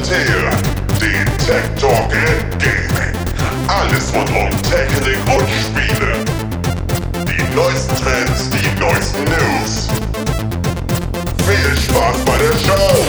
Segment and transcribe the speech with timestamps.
[0.00, 0.54] präsentiert
[1.00, 3.14] den Tech Talk in Gaming.
[3.68, 6.24] Alles rund um Technik und Spiele.
[7.26, 9.88] Die neuesten Trends, die neuesten News.
[11.46, 13.04] Viel Spaß bei der Show!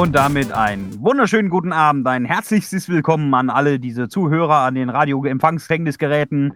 [0.00, 4.88] Und damit einen wunderschönen guten Abend, ein herzlichstes Willkommen an alle diese Zuhörer an den
[4.88, 6.54] Radio-Empfangsfängnisgeräten.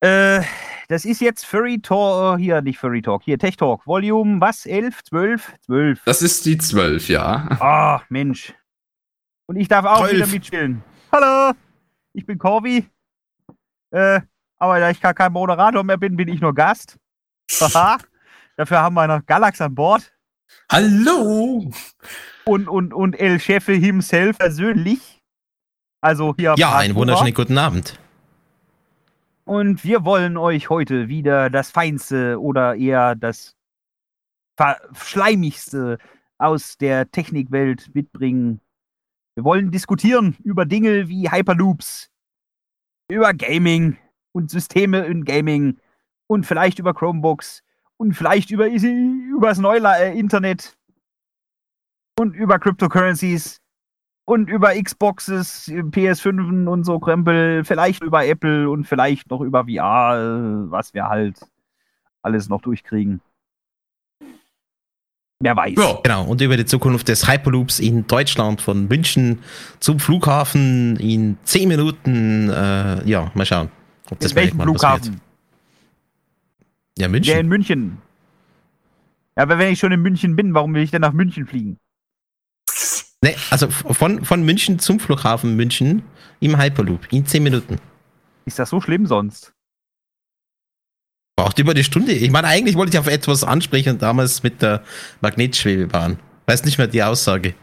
[0.00, 0.40] Äh,
[0.90, 5.04] das ist jetzt Furry Talk, hier nicht Furry Talk, hier Tech Talk, Volume, was, 11,
[5.04, 6.02] 12, 12.
[6.04, 7.48] Das ist die 12, ja.
[7.60, 8.52] Ah, Mensch.
[9.46, 10.16] Und ich darf auch 12.
[10.16, 10.82] wieder mitspielen.
[11.12, 11.54] Hallo,
[12.12, 12.90] ich bin Corby.
[13.92, 14.20] Äh,
[14.58, 16.98] aber da ich gar kein Moderator mehr bin, bin ich nur Gast.
[17.60, 17.98] Haha.
[18.56, 20.12] Dafür haben wir noch Galax an Bord
[20.72, 21.70] Hallo!
[22.44, 25.20] und, und, und El Chefe himself persönlich.
[26.00, 26.56] Also hier.
[26.58, 27.96] Ja, einen wunderschönen guten Abend.
[29.50, 33.56] Und wir wollen euch heute wieder das Feinste oder eher das
[34.92, 35.98] Schleimigste
[36.38, 38.60] aus der Technikwelt mitbringen.
[39.34, 42.12] Wir wollen diskutieren über Dinge wie Hyperloops,
[43.10, 43.98] über Gaming
[44.30, 45.80] und Systeme in Gaming
[46.28, 47.64] und vielleicht über Chromebooks
[47.96, 50.78] und vielleicht über, über das neue äh, Internet
[52.20, 53.59] und über Cryptocurrencies
[54.30, 60.66] und über Xboxes, PS5 und so Krempel, vielleicht über Apple und vielleicht noch über VR,
[60.70, 61.40] was wir halt
[62.22, 63.20] alles noch durchkriegen.
[65.40, 65.74] Wer weiß.
[65.76, 69.40] Ja, Genau, und über die Zukunft des Hyperloops in Deutschland von München
[69.80, 72.50] zum Flughafen in 10 Minuten.
[72.50, 73.68] Äh, ja, mal schauen,
[74.12, 74.60] ob das In welchem.
[74.60, 75.14] Flughafen?
[76.96, 77.36] Ja, Der München.
[77.36, 77.98] in München.
[79.36, 81.80] Ja, aber wenn ich schon in München bin, warum will ich denn nach München fliegen?
[83.22, 86.02] Nee, also von, von München zum Flughafen München
[86.40, 87.76] im Hyperloop in 10 Minuten.
[88.46, 89.52] Ist das so schlimm sonst?
[91.36, 92.12] Braucht über die Stunde.
[92.12, 94.82] Ich meine, eigentlich wollte ich auf etwas ansprechen damals mit der
[95.20, 96.18] Magnetschwebebahn.
[96.46, 97.54] Weiß nicht mehr die Aussage.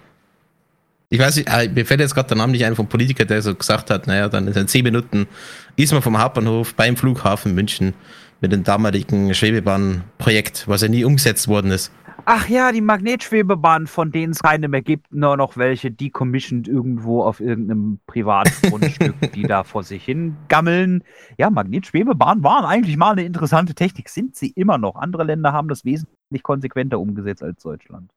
[1.10, 3.42] Ich weiß nicht, äh, mir fällt jetzt gerade der Name nicht ein vom Politiker, der
[3.42, 5.28] so gesagt hat, naja, dann in 10 Minuten
[5.76, 7.94] ist man vom Hauptbahnhof beim Flughafen München
[8.42, 11.92] mit dem damaligen Schwebebahnprojekt, was ja nie umgesetzt worden ist.
[12.30, 17.24] Ach ja, die Magnetschwebebahn, von denen es keine mehr gibt, nur noch welche decommissioned irgendwo
[17.24, 21.06] auf irgendeinem Privatgrundstück, die da vor sich hin gammeln.
[21.38, 24.98] Ja, Magnetschwebebahnen waren eigentlich mal eine interessante Technik, sind sie immer noch.
[24.98, 28.12] Andere Länder haben das wesentlich konsequenter umgesetzt als Deutschland.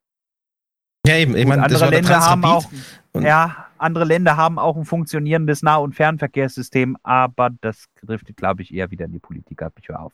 [1.06, 1.36] Ja, eben.
[1.36, 2.68] Ich meine, andere Länder haben auch,
[3.14, 8.74] ja, andere Länder haben auch ein funktionierendes Nah- und Fernverkehrssystem, aber das driftet, glaube ich,
[8.74, 9.74] eher wieder in die Politik ab.
[9.80, 10.12] Ich höre auf.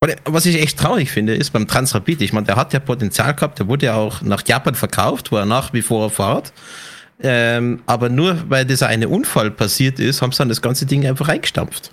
[0.00, 3.34] Und Was ich echt traurig finde, ist beim Transrapid, ich meine, der hat ja Potenzial
[3.34, 6.52] gehabt, der wurde ja auch nach Japan verkauft, wo er nach wie vor fährt.
[7.20, 11.04] Ähm, aber nur weil dieser eine Unfall passiert ist, haben sie dann das ganze Ding
[11.04, 11.90] einfach eingestampft.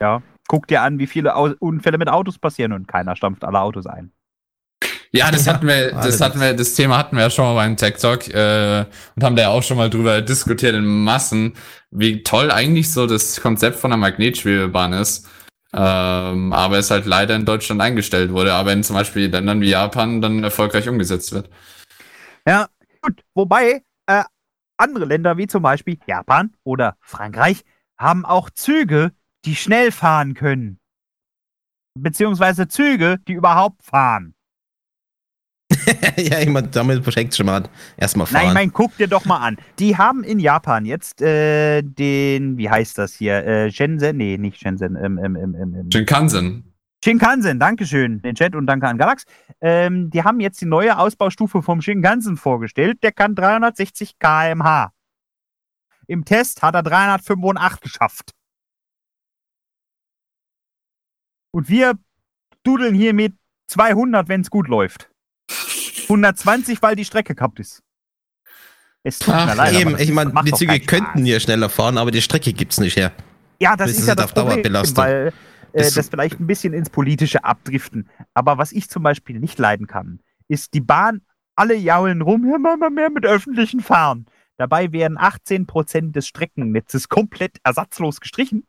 [0.00, 0.20] Ja.
[0.48, 3.86] Guck dir an, wie viele Au Unfälle mit Autos passieren und keiner stampft alle Autos
[3.86, 4.10] ein.
[5.12, 7.76] ja das hatten wir, das hatten wir, das Thema hatten wir ja schon mal beim
[7.76, 8.84] Tech Talk äh,
[9.14, 11.52] und haben da ja auch schon mal drüber diskutiert in Massen,
[11.90, 15.28] wie toll eigentlich so das Konzept von der Magnetschwebebahn ist.
[15.72, 19.70] Ähm, aber es halt leider in Deutschland eingestellt wurde, aber in zum Beispiel Ländern wie
[19.70, 21.50] Japan dann erfolgreich umgesetzt wird.
[22.46, 22.68] Ja,
[23.02, 23.22] gut.
[23.34, 24.24] Wobei äh,
[24.78, 27.64] andere Länder wie zum Beispiel Japan oder Frankreich
[27.98, 29.12] haben auch Züge,
[29.44, 30.80] die schnell fahren können.
[31.94, 34.34] Beziehungsweise Züge, die überhaupt fahren.
[36.16, 38.48] ja, ich meine, damit verschenkt schon mal erstmal Nein, fahren.
[38.48, 39.58] ich meine, guck dir doch mal an.
[39.78, 43.44] Die haben in Japan jetzt äh, den, wie heißt das hier?
[43.44, 44.16] Äh, Shenzhen?
[44.16, 44.96] Nee, nicht Shenzhen.
[44.96, 45.90] Ähm, ähm, ähm, ähm, ähm.
[45.92, 46.64] Shinkansen.
[47.04, 49.24] Shinkansen, Dankeschön, den Chat und danke an Galax.
[49.60, 53.02] Ähm, die haben jetzt die neue Ausbaustufe vom Shinkansen vorgestellt.
[53.02, 54.92] Der kann 360 km/h.
[56.08, 58.32] Im Test hat er 385 geschafft.
[61.52, 61.94] Und wir
[62.64, 63.34] dudeln hier mit
[63.68, 65.10] 200, wenn es gut läuft.
[66.08, 67.82] 120, weil die Strecke kaputt ist.
[69.02, 69.74] Es tut Ach, mir leid.
[69.74, 73.12] Eben, ich meine, die Züge könnten hier schneller fahren, aber die Strecke gibt's nicht her.
[73.60, 74.96] Ja, das Wissen ist ja Sie, das auf Dauer Problem, belastet.
[74.96, 75.32] weil
[75.72, 78.08] äh, Das- das vielleicht ein bisschen ins Politische abdriften.
[78.34, 81.22] Aber was ich zum Beispiel nicht leiden kann, ist die Bahn,
[81.54, 84.26] alle jaulen rum, ja, machen wir mehr mit öffentlichen Fahren.
[84.56, 88.66] Dabei werden 18% des Streckennetzes komplett ersatzlos gestrichen.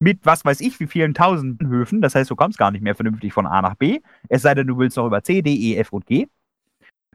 [0.00, 2.00] Mit was weiß ich, wie vielen tausenden Höfen.
[2.02, 4.00] Das heißt, du kommst gar nicht mehr vernünftig von A nach B.
[4.28, 6.26] Es sei denn, du willst noch über C, D, E, F und G.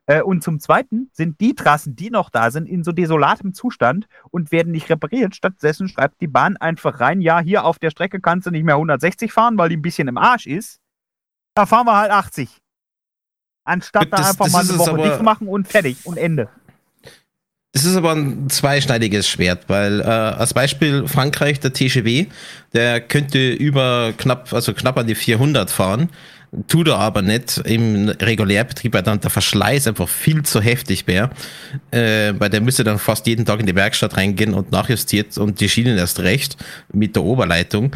[0.06, 4.08] Äh, und zum Zweiten sind die Trassen, die noch da sind, in so desolatem Zustand
[4.32, 5.36] und werden nicht repariert.
[5.36, 8.76] Stattdessen schreibt die Bahn einfach rein, ja, hier auf der Strecke kannst du nicht mehr
[8.76, 10.80] 160 fahren, weil die ein bisschen im Arsch ist.
[11.54, 12.58] Da fahren wir halt 80.
[13.66, 16.50] Anstatt Gut, da das- einfach das mal eine Woche dicht machen und fertig und Ende.
[17.72, 22.26] Das ist aber ein zweischneidiges Schwert, weil äh, als Beispiel Frankreich, der TGW,
[22.74, 26.10] der könnte über knapp, also knapp an die 400 fahren.
[26.68, 27.60] tut er aber nicht.
[27.60, 31.30] Im Regulärbetrieb, weil dann der Verschleiß einfach viel zu heftig wäre.
[31.92, 35.60] Äh, weil der müsste dann fast jeden Tag in die Werkstatt reingehen und nachjustiert und
[35.60, 36.58] die Schienen erst recht
[36.92, 37.96] mit der Oberleitung.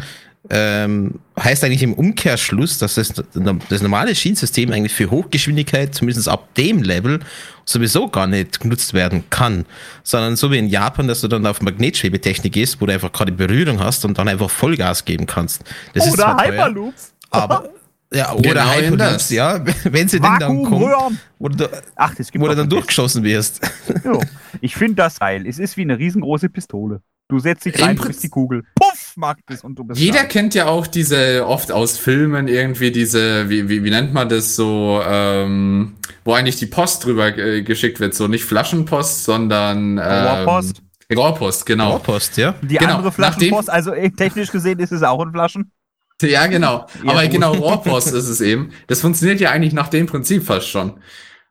[0.50, 6.54] Ähm, heißt eigentlich im Umkehrschluss, dass das, das normale Schienensystem eigentlich für Hochgeschwindigkeit, zumindest ab
[6.54, 7.20] dem Level,
[7.64, 9.66] sowieso gar nicht genutzt werden kann.
[10.04, 13.32] Sondern so wie in Japan, dass du dann auf Magnetschwebetechnik gehst, wo du einfach gerade
[13.32, 15.64] Berührung hast und dann einfach Vollgas geben kannst.
[15.92, 17.12] Das ist Oder zwar teuer, Hyperloops.
[17.30, 17.68] aber
[18.12, 22.48] ja, oder Genau Hyperloops, ja, wenn sie denn dann kommen, du, Ach, das gibt wo
[22.48, 23.60] du dann durchgeschossen wirst.
[24.04, 24.20] Jo.
[24.60, 25.46] Ich finde das geil.
[25.46, 27.02] Es ist wie eine riesengroße Pistole.
[27.34, 28.62] Du setzt dich rein, bist die Kugel.
[28.76, 30.24] Puff, macht es und du bist Jeder da.
[30.26, 34.54] kennt ja auch diese, oft aus Filmen irgendwie diese, wie, wie, wie nennt man das
[34.54, 39.98] so, ähm, wo eigentlich die Post drüber äh, geschickt wird, so nicht Flaschenpost, sondern ähm,
[39.98, 40.80] Rohrpost.
[41.12, 41.90] Rohrpost, genau.
[41.94, 42.54] Rohrpost, ja.
[42.62, 45.72] Die Genau, andere Flaschenpost, also eh, technisch gesehen ist es auch in Flaschen.
[46.22, 46.86] Ja, genau.
[47.02, 47.32] Ja, Aber gut.
[47.32, 48.70] genau, Rohrpost ist es eben.
[48.86, 51.00] Das funktioniert ja eigentlich nach dem Prinzip fast schon.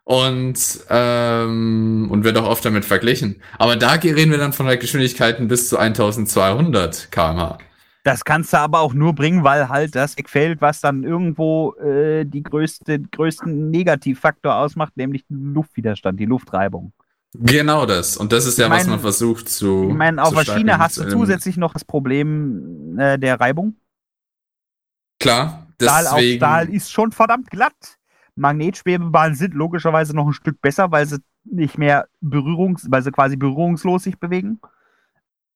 [0.06, 3.42] Und, ähm, und wird auch oft damit verglichen.
[3.58, 7.58] Aber da reden wir dann von der Geschwindigkeiten bis zu 1200 km/h.
[8.04, 12.26] Das kannst du aber auch nur bringen, weil halt das Eckfeld, was dann irgendwo äh,
[12.26, 16.92] die größte, größten Negativfaktor ausmacht, nämlich den Luftwiderstand, die Luftreibung.
[17.34, 18.18] Genau das.
[18.18, 19.88] Und das ist ja, Ich was mein- man versucht zu.
[19.90, 23.78] Ich meine, auf der Schiene hast du zusätzlich noch das Problem äh, der Reibung.
[25.20, 26.38] Klar, Stahl auf deswegen.
[26.40, 27.98] Stahl ist schon verdammt glatt.
[28.36, 33.36] Magnetschwebebahnen sind logischerweise noch ein Stück besser, weil sie nicht mehr berührungs, weil sie quasi
[33.36, 34.60] berührungslos sich bewegen.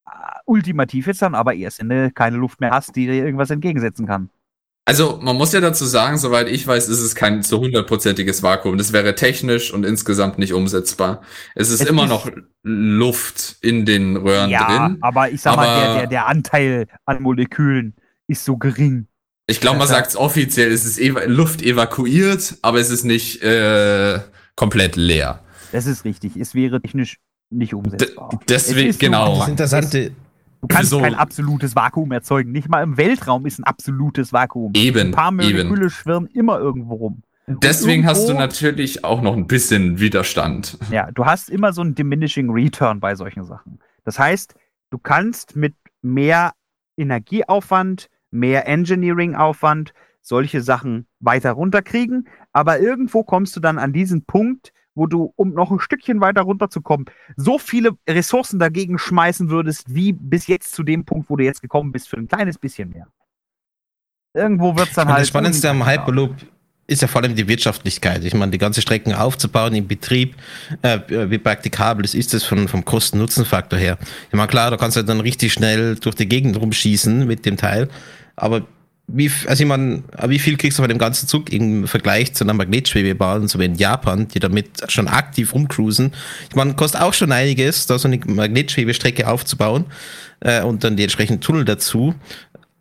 [0.05, 0.09] Äh,
[0.45, 4.05] Ultimativ ist dann aber erst, wenn du keine Luft mehr hast, die dir irgendwas entgegensetzen
[4.05, 4.29] kann.
[4.85, 8.77] Also, man muss ja dazu sagen, soweit ich weiß, ist es kein so hundertprozentiges Vakuum.
[8.77, 11.21] Das wäre technisch und insgesamt nicht umsetzbar.
[11.55, 12.29] Es ist Es immer ist- noch
[12.63, 14.97] Luft in den Röhren ja, drin.
[15.01, 17.95] aber ich sag mal, aber- der, der, der Anteil an Molekülen
[18.27, 19.07] ist so gering.
[19.49, 23.41] Ich glaube, man sagt es offiziell, es ist eva Luft evakuiert, aber es ist nicht
[23.41, 24.19] äh,
[24.55, 25.39] komplett leer.
[25.71, 26.35] Das ist richtig.
[26.35, 27.17] Es wäre technisch
[27.49, 28.29] nicht umsetzbar.
[28.29, 29.35] D- deswegen- genau.
[29.35, 30.11] so- Das Interessante,
[30.61, 32.51] Du kannst so- kein absolutes Vakuum erzeugen.
[32.51, 34.73] Nicht mal im Weltraum ist ein absolutes Vakuum.
[34.75, 35.37] Eben, Ein paar eben.
[35.69, 37.21] Moleküle schwirren immer irgendwo rum.
[37.45, 40.77] Und Deswegen hast du irgendwo- natürlich auch noch ein bisschen Widerstand.
[40.91, 43.79] Ja, du hast immer so einen diminishing return bei solchen Sachen.
[44.03, 44.55] Das heißt,
[44.89, 46.51] du kannst mit mehr
[46.97, 54.73] Energieaufwand, mehr Engineering-Aufwand solche Sachen weiter runterkriegen, aber irgendwo kommst du dann an diesen Punkt,
[54.93, 60.11] wo du, um noch ein Stückchen weiter runterzukommen, so viele Ressourcen dagegen schmeißen würdest, wie
[60.11, 63.07] bis jetzt zu dem Punkt, wo du jetzt gekommen bist, für ein kleines bisschen mehr.
[64.33, 65.21] Irgendwo wird es dann Und halt.
[65.21, 65.87] das Spannendste am.
[65.87, 66.35] Hyperloop
[66.87, 68.23] ist ja vor allem die Wirtschaftlichkeit.
[68.23, 70.35] Ich meine, die ganze Strecken aufzubauen im Betrieb,
[70.81, 73.97] äh, wie praktikabel ist, ist das von, vom Kosten-Nutzen-Faktor her.
[74.29, 77.57] Ich meine, klar, da kannst du dann richtig schnell durch die Gegend rumschießen mit dem
[77.57, 77.89] Teil,
[78.37, 78.65] aber
[79.09, 82.43] wie, also ich meine, wie viel kriegst du von dem ganzen Zug im Vergleich zu
[82.43, 86.13] einer Magnetschwebebahn, so wie in Japan, die damit schon aktiv rumcruisen?
[86.49, 89.85] Ich meine, kostet auch schon einiges, da so eine Magnetschwebestrecke aufzubauen
[90.41, 92.15] äh, und dann die entsprechenden Tunnel dazu.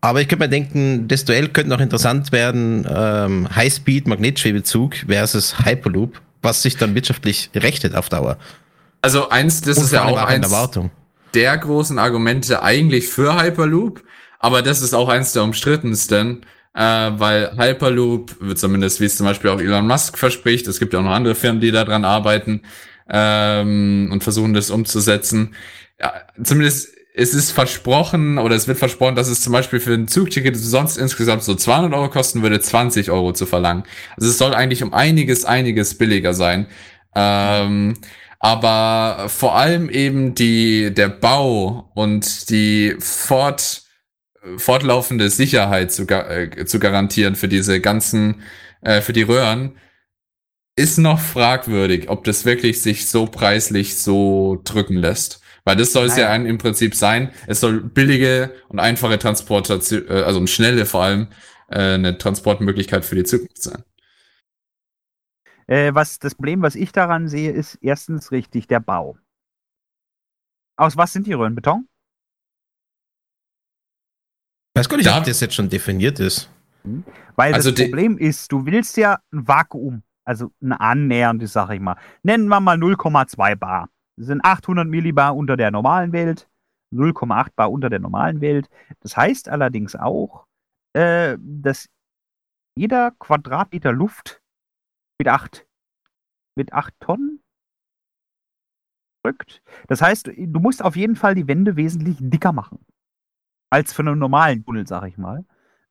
[0.07, 5.65] Aber ich könnte mir denken, das Duell könnte noch interessant werden, ähm, Highspeed Magnetschwebezug versus
[5.67, 8.39] Hyperloop, was sich dann wirtschaftlich rechnet auf Dauer.
[9.03, 10.93] Also eins, das Und ist ja auch in eins Erwartung.
[11.35, 14.05] der großen Argumente eigentlich für Hyperloop,
[14.39, 19.27] aber das ist auch eins der umstrittensten, äh, weil Hyperloop, wird zumindest wie es zum
[19.27, 22.63] Beispiel auch Elon Musk verspricht, es gibt ja auch noch andere Firmen, die daran arbeiten
[23.11, 25.57] ähm, und versuchen das umzusetzen.
[26.01, 26.13] Ja,
[26.45, 30.55] zumindest es ist versprochen oder es wird versprochen, dass es zum Beispiel für ein Zugticket,
[30.55, 33.85] sonst insgesamt so 200 Euro kosten würde, 20 Euro zu verlangen.
[34.17, 36.67] Also es soll eigentlich um einiges, einiges billiger sein.
[37.15, 37.95] Ähm,
[38.39, 43.85] aber vor allem eben die, der Bau und die fort,
[44.59, 48.43] fortlaufende Sicherheit zu, äh, zu garantieren für diese ganzen,
[48.83, 49.79] äh, für die Röhren,
[50.77, 55.41] ist noch fragwürdig, ob das wirklich sich so preislich so drücken lässt.
[55.67, 57.33] Weil das soll es ja im Prinzip sein.
[57.49, 61.27] Es soll billige und einfache Transportation, äh, also und schnelle vor allem,
[61.69, 63.83] äh, eine Transportmöglichkeit für die Zukunft sein.
[65.67, 69.19] Äh, was das Problem, was ich daran sehe, ist erstens richtig der Bau.
[70.77, 71.57] Aus was sind die Röhren?
[71.57, 71.89] Beton?
[74.75, 76.49] Ich weiß gar nicht, Da- ob das jetzt schon definiert ist.
[77.35, 81.81] Weil Also das Problem ist, du willst ja ein Vakuum, also ein annäherndes, sag ich
[81.81, 81.97] mal.
[82.23, 83.89] Nennen wir mal 0,2 Bar.
[84.17, 86.49] Sind 800 Millibar unter der normalen Welt,
[86.93, 88.69] 0,8 Bar unter der normalen Welt.
[89.01, 90.47] Das heißt allerdings auch,
[90.95, 91.89] äh, dass
[92.77, 94.43] jeder Quadratmeter Luft
[95.19, 95.67] mit 8,
[96.57, 97.43] mit 8 Tonnen
[99.25, 99.63] drückt.
[99.89, 102.85] Das heißt, du musst auf jeden Fall die Wände wesentlich dicker machen.
[103.71, 105.45] Als für einen normalen Tunnel, sag ich mal.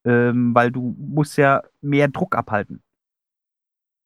[0.06, 2.84] ähm, weil du musst ja mehr Druck abhalten.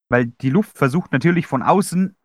[0.09, 2.15] Weil die Luft versucht natürlich von außen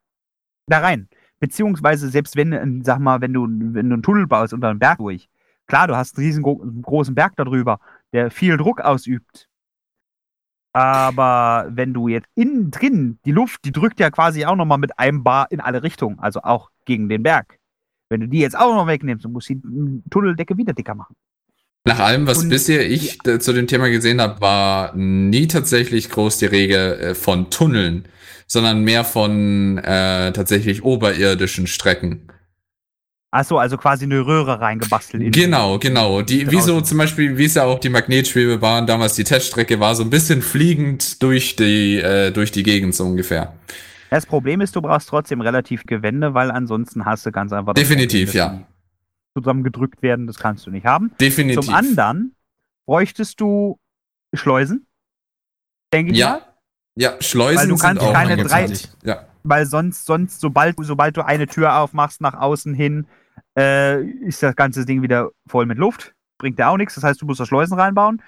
[0.67, 1.09] da rein.
[1.45, 4.79] Beziehungsweise selbst wenn, äh, sag mal, wenn du, wenn du einen Tunnel baust unter einem
[4.79, 5.29] Berg durch,
[5.67, 7.81] klar, du hast einen riesengroßen Berg darüber,
[8.15, 9.47] der viel Druck ausübt.
[10.73, 14.99] Aber wenn du jetzt innen drin, die Luft, die drückt ja quasi auch nochmal mit
[14.99, 17.59] einem Bar in alle Richtungen, also auch gegen den Berg.
[18.09, 21.15] Wenn du die jetzt auch noch wegnimmst, dann musst du die Tunneldecke wieder dicker machen.
[21.87, 26.09] Nach allem, was Und bisher ich äh, zu dem Thema gesehen habe, war nie tatsächlich
[26.09, 28.09] groß die Rede äh, von Tunneln,
[28.47, 32.29] sondern mehr von äh, tatsächlich oberirdischen Strecken.
[33.31, 35.21] Achso, also quasi eine Röhre reingebastelt.
[35.23, 36.23] in- Genau, genau.
[36.23, 39.97] Die, wie so zum Beispiel, wie es ja auch die Magnetschwebebahn damals die Teststrecke war,
[39.97, 43.55] so ein bisschen fliegend durch die, äh, durch die Gegend so ungefähr.
[44.11, 47.75] Das Problem ist, du brauchst trotzdem relativ Gewände, weil ansonsten hast du ganz einfach.
[47.75, 48.67] Definitiv, Problem, ja.
[49.37, 51.11] Zusammengedrückt werden, das kannst du nicht haben.
[51.21, 51.65] Definitiv.
[51.65, 52.37] Zum anderen
[52.87, 53.81] bräuchtest du
[54.33, 54.87] Schleusen,
[55.93, 56.43] denke ich mal.
[56.97, 57.15] Ja.
[57.21, 58.73] Schleusen Weil du kannst sind keine drei-
[59.03, 59.25] Ja.
[59.43, 63.07] Weil sonst, sonst, sobald, sobald du eine Tür aufmachst nach außen hin,
[63.59, 66.15] äh, ist das ganze Ding wieder voll mit Luft.
[66.39, 66.95] Bringt ja auch nichts.
[66.95, 68.23] Das heißt, du musst da Schleusen reinbauen.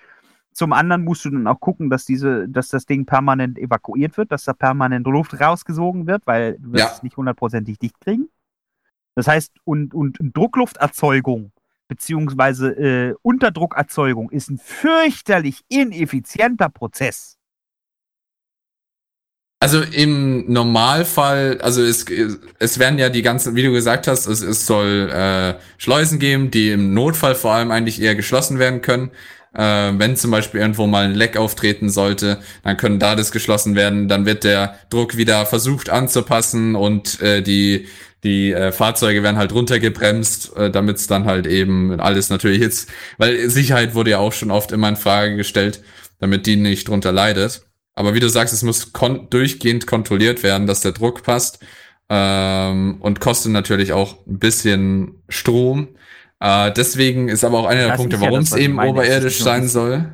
[0.52, 4.32] Zum anderen musst du dann auch gucken, dass diese, dass das Ding permanent evakuiert wird,
[4.32, 6.92] dass da permanent Luft rausgesogen wird, weil du wirst Ja.
[6.94, 8.28] es nicht hundertprozentig dicht kriegen.
[9.14, 11.52] Das heißt, und, und Drucklufterzeugung
[11.88, 17.35] beziehungsweise äh, Unterdruckerzeugung ist ein fürchterlich ineffizienter Prozess.
[19.58, 22.04] Also im Normalfall, also es,
[22.58, 26.50] es werden ja die ganzen, wie du gesagt hast, es, es soll äh, Schleusen geben,
[26.50, 29.10] die im Notfall vor allem eigentlich eher geschlossen werden können.
[29.54, 33.74] Äh, wenn zum Beispiel irgendwo mal ein Leck auftreten sollte, dann können da das geschlossen
[33.74, 34.08] werden.
[34.08, 37.86] Dann wird der Druck wieder versucht anzupassen und äh, die
[38.24, 42.90] die äh, Fahrzeuge werden halt runtergebremst, äh, damit es dann halt eben alles natürlich jetzt,
[43.18, 45.82] weil Sicherheit wurde ja auch schon oft immer in Frage gestellt,
[46.18, 47.62] damit die nicht drunter leidet.
[47.96, 51.58] Aber wie du sagst, es muss kon durchgehend kontrolliert werden, dass der Druck passt.
[52.08, 55.88] Ähm, und kostet natürlich auch ein bisschen Strom.
[56.38, 58.78] Äh, deswegen ist aber auch einer der Das Punkte, ist ja warum das, es eben
[58.78, 60.12] oberirdisch sein das- soll.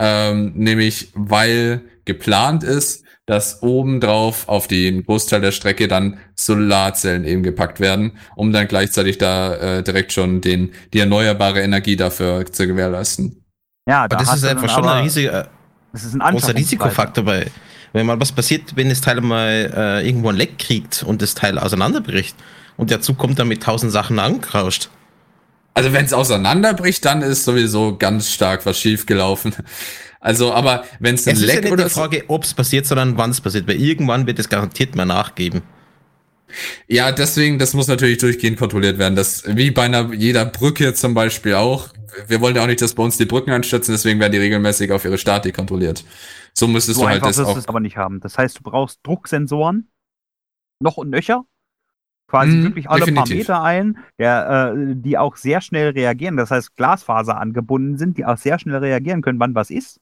[0.00, 7.42] Ähm, nämlich weil geplant ist, dass obendrauf auf den Großteil der Strecke dann Solarzellen eben
[7.44, 12.66] gepackt werden, um dann gleichzeitig da äh, direkt schon den, die erneuerbare Energie dafür zu
[12.66, 13.44] gewährleisten.
[13.88, 15.48] Ja, Aber da das hast ist einfach schon aber- ein riesiger,
[15.92, 16.54] das ist ein großer.
[16.54, 17.50] Risikofaktor, weil
[17.92, 21.34] wenn mal was passiert, wenn das Teil mal äh, irgendwo ein Leck kriegt und das
[21.34, 22.36] Teil auseinanderbricht
[22.76, 24.88] und der Zug kommt dann mit tausend Sachen angerauscht.
[25.74, 29.54] Also wenn es auseinanderbricht, dann ist sowieso ganz stark was schief gelaufen.
[30.20, 32.44] Also, aber wenn es ein Es ist ja Leck nicht oder die so, Frage, ob
[32.44, 35.62] es passiert, sondern wann es passiert, weil irgendwann wird es garantiert mal nachgeben.
[36.88, 39.16] Ja, deswegen, das muss natürlich durchgehend kontrolliert werden.
[39.16, 41.88] Das wie bei einer jeder Brücke zum Beispiel auch.
[42.26, 44.90] Wir wollen ja auch nicht, dass bei uns die Brücken einstürzen, deswegen werden die regelmäßig
[44.92, 46.04] auf ihre Statik kontrolliert.
[46.54, 47.56] So müsstest So du halt das auch.
[47.56, 48.20] es aber nicht haben.
[48.20, 49.88] Das heißt, du brauchst Drucksensoren,
[50.80, 51.44] noch und nöcher,
[52.28, 53.36] quasi Mhm, wirklich alle paar definitiv.
[53.38, 56.36] Meter ein, der, äh, die auch sehr schnell reagieren.
[56.36, 60.00] Das heißt, Glasfaser angebunden sind, die auch sehr schnell reagieren können, wann was ist.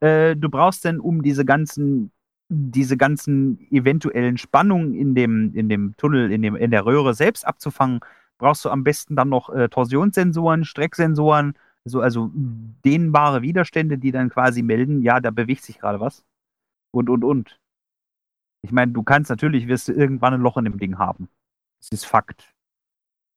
[0.00, 2.12] Äh, du brauchst denn, um diese ganzen,
[2.50, 7.46] diese ganzen eventuellen Spannungen in dem, in dem Tunnel, in, dem, in der Röhre selbst
[7.46, 8.00] abzufangen,
[8.38, 11.54] brauchst du am besten dann noch äh, Torsionssensoren, Strecksensoren,
[11.84, 16.24] so, also dehnbare Widerstände, die dann quasi melden, ja, da bewegt sich gerade was.
[16.92, 17.60] Und, und, und.
[18.62, 21.28] Ich meine, du kannst natürlich, wirst du irgendwann ein Loch in dem Ding haben.
[21.78, 22.52] Das ist Fakt.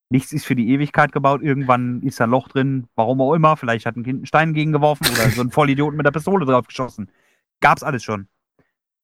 [0.10, 1.42] Nichts ist für die Ewigkeit gebaut.
[1.42, 3.58] Irgendwann ist da ein Loch drin, warum auch immer.
[3.58, 6.68] Vielleicht hat ein Kind einen Stein gegengeworfen oder so ein Vollidioten mit der Pistole drauf
[6.68, 7.10] geschossen.
[7.62, 8.28] Gab's alles schon.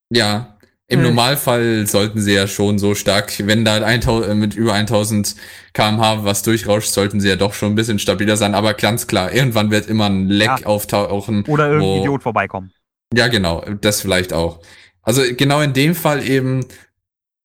[0.09, 0.55] Ja.
[0.91, 1.03] Im Äh.
[1.03, 5.35] Normalfall sollten sie ja schon so stark, wenn da 1000, mit über 1000
[5.73, 8.55] kmh was durchrauscht, sollten sie ja doch schon ein bisschen stabiler sein.
[8.55, 10.65] Aber ganz klar, irgendwann wird immer ein Leck Ja.
[10.65, 11.45] auftauchen.
[11.45, 12.71] Oder irgendein wo- Idiot vorbeikommen.
[13.13, 14.61] Ja, genau, das vielleicht auch.
[15.03, 16.65] Also genau in dem Fall eben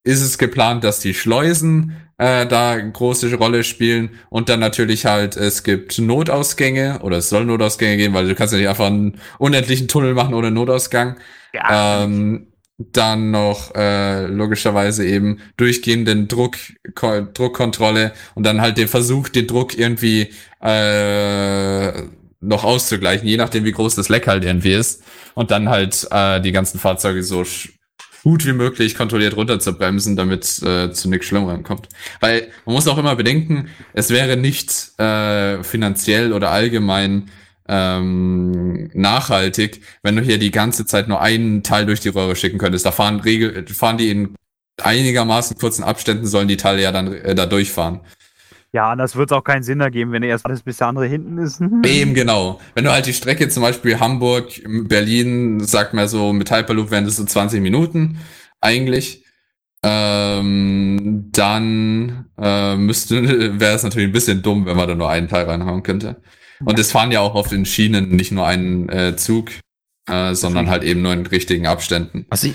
[0.04, 5.04] ist es geplant, dass die Schleusen äh, da eine große Rolle spielen und dann natürlich
[5.04, 8.86] halt, es gibt Notausgänge oder es soll Notausgänge geben, weil du kannst ja nicht einfach
[8.86, 11.16] einen unendlichen Tunnel machen ohne Notausgang.
[11.52, 12.46] Ja, Ähm,
[12.78, 16.56] dann noch äh, logischerweise eben durchgehenden Druck,
[16.94, 22.02] Ko Druckkontrolle und dann halt den Versuch, den Druck irgendwie äh,
[22.40, 25.02] noch auszugleichen, je nachdem wie groß das Leck halt irgendwie ist.
[25.34, 27.44] Und dann halt äh, die ganzen Fahrzeuge so
[28.24, 31.88] gut wie möglich kontrolliert runter zu bremsen, damit äh, zu nichts Schlimmerem kommt.
[32.20, 37.30] Weil man muss auch immer bedenken, es wäre nicht äh, finanziell oder allgemein
[37.68, 42.58] ähm, nachhaltig, wenn du hier die ganze Zeit nur einen Teil durch die Röhre schicken
[42.58, 42.84] könntest.
[42.84, 44.34] Da fahren Regel, fahren die in
[44.82, 48.00] einigermaßen kurzen Abständen sollen die Teile ja dann äh, da durchfahren.
[48.72, 51.06] Ja, anders wird es auch keinen Sinn ergeben, wenn er erst alles bis der andere
[51.06, 51.60] hinten ist.
[51.86, 52.60] Eben genau.
[52.74, 57.04] Wenn du halt die Strecke zum Beispiel Hamburg, Berlin, sagt mal so, mit Hyperloop wären
[57.04, 58.18] das so 20 Minuten
[58.60, 59.24] eigentlich.
[59.84, 65.28] Ähm, dann äh, müsste, wäre es natürlich ein bisschen dumm, wenn man da nur einen
[65.28, 66.16] Teil reinhauen könnte.
[66.64, 69.50] Und es fahren ja auch auf den Schienen nicht nur einen äh, Zug,
[70.08, 72.26] äh, sondern halt eben nur in richtigen Abständen.
[72.30, 72.54] Also ich,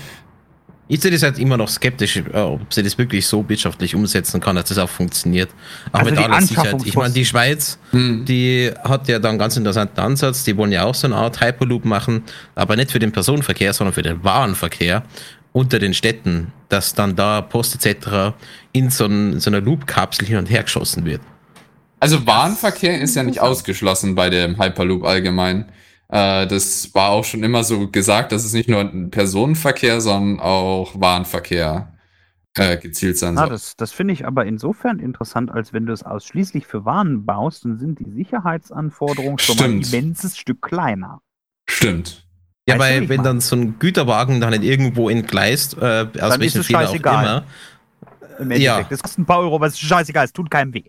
[0.88, 4.40] ich sehe das halt immer noch skeptisch, äh, ob sie das wirklich so wirtschaftlich umsetzen
[4.40, 5.48] kann, dass das auch funktioniert.
[5.92, 6.76] Auch Also mit die aller Sicherheit.
[6.84, 7.24] Ich meine, die.
[7.24, 8.24] Schweiz, Hm.
[8.24, 10.44] die hat ja da einen ganz interessanten Ansatz.
[10.44, 12.24] Die wollen ja auch so eine Art Hyperloop machen,
[12.54, 15.04] aber nicht für den Personenverkehr, sondern für den Warenverkehr
[15.52, 18.34] unter den Städten, dass dann da Post etc.
[18.72, 21.20] in so, ein, so einer Loop-Kapsel hin und her geschossen wird.
[22.00, 25.66] Also Warenverkehr ist ja nicht ausgeschlossen bei dem Hyperloop allgemein.
[26.08, 30.40] Äh, das war auch schon immer so gesagt, dass es nicht nur ein Personenverkehr, sondern
[30.40, 31.92] auch Warenverkehr
[32.56, 33.50] äh, gezielt sein Ah, soll.
[33.50, 37.64] das das finde ich aber insofern interessant, als wenn du es ausschließlich für Waren baust,
[37.64, 39.92] dann sind die Sicherheitsanforderungen schon mal ein Stimmt.
[40.02, 41.20] immenses Stück kleiner.
[41.68, 42.26] Stimmt.
[42.66, 46.30] Ja, Weißt weil wenn dann so ein Güterwagen dann nicht irgendwo entgleist, äh, aus Dann
[46.32, 47.24] ist welchen es Fehler auch scheißegal.
[47.24, 47.44] immer,
[48.40, 48.56] Im Ja.
[48.78, 48.92] Endeffekt.
[48.92, 50.84] Das kostet ein paar Euro, aber es ist scheißegal, es tut keinem weh.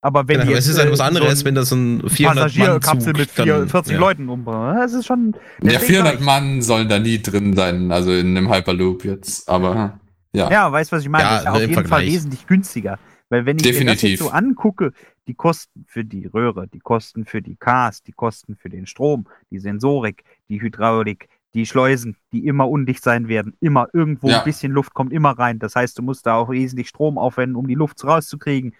[0.00, 1.74] Aber wenn Genau, aber es jetzt, ist halt äh, was anderes, so wenn da so
[1.74, 3.98] ein ein 400 Passagierkapsel mit vier, dann- 40 ja.
[3.98, 5.32] Leuten umbringen, das ist schon.
[5.34, 9.04] Ja, deswegen 400 sag ich- Mann sollen da nie drin sein, also in einem Hyperloop
[9.04, 9.98] jetzt, aber
[10.32, 10.50] ja.
[10.50, 11.24] Ja, weißt du, was ich meine?
[11.24, 12.12] Ja, das ist ja auf jeden Fall Vergleich.
[12.12, 12.98] wesentlich günstiger.
[13.30, 14.10] Weil wenn ich mir das Definitiv.
[14.10, 14.92] jetzt so angucke,
[15.26, 19.26] die Kosten für die Röhre, die Kosten für die Cars, die Kosten für den Strom,
[19.50, 24.38] die Sensorik, die Hydraulik, die Schleusen, die immer undicht sein werden, immer irgendwo Ja.
[24.38, 25.58] ein bisschen Luft kommt immer rein.
[25.58, 28.74] Das heißt, du musst da auch wesentlich Strom aufwenden, um die Luft rauszukriegen.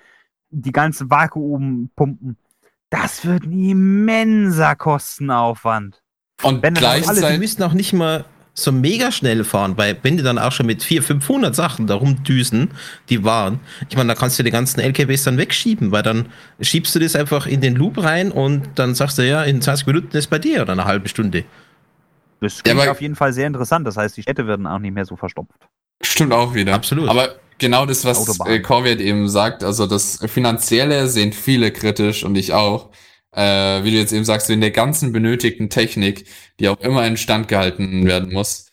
[0.50, 2.36] Die ganzen Vakuumpumpen.
[2.90, 6.02] Das wird ein immenser Kostenaufwand.
[6.42, 8.24] Und Wenn das auch Alle, die gleichzeitig, müssen auch nicht mal
[8.54, 11.94] so mega schnell fahren, weil wenn die dann auch schon mit 400, 500 Sachen da
[11.94, 12.70] rumdüsen,
[13.08, 16.26] die waren, ich meine, da kannst du die ganzen LKWs dann wegschieben, weil dann
[16.60, 19.86] schiebst du das einfach in den Loop rein und dann sagst du, ja, in 20
[19.86, 21.44] Minuten ist bei dir oder eine halbe Stunde.
[22.40, 23.86] Das Ja, klingt aber- auf jeden Fall sehr interessant.
[23.86, 25.68] Das heißt, die Städte werden auch nicht mehr so verstopft.
[26.02, 26.74] Stimmt auch wieder.
[26.74, 27.08] Absolut.
[27.08, 28.52] Aber genau das, was Autobahn.
[28.52, 32.90] äh, Corvette eben sagt, also das Finanzielle sehen viele kritisch und ich auch.
[33.32, 36.26] Äh, wie du jetzt eben sagst, in der ganzen benötigten Technik,
[36.58, 38.72] die auch immer instand gehalten werden muss.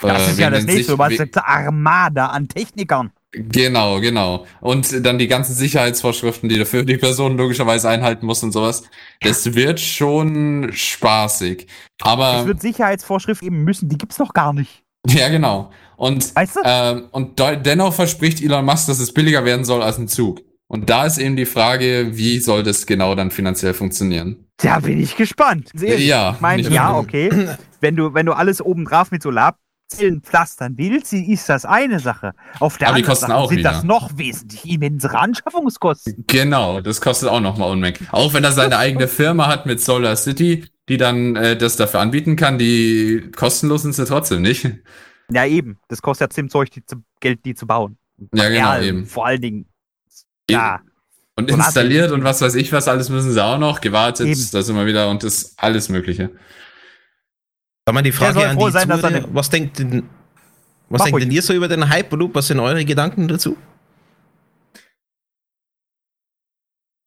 [0.00, 0.92] Das äh, ist ja das nächste.
[0.92, 3.10] Du meinst eine Armada an Technikern.
[3.32, 4.46] Genau, genau.
[4.60, 8.84] Und dann die ganzen Sicherheitsvorschriften, die dafür die Person logischerweise einhalten muss und sowas.
[9.20, 11.66] Das wird schon spaßig.
[11.66, 14.85] Es Aber, wird Sicherheitsvorschriften geben müssen, die gibt's noch gar nicht.
[15.10, 15.70] Ja, genau.
[15.96, 16.60] Und, Weißt du?
[16.64, 20.42] ähm, und de- dennoch verspricht Elon Musk, dass es billiger werden soll als ein Zug.
[20.68, 24.44] Und da ist eben die Frage, wie soll das genau dann finanziell funktionieren?
[24.58, 25.70] Da bin ich gespannt.
[25.74, 27.30] Sehr- Ja, Ich meine, ja, okay.
[27.80, 32.32] Wenn du, wenn du alles obendrauf mit Solarzellen pflastern willst, ist das eine Sache.
[32.58, 33.70] Auf der Aber anderen Seite sind wieder.
[33.72, 36.24] das noch wesentlich immensere Anschaffungskosten.
[36.26, 38.08] Genau, das kostet auch nochmal Unmengen.
[38.10, 42.00] Auch wenn er seine eigene Firma hat mit Solar City, die dann äh, das dafür
[42.00, 44.68] anbieten kann, die kostenlos sind sie trotzdem nicht.
[45.30, 45.78] Ja, eben.
[45.88, 47.98] Das kostet ja ziemlich Zeug, die zu, Geld, die zu bauen.
[48.32, 49.06] Ja, genau, eben.
[49.06, 49.66] Vor allen Dingen.
[50.48, 50.80] Ja,
[51.36, 54.48] Und Und installiert und was weiß ich was, alles müssen sie auch noch, gewartet, Eben.
[54.52, 56.30] da sind wir wieder und das alles Mögliche.
[57.84, 60.08] Da mal die Frage soll an die sein, er Zuhörer, was denkt denn,
[60.88, 62.34] was denkt denn ihr so über den Hyperloop?
[62.34, 63.56] Was sind eure Gedanken dazu?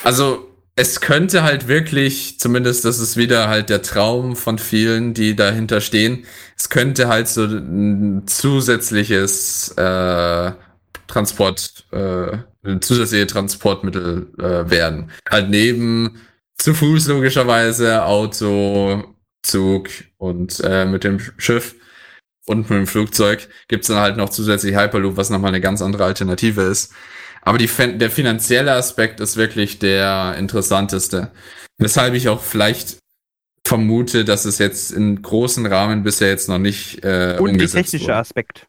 [0.03, 0.48] Also,
[0.79, 5.81] es könnte halt wirklich, zumindest das ist wieder halt der Traum von vielen, die dahinter
[5.81, 10.53] stehen, es könnte halt so ein zusätzliches äh,
[11.07, 15.11] Transport, äh, ein zusätzliche Transportmittel äh, werden.
[15.29, 16.21] Halt neben
[16.57, 19.03] zu Fuß logischerweise, Auto,
[19.43, 21.75] Zug und äh, mit dem Schiff
[22.45, 26.05] und mit dem Flugzeug gibt's dann halt noch zusätzlich Hyperloop, was nochmal eine ganz andere
[26.05, 26.93] Alternative ist.
[27.41, 31.31] Aber die, der finanzielle Aspekt ist wirklich der interessanteste.
[31.77, 32.97] Weshalb ich auch vielleicht
[33.65, 38.07] vermute, dass es jetzt in großen Rahmen bisher jetzt noch nicht äh, und umgesetzt technische
[38.07, 38.15] wurde.
[38.17, 38.67] Aspekt.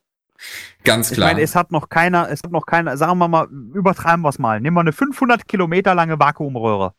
[0.84, 1.28] Ganz Ich klar.
[1.30, 4.38] meine, es hat noch keiner, es hat noch keiner, sagen wir mal, übertreiben wir es
[4.38, 4.60] mal.
[4.60, 6.94] Nehmen wir eine 500 Kilometer lange Vakuumröhre.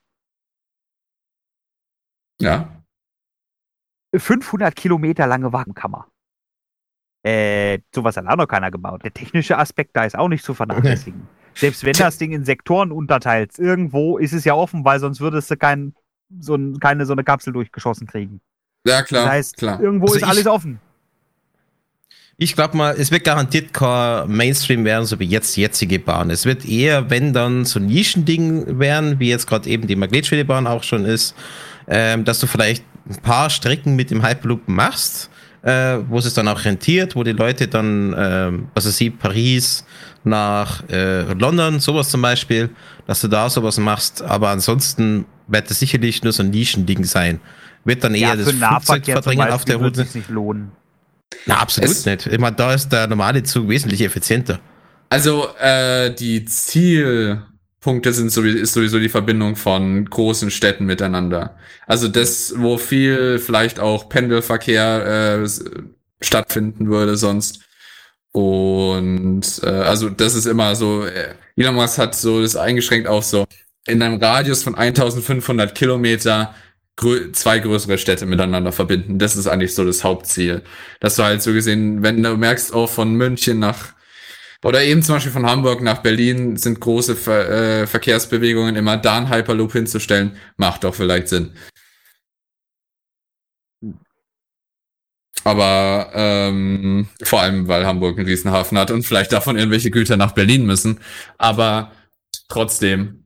[2.39, 2.77] ja.
[4.13, 6.07] 500 Kilometer lange Vakuumkammer.
[7.23, 9.03] Äh, sowas hat auch noch keiner gebaut.
[9.03, 11.27] Der technische Aspekt da ist auch nicht zu vernachlässigen.
[11.55, 15.51] Selbst wenn das Ding in Sektoren unterteilt, irgendwo ist es ja offen, weil sonst würdest
[15.51, 15.93] du kein,
[16.39, 18.41] so ein, keine so eine Kapsel durchgeschossen kriegen.
[18.85, 19.23] Ja, klar.
[19.25, 19.79] das heißt, klar.
[19.81, 20.79] irgendwo Also ist ich- alles offen.
[22.37, 26.31] Ich glaube mal, es wird garantiert kein Mainstream werden, so wie jetzt die jetzige Bahn.
[26.31, 30.65] Es wird eher, wenn dann so ein Nischending werden, wie jetzt gerade eben die Magnetschwebebahn
[30.65, 31.35] auch schon ist,
[31.87, 35.29] ähm, dass du vielleicht ein paar Strecken mit dem Hyperloop machst
[35.63, 39.85] äh, wo es dann auch rentiert, wo die Leute dann, äh, also sie Paris
[40.23, 42.69] nach äh, London, sowas zum Beispiel,
[43.07, 47.39] dass du da sowas machst, aber ansonsten wird das sicherlich nur so ein Nischending sein.
[47.83, 50.05] Wird dann eher Ja, das zum Flugzeugverdrängen auf der wird Route.
[50.05, 50.71] sich nicht lohnen.
[51.45, 52.27] Na, absolut Es- nicht.
[52.27, 54.59] Ich meine, da ist der normale Zug wesentlich effizienter.
[55.09, 56.45] Also äh, die
[57.81, 61.57] Zielpunkte sind sowieso, ist sowieso die Verbindung von großen Städten miteinander.
[61.87, 65.49] Also das, wo viel vielleicht auch Pendelverkehr äh,
[66.21, 67.61] stattfinden würde sonst.
[68.31, 73.25] Und äh, also das ist immer so, äh, Elon Musk hat so das eingeschränkt auf
[73.25, 73.45] so
[73.87, 76.53] in einem Radius von 1500 Kilometer
[76.95, 79.17] grö zwei größere Städte miteinander verbinden.
[79.17, 80.61] Das ist eigentlich so das Hauptziel.
[80.99, 83.93] Dass du halt so gesehen, wenn du merkst, auch von München nach
[84.63, 87.49] oder eben zum Beispiel von Hamburg nach Berlin sind große Ver
[87.81, 91.53] äh, Verkehrsbewegungen, immer da einen Hyperloop hinzustellen, macht doch vielleicht Sinn.
[95.43, 100.33] Aber ähm, vor allem, weil Hamburg einen Riesenhafen hat und vielleicht davon irgendwelche Güter nach
[100.33, 100.99] Berlin müssen.
[101.39, 101.91] Aber
[102.47, 103.25] trotzdem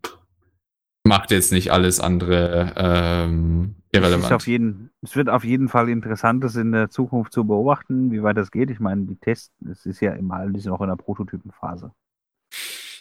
[1.04, 4.34] macht jetzt nicht alles andere ähm, Es, ist irrelevant.
[4.34, 8.24] auf jeden, es wird auf jeden Fall interessant, das in der Zukunft zu beobachten, wie
[8.24, 8.70] weit das geht.
[8.70, 11.92] Ich meine, die Tests, es ist ja immer alles noch in der Prototypenphase.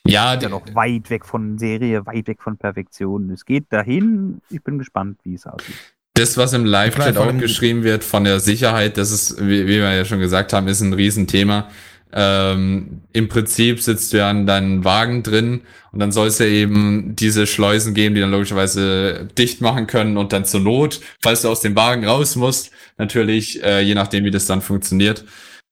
[0.07, 3.31] Ja, Ist ja noch weit weg von Serie, weit weg von Perfektion.
[3.31, 4.43] Es geht dahin.
[4.51, 5.77] Ich bin gespannt, wie es aussieht.
[6.13, 9.95] Das, was im Live-Chat auch geschrieben wird von der Sicherheit, das ist, wie, wie wir
[9.95, 11.69] ja schon gesagt haben, ist ein Riesenthema.
[12.17, 16.47] Ähm, Im Prinzip sitzt du ja an deinem Wagen drin und dann soll es ja
[16.47, 21.43] eben diese Schleusen geben, die dann logischerweise dicht machen können und dann zur Not, falls
[21.43, 25.25] du aus dem Wagen raus musst, natürlich, äh, je nachdem, wie das dann funktioniert,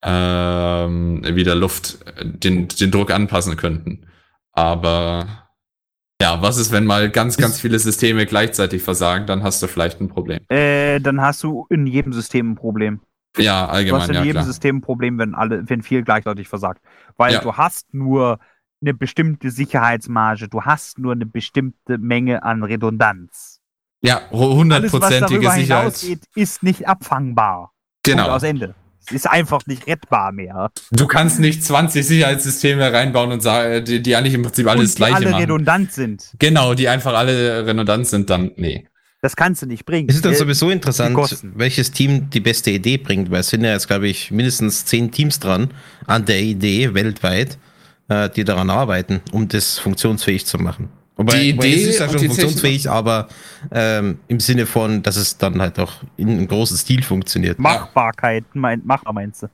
[0.03, 4.07] ähm, wieder Luft, äh, den, den Druck anpassen könnten.
[4.53, 5.49] Aber
[6.21, 10.01] ja, was ist, wenn mal ganz, ganz viele Systeme gleichzeitig versagen, dann hast du vielleicht
[10.01, 10.41] ein Problem.
[10.49, 13.01] Äh, dann hast du in jedem System ein Problem.
[13.39, 14.45] Ja, Du hast allgemein, in ja jedem klar.
[14.45, 16.83] System ein Problem, wenn alle, wenn viel gleichzeitig versagt.
[17.17, 17.41] Weil Ja.
[17.41, 18.39] du hast nur
[18.83, 23.61] eine bestimmte Sicherheitsmarge, du hast nur eine bestimmte Menge an Redundanz.
[24.03, 25.85] Ja, hundertprozentige Sicherheit.
[25.97, 27.73] hinausgeht, ist nicht abfangbar.
[28.05, 28.31] Punkt Genau.
[28.35, 28.75] aus Ende.
[29.07, 30.71] Es ist einfach nicht rettbar mehr.
[30.93, 34.95] Du kannst nicht 20 Sicherheitssysteme reinbauen und sagen, die, die eigentlich im Prinzip alles Und
[34.95, 35.41] die gleiche alle machen.
[35.41, 36.33] redundant sind.
[36.39, 38.87] Genau, die einfach alle redundant sind, dann nee.
[39.23, 40.09] Das kannst du nicht bringen.
[40.09, 41.17] Es ist dann sowieso interessant,
[41.55, 45.13] welches Team die beste Idee bringt, weil es sind ja jetzt, glaube ich, mindestens zehn
[45.13, 45.71] Teams dran
[46.09, 47.57] an der Idee weltweit,
[48.09, 50.89] äh, die daran arbeiten, um das funktionsfähig zu machen.
[51.15, 53.29] Wobei, Die Idee es ist ja schon funktionsfähig, aber
[53.71, 57.61] ähm, im Sinne von, dass es dann halt auch in einem großen Stil funktioniert.
[57.61, 59.47] Machbarkeit, mein, machbar meinst du?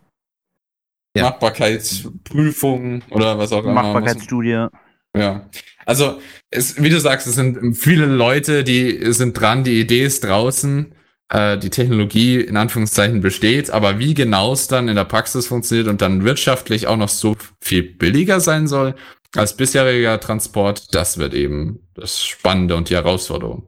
[1.15, 1.25] Ja.
[1.25, 3.75] Machbarkeitsprüfung oder was auch immer.
[3.75, 4.69] Machbarkeitsstudie.
[5.15, 5.47] Ja.
[5.89, 6.21] Also,
[6.51, 10.95] es, wie du sagst, es sind viele Leute, die sind dran, die Idee ist draußen,
[11.31, 15.89] äh, die Technologie in Anführungszeichen besteht, aber wie genau es dann in der Praxis funktioniert
[15.89, 18.97] und dann wirtschaftlich auch noch so viel billiger sein soll
[19.35, 23.67] als bisheriger Transport, das wird eben das Spannende und die Herausforderung.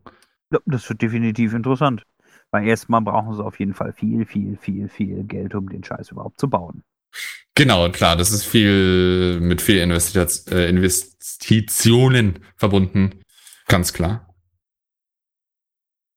[0.53, 2.05] Ja, das wird definitiv interessant.
[2.51, 6.11] Weil erstmal brauchen sie auf jeden Fall viel, viel, viel, viel Geld, um den Scheiß
[6.11, 6.83] überhaupt zu bauen.
[7.57, 13.21] Genau, klar, das ist viel mit viel äh, Investitionen verbunden.
[13.67, 14.27] Ganz klar.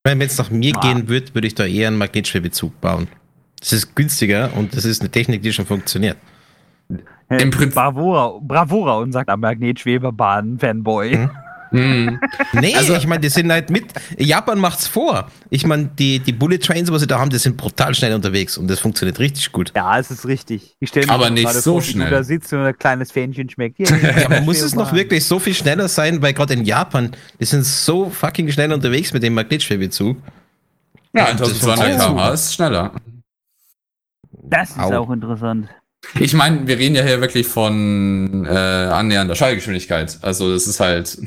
[0.06, 0.82] Wenn es nach mir Ah.
[0.82, 3.08] gehen würde, würde ich da eher einen Magnetschwebezug bauen.
[3.60, 6.18] Das ist günstiger und das ist eine Technik, die schon funktioniert.
[7.30, 11.18] Äh, Im Prinzip- Bravura, Bravura, unser Magnetschwebebahn-Fanboy.
[11.18, 11.32] Mhm.
[11.74, 12.20] Hm.
[12.54, 13.86] Nee, Also- ich meine, die sind halt mit.
[14.18, 15.30] Japan macht's vor.
[15.50, 18.58] Ich meine, die, die Bullet Trains, was sie da haben, die sind brutal schnell unterwegs
[18.58, 19.72] und das funktioniert richtig gut.
[19.76, 20.76] Ja, es ist richtig.
[20.80, 22.10] Ich stelle mir Aber nicht so vor, wie schnell.
[22.10, 23.80] Du da sitzt und ein kleines Fähnchen schmeckt.
[23.80, 27.12] Ja, Ja, aber muss es noch wirklich so viel schneller sein, weil gerade in Japan,
[27.40, 30.18] die sind so fucking schnell unterwegs mit dem Magnetschwebezug.
[31.16, 32.92] Ja, Das 1200 funktioniert km/h ist schneller.
[34.44, 34.98] Das ist Au.
[35.04, 35.70] auch interessant.
[36.20, 40.18] Ich meine, wir reden ja hier wirklich von äh, annähernder Schallgeschwindigkeit.
[40.22, 41.18] Also das ist halt,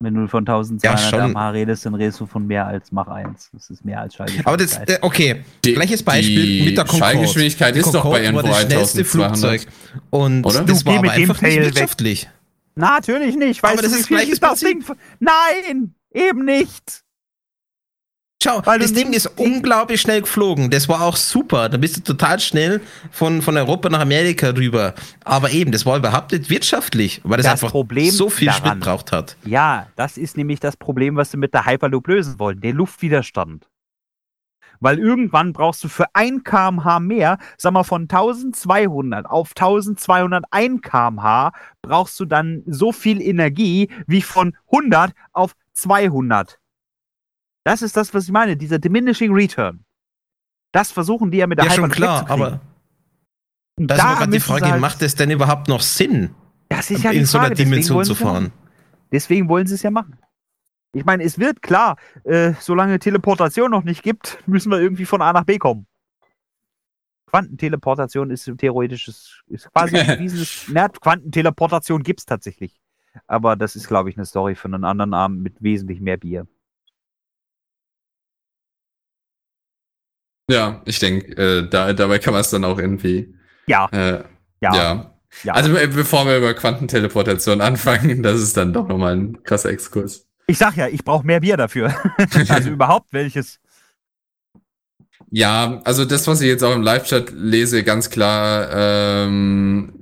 [0.00, 3.50] Wenn du von 1200 Ja, km/h redest, dann redest du von mehr als Mach 1.
[3.52, 4.46] Das ist mehr als Schallgeschwindigkeit.
[4.46, 7.14] Aber das, äh, okay, die, gleiches Beispiel die mit der Concorde.
[7.14, 9.38] Schallgeschwindigkeit Die ist doch bei irgendwo das schnellste 1200.
[9.38, 9.66] Flugzeug.
[10.10, 10.60] Und Oder?
[10.62, 11.74] das Du, war aber mit dem einfach nicht Tail weg.
[11.74, 12.28] wirtschaftlich.
[12.76, 13.60] Natürlich nicht.
[13.60, 14.84] Weißt Aber das ist viel gleiches das Ding.
[15.18, 17.02] Nein, eben nicht.
[18.40, 20.70] Schau, Weil das Ding ist unglaublich schnell geflogen.
[20.70, 21.68] Das war auch super.
[21.68, 24.94] Da bist du total schnell von, von Europa nach Amerika rüber.
[25.24, 28.64] Aber eben, das war überhaupt nicht wirtschaftlich, weil das, Das einfach Problem so viel daran-
[28.68, 29.36] Sprit braucht hat.
[29.44, 32.60] Ja, das ist nämlich das Problem, was sie mit der Hyperloop lösen wollen.
[32.60, 33.66] Der Luftwiderstand.
[34.78, 41.50] Weil irgendwann brauchst du für 1 kmh mehr, sag mal von 1200 auf 1201 kmh,
[41.82, 46.60] brauchst du dann so viel Energie wie von 100 auf 200.
[47.68, 49.84] Das ist das, was ich meine, dieser diminishing return.
[50.72, 52.60] Das versuchen die ja mit der Ja, schon Hyperloop klar, aber
[53.76, 56.30] Und da ist gerade die Frage, halt- macht es denn überhaupt noch Sinn,
[56.70, 58.52] das ist ja in so einer Dimension zu fahren?
[59.12, 60.16] Deswegen wollen sie es ja machen.
[60.94, 65.20] Ich meine, es wird klar, äh, solange Teleportation noch nicht gibt, müssen wir irgendwie von
[65.20, 65.86] A nach B kommen.
[67.26, 70.64] Quantenteleportation ist theoretisch ist, quasi gewiesenes.
[70.72, 72.80] Na, Quantenteleportation gibt es tatsächlich.
[73.26, 76.46] Aber das ist, glaube ich, eine Story für einen anderen Abend mit wesentlich mehr Bier.
[80.50, 83.34] Ja, ich denke, äh, da, dabei kann man es dann auch irgendwie.
[83.66, 84.24] Ja, Äh,
[84.60, 85.14] ja, ja.
[85.44, 85.52] ja.
[85.52, 90.26] Also äh, bevor wir über Quantenteleportation anfangen, das ist dann doch nochmal ein krasser Exkurs.
[90.46, 91.94] ich sag ja, ich brauche mehr Bier dafür.
[92.48, 93.60] also überhaupt welches.
[95.30, 99.92] Ja, also das, was ich jetzt auch im Live-Chat lese, ganz klar, ähm,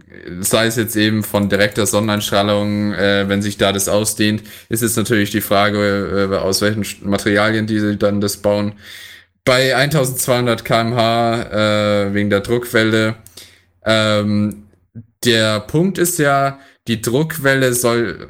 [0.40, 4.96] sei es jetzt eben von direkter Sonneneinstrahlung, äh, wenn sich da das ausdehnt, ist jetzt
[4.96, 8.74] natürlich die Frage, äh, aus welchen Materialien die sie dann das bauen.
[9.46, 11.42] Bei 1200 kmh
[12.08, 13.14] äh, wegen der Druckwelle.
[13.84, 14.64] Ähm,
[15.24, 18.28] der Punkt ist ja, die Druckwelle soll.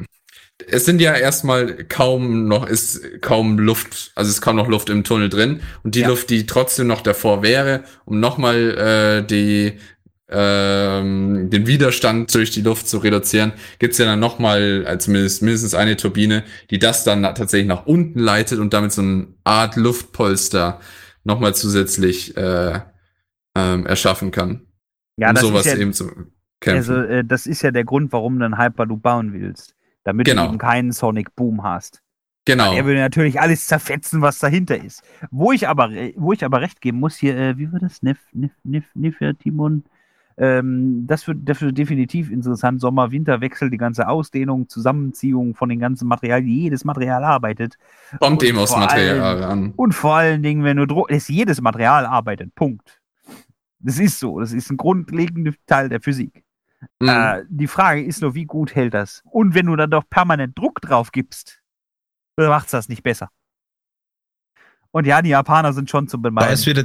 [0.68, 4.90] Es sind ja erstmal kaum noch, ist kaum Luft, also es ist kaum noch Luft
[4.90, 5.62] im Tunnel drin.
[5.83, 6.09] Und die Ja.
[6.09, 9.79] Luft, die trotzdem noch davor wäre, um nochmal äh, die
[10.29, 15.96] ähm, den Widerstand durch die Luft zu reduzieren, gibt's ja dann nochmal als mindestens, eine
[15.96, 20.81] Turbine, die das dann tatsächlich nach unten leitet und damit so eine Art Luftpolster
[21.27, 22.81] nochmal zusätzlich äh,
[23.57, 24.67] ähm, erschaffen kann.
[25.17, 26.07] Ja, um das sowas ist ja, eben zu
[26.61, 26.77] kämpfen.
[26.77, 29.75] Also, äh, das ist ja der Grund, warum du einen Hyperloop bauen willst.
[30.05, 30.45] Damit Genau.
[30.45, 32.01] du eben keinen Sonic Boom hast.
[32.45, 32.73] genau.
[32.75, 35.03] Er würde natürlich alles zerfetzen, was dahinter ist.
[35.31, 38.03] Wo ich aber, re- wo ich aber recht geben muss, hier, äh, wie war das?
[38.03, 39.85] Nef, Nef, Nef, Nefertimon.
[40.38, 42.81] Ähm, das, wird, das wird definitiv interessant.
[42.81, 47.79] Sommer-Winterwechsel, die ganze Ausdehnung, Zusammenziehung von den ganzen Materialien, jedes Material arbeitet.
[48.20, 49.72] Kommt und eben aus Material allem- an.
[49.77, 52.55] Und vor allen Dingen, wenn du Druck, es jedes Material arbeitet.
[52.55, 53.01] Punkt.
[53.79, 54.40] Das ist so.
[54.40, 56.44] Das ist ein grundlegender Teil der Physik.
[57.01, 57.09] Mhm.
[57.09, 59.22] Äh, die Frage ist nur, wie gut hält das?
[59.31, 61.62] Und wenn du dann doch permanent Druck drauf gibst,
[62.37, 63.31] dann macht's das nicht besser.
[64.90, 66.53] Und ja, die Japaner sind schon zu Da bemeiden.
[66.53, 66.85] ist wieder,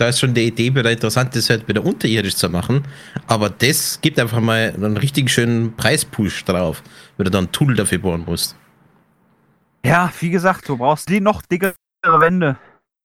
[0.00, 2.84] da ist schon die Idee wieder interessant, das halt wieder unterirdisch zu machen.
[3.26, 6.82] Aber das gibt einfach mal einen richtig schönen Preispush drauf,
[7.18, 8.56] wenn du dann ein Tool dafür bauen musst.
[9.84, 12.56] Ja, wie gesagt, du brauchst die noch dickere Wände.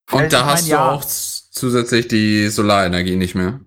[0.10, 0.90] Und da hast du ja.
[0.90, 3.60] auch zusätzlich die Solarenergie nicht mehr.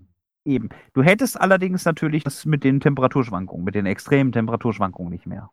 [0.46, 0.70] Eben.
[0.94, 5.50] Du hättest allerdings natürlich das mit den Temperaturschwankungen, mit den extremen Temperaturschwankungen nicht mehr.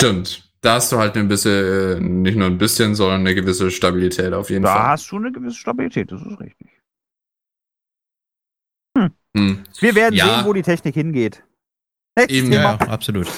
[0.00, 0.50] Stimmt.
[0.62, 4.32] Da hast du halt ein bisschen, äh, nicht nur ein bisschen, sondern eine gewisse Stabilität
[4.32, 4.88] auf jeden Da Fall.
[4.88, 6.68] hast du eine gewisse Stabilität, das ist richtig.
[9.36, 9.62] Hm.
[9.78, 10.24] Wir werden Ja.
[10.38, 11.44] sehen, wo die Technik hingeht.
[12.16, 12.80] Nächstes Eben, Thema.
[12.88, 13.28] absolut.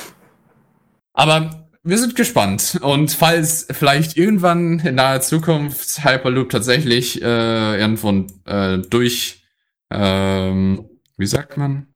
[1.12, 2.78] Aber wir sind gespannt.
[2.80, 9.44] Und falls vielleicht irgendwann in naher Zukunft Hyperloop tatsächlich äh, irgendwo äh, durch,
[9.90, 11.88] ähm, wie sagt man?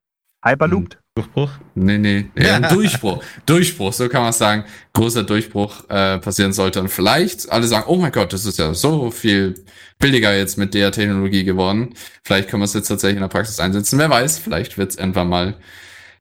[0.44, 0.98] Hyperlooped.
[1.16, 1.50] Durchbruch?
[1.74, 3.24] Nee, nee, ja, ein Durchbruch.
[3.46, 4.64] Durchbruch, so kann man es sagen.
[4.92, 6.78] Großer Durchbruch äh, passieren sollte.
[6.80, 9.64] Und vielleicht alle sagen, oh mein Gott, das ist ja so viel
[9.98, 11.94] billiger jetzt mit der Technologie geworden.
[12.22, 13.98] Vielleicht können wir es jetzt tatsächlich in der Praxis einsetzen.
[13.98, 15.54] Wer weiß, vielleicht wird es irgendwann mal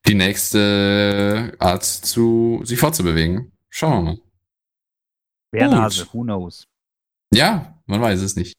[0.07, 3.51] die nächste Art zu sich fortzubewegen.
[3.69, 4.19] Schauen wir mal.
[5.51, 5.75] Wer Gut.
[5.75, 6.67] Nase, who knows.
[7.33, 8.55] Ja, man weiß es nicht.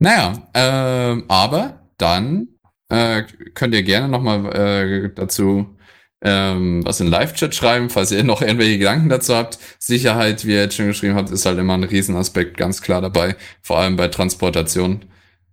[0.00, 2.48] Naja, ähm, aber dann
[2.90, 3.24] äh,
[3.54, 5.76] könnt ihr gerne nochmal äh, dazu
[6.22, 9.58] ähm, was in Live-Chat schreiben, falls ihr noch irgendwelche Gedanken dazu habt.
[9.78, 13.36] Sicherheit, wie ihr jetzt schon geschrieben habt, ist halt immer ein Riesenaspekt ganz klar dabei,
[13.62, 15.06] vor allem bei Transportation,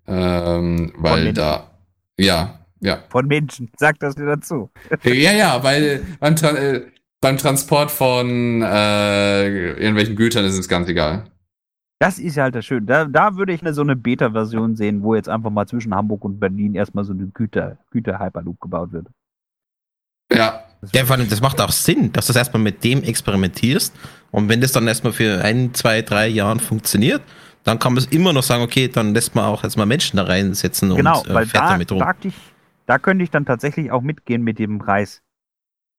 [0.08, 1.71] ähm, weil da,
[2.17, 3.71] ja, ja, Von Menschen.
[3.78, 4.69] Sag das dir dazu.
[5.04, 6.86] ja, ja, weil beim, Tra äh,
[7.19, 11.23] beim Transport von äh, irgendwelchen Gütern ist es ganz egal.
[11.99, 12.86] Das ist halt das Schöne.
[12.86, 16.23] Da, da würde ich eine, so eine Beta-Version sehen, wo jetzt einfach mal zwischen Hamburg
[16.23, 19.07] und Berlin erstmal so eine Güter, Güter-Hyperloop gebaut wird.
[20.31, 23.95] Ja, Ja, vor allem, das macht auch Sinn, dass du das erstmal mit dem experimentierst.
[24.31, 27.21] Und wenn das dann erstmal für ein, zwei, drei Jahren funktioniert,
[27.63, 30.23] dann kann man es immer noch sagen, okay, dann lässt man auch erstmal Menschen da
[30.23, 31.99] reinsetzen und genau, äh, weil fährt da, damit rum.
[31.99, 32.36] frag dich,
[32.86, 35.21] da könnte ich dann tatsächlich auch mitgehen mit dem Preis,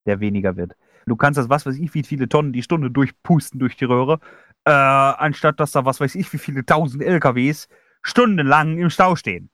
[0.07, 0.77] der weniger wird.
[1.07, 4.21] Du kannst das, was weiß ich, wie viele Tonnen die Stunde durchpusten durch die Röhre,
[4.65, 7.69] äh, anstatt dass da, was weiß ich, wie viele tausend LKWs
[8.03, 9.51] stundenlang im Stau stehen.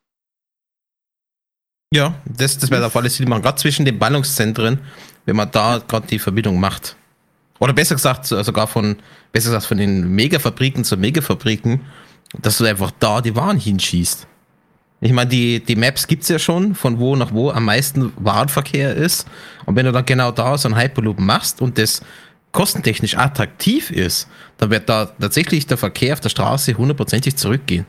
[1.93, 4.81] Ja, das, das wäre auf alle Fälle, man gerade zwischen den Ballungszentren,
[5.27, 6.97] wenn man da gerade die Verbindung macht.
[7.61, 8.97] Oder besser gesagt, so- sogar von,
[9.33, 11.83] besser gesagt, von den Megafabriken zu Megafabriken,
[12.43, 14.27] dass du einfach da die Waren hinschießt.
[15.01, 18.95] Ich meine, die, die Maps gibt's ja schon, von wo nach wo am meisten Warenverkehr
[18.95, 19.29] ist.
[19.67, 22.03] Und wenn du dann genau da so einen Hyperloop machst und das
[22.55, 27.85] kostentechnisch attraktiv ist, dann wird da tatsächlich der Verkehr auf der Straße hundertprozentig zurückgehen.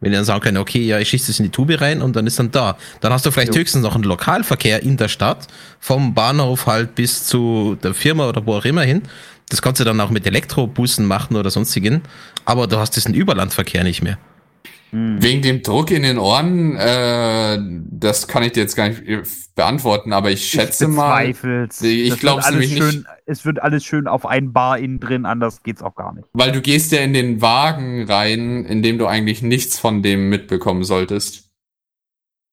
[0.00, 2.16] Wenn die dann sagen können, okay, ja, ich schieße das in die Tube rein und
[2.16, 2.76] dann ist dann da.
[3.00, 3.60] Dann hast du vielleicht Jo.
[3.60, 5.46] höchstens noch einen Lokalverkehr in der Stadt,
[5.78, 9.02] vom Bahnhof halt bis zu der Firma oder wo auch immer hin.
[9.48, 12.02] Das kannst du dann auch mit Elektrobussen machen oder sonstigen.
[12.44, 14.18] Aber du hast diesen Überlandverkehr nicht mehr.
[14.92, 15.22] Hm.
[15.22, 17.58] Wegen dem Druck in den Ohren, äh,
[17.90, 19.22] das kann ich dir jetzt gar nicht äh,
[19.54, 21.26] beantworten, aber ich schätze mal.
[21.28, 22.92] Ich wird glaub's alles nämlich nicht.
[22.92, 26.28] schön, Es wird alles schön auf ein Bar innen drin, anders geht's auch gar nicht.
[26.34, 30.28] Weil du gehst ja in den Wagen rein, in dem du eigentlich nichts von dem
[30.28, 31.48] mitbekommen solltest.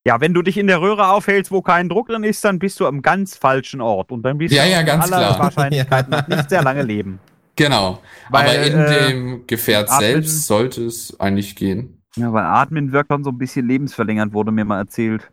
[0.08, 2.80] Ja, wenn du dich in der Röhre aufhältst, wo kein Druck drin ist, dann bist
[2.80, 4.12] du am ganz falschen Ort.
[4.14, 5.40] Und dann bist Ja, du ja, ganz aller klar.
[5.40, 7.20] Wahrscheinlichkeit nach nicht sehr lange leben.
[7.58, 8.02] Genau.
[8.30, 11.99] Weil, aber in äh, dem Gefährt selbst sollte es eigentlich gehen.
[12.16, 15.32] Ja, weil Atmen wirkt dann so ein bisschen lebensverlängernd, wurde mir mal erzählt.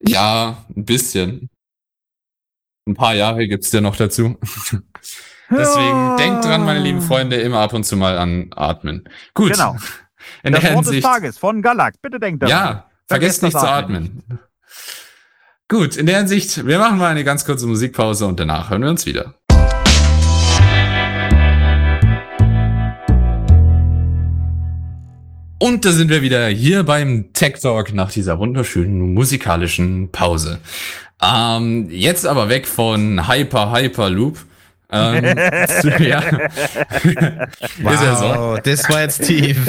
[0.00, 1.48] Ja, ein bisschen.
[2.86, 4.36] Ein paar Jahre gibt's ja noch dazu.
[5.50, 6.16] Deswegen Ja.
[6.16, 9.08] denkt dran, meine lieben Freunde, immer ab und zu mal an Atmen.
[9.34, 9.52] Gut.
[9.52, 9.76] Genau.
[10.42, 11.06] In das der Wort des Hinsicht.
[11.06, 11.98] Tages von Galax.
[11.98, 12.50] Bitte denkt daran.
[12.50, 14.22] Ja, vergesst Vergesst nicht zu Atmen.
[14.28, 14.38] atmen.
[15.68, 18.90] Gut, in der Hinsicht, wir machen mal eine ganz kurze Musikpause und danach hören wir
[18.90, 19.34] uns wieder.
[25.58, 30.58] Und da sind wir wieder hier beim Tech Talk nach dieser wunderschönen musikalischen Pause.
[31.22, 34.38] Ähm, jetzt aber weg von Hyper Hyper Loop.
[34.92, 35.24] Ähm,
[35.80, 36.20] zu, ja.
[36.20, 36.44] Ist
[37.76, 38.26] ja so.
[38.26, 39.56] Wow, das war jetzt tief.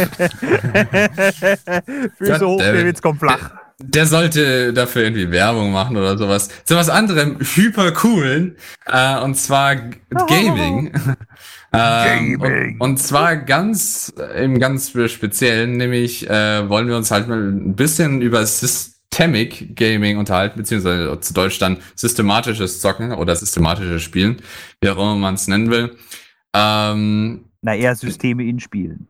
[2.17, 3.51] Füße hoch, der Witz kommt flach.
[3.79, 6.49] Der sollte dafür irgendwie Werbung machen oder sowas.
[6.65, 8.57] Zu was anderem hyper coolen.
[8.87, 10.91] Äh, und zwar G- Gaming.
[11.73, 12.79] ähm, Gaming.
[12.79, 17.75] Und, und zwar ganz im ganz speziellen, nämlich äh, wollen wir uns halt mal ein
[17.75, 24.37] bisschen über Systemic Gaming unterhalten, beziehungsweise zu Deutsch dann systematisches Zocken oder systematisches Spielen,
[24.81, 25.95] wie auch immer man es nennen will.
[26.55, 29.07] Ähm, Na, eher Systeme in Spielen.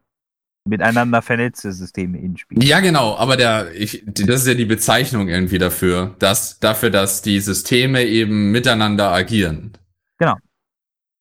[0.68, 2.62] Miteinander vernetzte Systeme in Spielen.
[2.62, 7.22] Ja, genau, aber der, ich, das ist ja die Bezeichnung irgendwie dafür, dass, dafür, dass
[7.22, 9.74] die Systeme eben miteinander agieren.
[10.20, 10.36] Genau.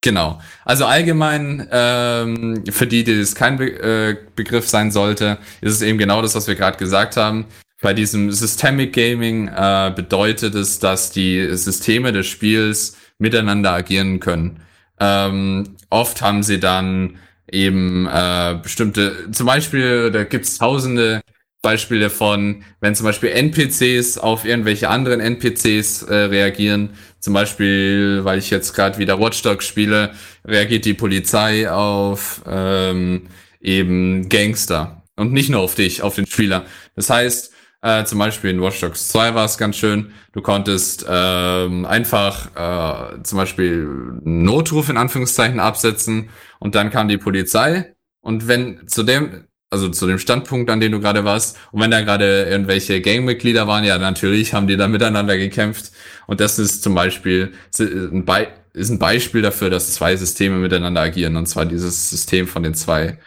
[0.02, 0.40] Genau.
[0.64, 5.82] Also allgemein, ähm, für die, die das kein Be äh, Begriff sein sollte, ist es
[5.82, 7.46] eben genau das, was wir gerade gesagt haben.
[7.82, 14.61] Bei diesem Systemic Gaming äh, bedeutet es, dass die Systeme des Spiels miteinander agieren können.
[14.98, 17.18] Ähm, oft haben sie dann
[17.50, 21.22] eben äh, bestimmte, zum Beispiel, da gibt's tausende
[21.62, 26.90] Beispiele von, wenn zum Beispiel NPCs auf irgendwelche anderen NPCs äh, reagieren.
[27.18, 30.12] Zum Beispiel, weil ich jetzt gerade wieder Watch Dogs spiele,
[30.44, 33.22] reagiert die Polizei auf ähm,
[33.61, 35.02] eben Gangster.
[35.16, 36.66] Und nicht nur auf dich, auf den Spieler.
[36.94, 37.52] Das heißt,
[37.87, 40.12] äh, zum Beispiel in Watch Dogs 2 war es ganz schön.
[40.33, 43.87] Du konntest ähm, einfach äh, zum Beispiel
[44.25, 47.94] einen Notruf in Anführungszeichen absetzen und dann kam die Polizei.
[48.20, 51.92] Und wenn zu dem, also zu dem Standpunkt, an dem du gerade warst, und wenn
[51.92, 55.92] da gerade irgendwelche Gangmitglieder waren, ja, natürlich haben die da miteinander gekämpft.
[56.27, 60.57] Und das ist zum Beispiel ist ein, Be ist ein Beispiel dafür, dass zwei Systeme
[60.57, 61.37] miteinander agieren.
[61.37, 63.20] Und zwar dieses System von den zwei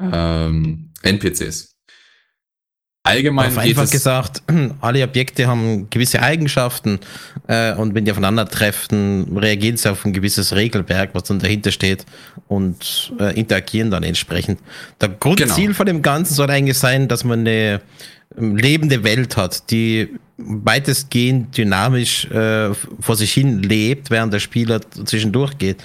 [0.00, 1.75] ähm, NPCs.
[3.06, 4.42] Allgemein Auf einfach es, gesagt,
[4.80, 7.00] alle Objekte haben gewisse Eigenschaften
[7.46, 12.04] äh, und wenn die aufeinandertreffen, reagieren sie auf ein gewisses Regelwerk, was dann dahinter steht
[12.48, 14.60] und äh, interagieren dann entsprechend.
[15.00, 15.74] Der Grundziel Genau.
[15.74, 17.80] von dem Ganzen soll eigentlich sein, dass man eine
[18.36, 24.80] ähm, lebende Welt hat, die weitestgehend dynamisch äh, vor sich hin lebt, während der Spieler
[25.04, 25.78] zwischendurch geht.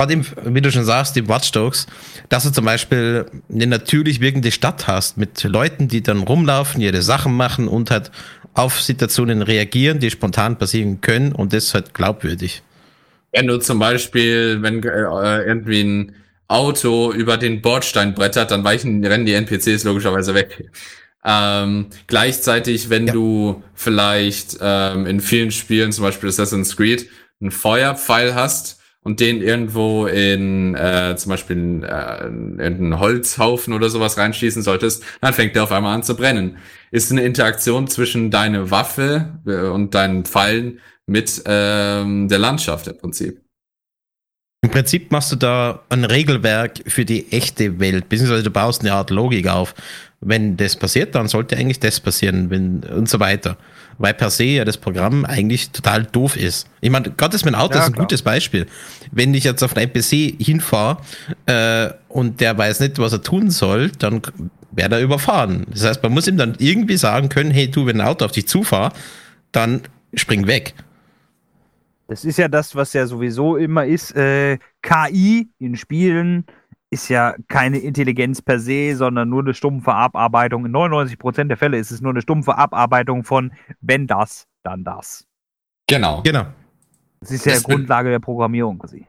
[0.00, 1.86] Gerade im, wie du schon sagst, im Watch Dogs,
[2.30, 7.02] dass du zum Beispiel eine natürlich wirkende Stadt hast mit Leuten, die dann rumlaufen, ihre
[7.02, 8.10] Sachen machen und halt
[8.54, 12.62] auf Situationen reagieren, die spontan passieren können und das ist halt glaubwürdig.
[13.32, 16.14] wenn du zum Beispiel, wenn äh, irgendwie ein
[16.48, 20.70] Auto über den Bordstein brettert, dann weichen, rennen die NPCs logischerweise weg.
[21.24, 23.12] Ähm, gleichzeitig, wenn Ja.
[23.12, 27.08] du vielleicht ähm, in vielen Spielen, zum Beispiel Assassin's Creed,
[27.40, 33.72] einen Feuerpfeil hast und den irgendwo in äh, zum Beispiel in, äh, in einen Holzhaufen
[33.72, 36.58] oder sowas reinschießen solltest, dann fängt der auf einmal an zu brennen.
[36.90, 42.98] Ist eine Interaktion zwischen deiner Waffe äh, und deinen Pfeilen mit ähm, der Landschaft im
[42.98, 43.40] Prinzip.
[44.62, 48.92] Im Prinzip machst du da ein Regelwerk für die echte Welt, beziehungsweise du baust eine
[48.92, 49.74] Art Logik auf.
[50.20, 53.56] Wenn das passiert, dann sollte eigentlich das passieren wenn, und so weiter.
[54.00, 56.66] Weil per se ja das Programm eigentlich total doof ist.
[56.80, 58.06] Ich meine, Gottes mein Auto Ja, ist ein klar.
[58.06, 58.66] gutes Beispiel.
[59.12, 61.02] Wenn ich jetzt auf einen NPC hinfahre
[61.44, 64.22] äh, und der weiß nicht, was er tun soll, dann
[64.70, 65.66] wäre er überfahren.
[65.70, 68.32] Das heißt, man muss ihm dann irgendwie sagen können, hey du, wenn ein Auto auf
[68.32, 68.96] dich zufahrt,
[69.52, 69.82] dann
[70.14, 70.72] spring weg.
[72.08, 74.16] Das ist ja das, was ja sowieso immer ist.
[74.16, 76.46] Äh, KI in Spielen
[76.90, 80.66] ist ja keine Intelligenz per se, sondern nur eine stumpfe Abarbeitung.
[80.66, 85.24] In 99% der Fälle ist es nur eine stumpfe Abarbeitung von wenn das, dann das.
[85.86, 86.22] Genau.
[86.22, 86.46] Genau.
[87.20, 89.06] Das ist ja Das die Grundlage der Programmierung quasi.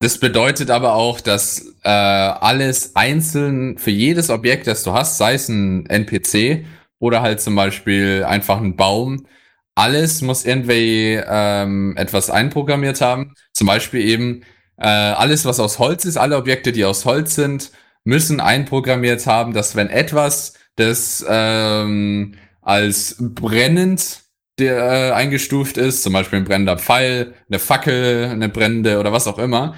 [0.00, 5.34] Das bedeutet aber auch, dass äh, alles einzeln für jedes Objekt, das du hast, sei
[5.34, 6.66] es ein NPC
[6.98, 9.26] oder halt zum Beispiel einfach ein Baum,
[9.74, 13.34] alles muss irgendwie ähm, etwas einprogrammiert haben.
[13.52, 14.42] Zum Beispiel eben
[14.78, 17.70] äh, alles, was aus Holz ist, alle Objekte, die aus Holz sind,
[18.04, 24.22] müssen einprogrammiert haben, dass wenn etwas, das ähm, als brennend
[24.58, 29.26] der, äh, eingestuft ist, zum Beispiel ein brennender Pfeil, eine Fackel, eine brennende oder was
[29.26, 29.74] auch immer,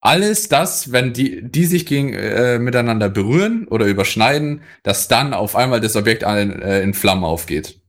[0.00, 5.54] alles das, wenn die, die sich gegen, äh, miteinander berühren oder überschneiden, dass dann auf
[5.54, 7.80] einmal das Objekt an, äh, in Flammen aufgeht.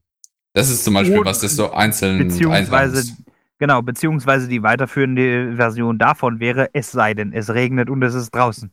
[0.52, 3.14] Das ist zum Beispiel, was das so einzeln Beziehungsweise, einsammelst.
[3.58, 8.34] Genau, beziehungsweise die weiterführende Version davon wäre, es sei denn, es regnet und es ist
[8.34, 8.72] draußen.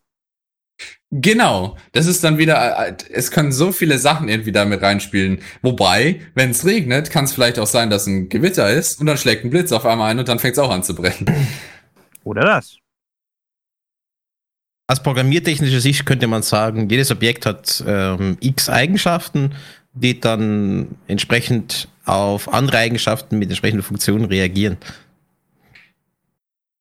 [1.14, 5.40] Genau, das ist dann wieder, äh, es können so viele Sachen irgendwie damit reinspielen.
[5.62, 9.18] Wobei, wenn es regnet, kann es vielleicht auch sein, dass ein Gewitter ist und dann
[9.18, 11.26] schlägt ein Blitz auf einmal ein und dann fängt es auch an zu brennen.
[12.24, 12.78] Oder das.
[14.88, 19.54] Aus programmiertechnischer Sicht könnte man sagen, jedes Objekt hat ähm, x Eigenschaften,
[19.94, 24.78] die dann entsprechend auf andere Eigenschaften mit entsprechenden Funktionen reagieren.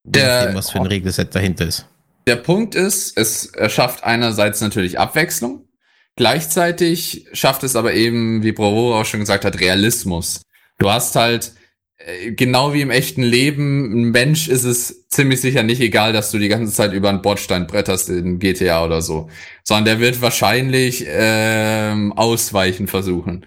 [0.03, 1.85] Der- nachdem, was für ein Regelset dahinter ist.
[2.27, 5.67] Der Punkt ist, es erschafft einerseits natürlich Abwechslung,
[6.15, 10.41] gleichzeitig schafft es aber eben, wie Bravo auch schon gesagt hat, Realismus.
[10.77, 11.53] Du hast halt,
[11.97, 16.31] äh, genau wie im echten Leben, ein Mensch ist es ziemlich sicher nicht egal, dass
[16.31, 19.29] du die ganze Zeit über einen Bordstein bretterst in GTA oder so,
[19.63, 23.45] sondern der wird wahrscheinlich ähm, ausweichen versuchen.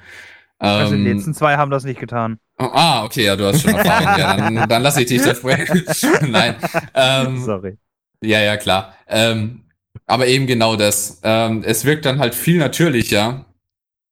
[0.58, 2.38] Also die Ähm, letzten zwei haben das nicht getan.
[2.58, 4.16] oh, ah, okay, ja, du hast schon Erfahrung.
[4.16, 5.84] ja, dann, dann lass ich dich das sprechen.
[6.30, 6.56] Nein.
[6.94, 7.76] Ähm, Sorry.
[8.22, 8.96] ja, ja, klar.
[9.08, 9.62] Ähm,
[10.06, 11.20] aber eben genau das.
[11.22, 13.46] Ähm, es wirkt dann halt viel natürlicher,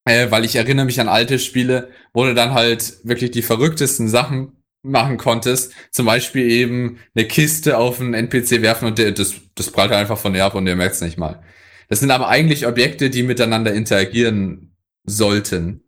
[0.05, 4.09] äh, weil ich erinnere mich an alte Spiele, wo du dann halt wirklich die verrücktesten
[4.09, 5.72] Sachen machen konntest.
[5.90, 10.18] Zum Beispiel eben eine Kiste auf einen NPC werfen und der, das, das prallt einfach
[10.18, 11.43] von dir ab und der merkt es nicht mal.
[11.88, 14.74] Das sind aber eigentlich Objekte, die miteinander interagieren
[15.05, 15.82] sollten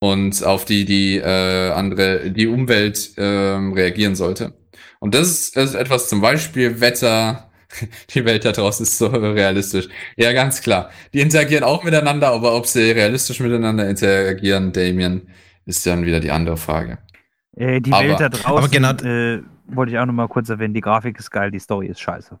[0.00, 4.54] und auf die die äh, andere die Umwelt ähm, reagieren sollte.
[5.00, 7.44] Und das ist, das ist etwas zum Beispiel Wetter.
[8.14, 9.88] Die Welt da draußen ist so realistisch.
[10.16, 10.88] Ja, ganz klar.
[11.12, 15.28] Die interagieren auch miteinander, aber ob sie realistisch miteinander interagieren, Damien,
[15.66, 16.96] ist dann wieder die andere Frage.
[17.56, 20.48] Äh, die Aber- Welt da draußen, aber genau- äh, wollte ich auch noch mal kurz
[20.48, 22.38] erwähnen, die Grafik ist geil, die Story ist scheiße.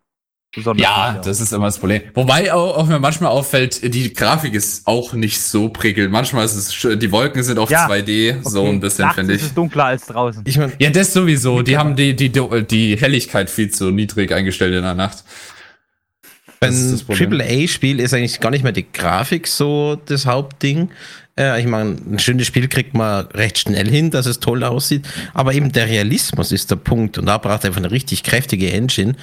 [0.54, 2.02] Besonders Ja, das ist immer das Problem.
[2.14, 6.10] Wobei auch, auch mir manchmal auffällt, die Grafik ist auch nicht so prickelnd.
[6.10, 9.40] Manchmal ist es, die Wolken sind auf Ja, 2D, so Okay, ein bisschen, finde ist
[9.42, 9.46] ich.
[9.48, 10.42] es dunkler als draußen.
[10.46, 11.60] Ich meine, Ja, das sowieso.
[11.62, 15.22] Die haben die, die, die Helligkeit viel zu niedrig eingestellt in der Nacht.
[16.60, 17.32] Bei ist einem.
[17.40, 20.90] AAA-Spiel ist eigentlich gar nicht mehr die Grafik so das Hauptding.
[21.38, 25.06] Äh, ich meine, ein schönes Spiel kriegt man recht schnell hin, dass es toll aussieht.
[25.34, 27.16] Aber eben der Realismus ist der Punkt.
[27.18, 29.14] Und da braucht einfach eine richtig kräftige Engine,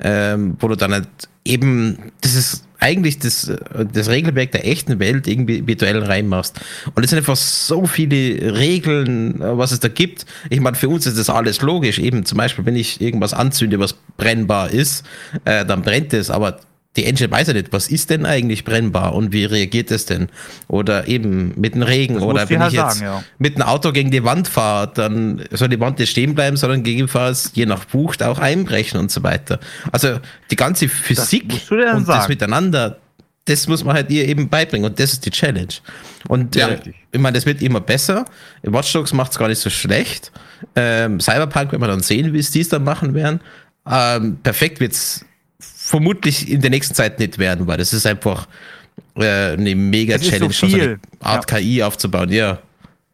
[0.00, 1.08] ähm, wo du dann halt
[1.44, 3.50] eben, das ist eigentlich das,
[3.92, 6.60] das Regelwerk der echten Welt irgendwie virtuell reinmachst.
[6.94, 10.26] Und es sind einfach so viele Regeln, äh, was es da gibt.
[10.50, 11.98] Ich meine, für uns ist das alles logisch.
[11.98, 15.04] Eben zum Beispiel, wenn ich irgendwas anzünde, was brennbar ist,
[15.44, 16.30] äh, dann brennt es.
[16.30, 16.58] Aber
[16.96, 20.28] die Engine weiß ja nicht, was ist denn eigentlich brennbar und wie reagiert es denn?
[20.68, 23.24] Oder eben mit dem Regen Das oder wenn halt ich jetzt sagen, ja.
[23.38, 26.84] mit einem Auto gegen die Wand fahre, dann soll die Wand nicht stehen bleiben, sondern
[26.84, 29.58] gegebenenfalls je nach Bucht auch einbrechen und so weiter.
[29.90, 30.20] Also
[30.50, 32.26] die ganze Physik und das sagen.
[32.28, 32.98] Miteinander,
[33.44, 35.74] das muss man halt ihr eben beibringen und das ist die Challenge.
[36.28, 36.78] Und Ja, äh,
[37.10, 38.24] ich meine, das wird immer besser.
[38.62, 40.30] Watch Dogs macht es gar nicht so schlecht.
[40.76, 43.40] Ähm, Cyberpunk, wenn wir dann sehen, wie es dies dann machen werden.
[43.86, 45.24] Ähm, perfekt wird es
[45.84, 48.48] vermutlich in der nächsten Zeit nicht werden, weil das ist einfach
[49.16, 50.98] äh, eine mega Es ist so Challenge, so eine.
[51.20, 52.30] Art KI aufzubauen.
[52.30, 52.58] Ja.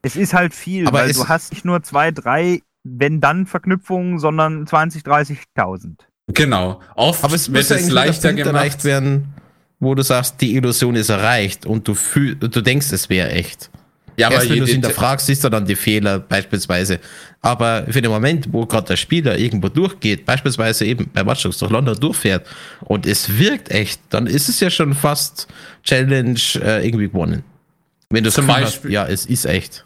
[0.02, 4.18] Es ist halt viel, Aber weil du hast nicht nur zwei, drei, wenn dann Verknüpfungen,
[4.18, 5.96] sondern 20, 30.000.
[6.28, 6.80] Genau.
[6.94, 8.84] Oft Aber es wird ja es leichter gemacht.
[8.84, 9.34] werden,
[9.80, 13.70] wo du sagst, die Illusion ist erreicht und du fühl, du denkst, es wäre echt.
[14.16, 17.00] Ja, aber wenn du es hinterfragst, siehst du dann die Fehler beispielsweise.
[17.40, 21.58] Aber für den Moment, wo gerade der Spieler irgendwo durchgeht, beispielsweise eben bei Watch Dogs
[21.58, 22.46] durch London durchfährt
[22.80, 25.46] und es wirkt echt, dann ist es ja schon fast
[25.82, 27.44] Challenge äh, irgendwie gewonnen.
[28.10, 29.84] Wenn du Zum Gefühl Beispiel- ja, es ist echt.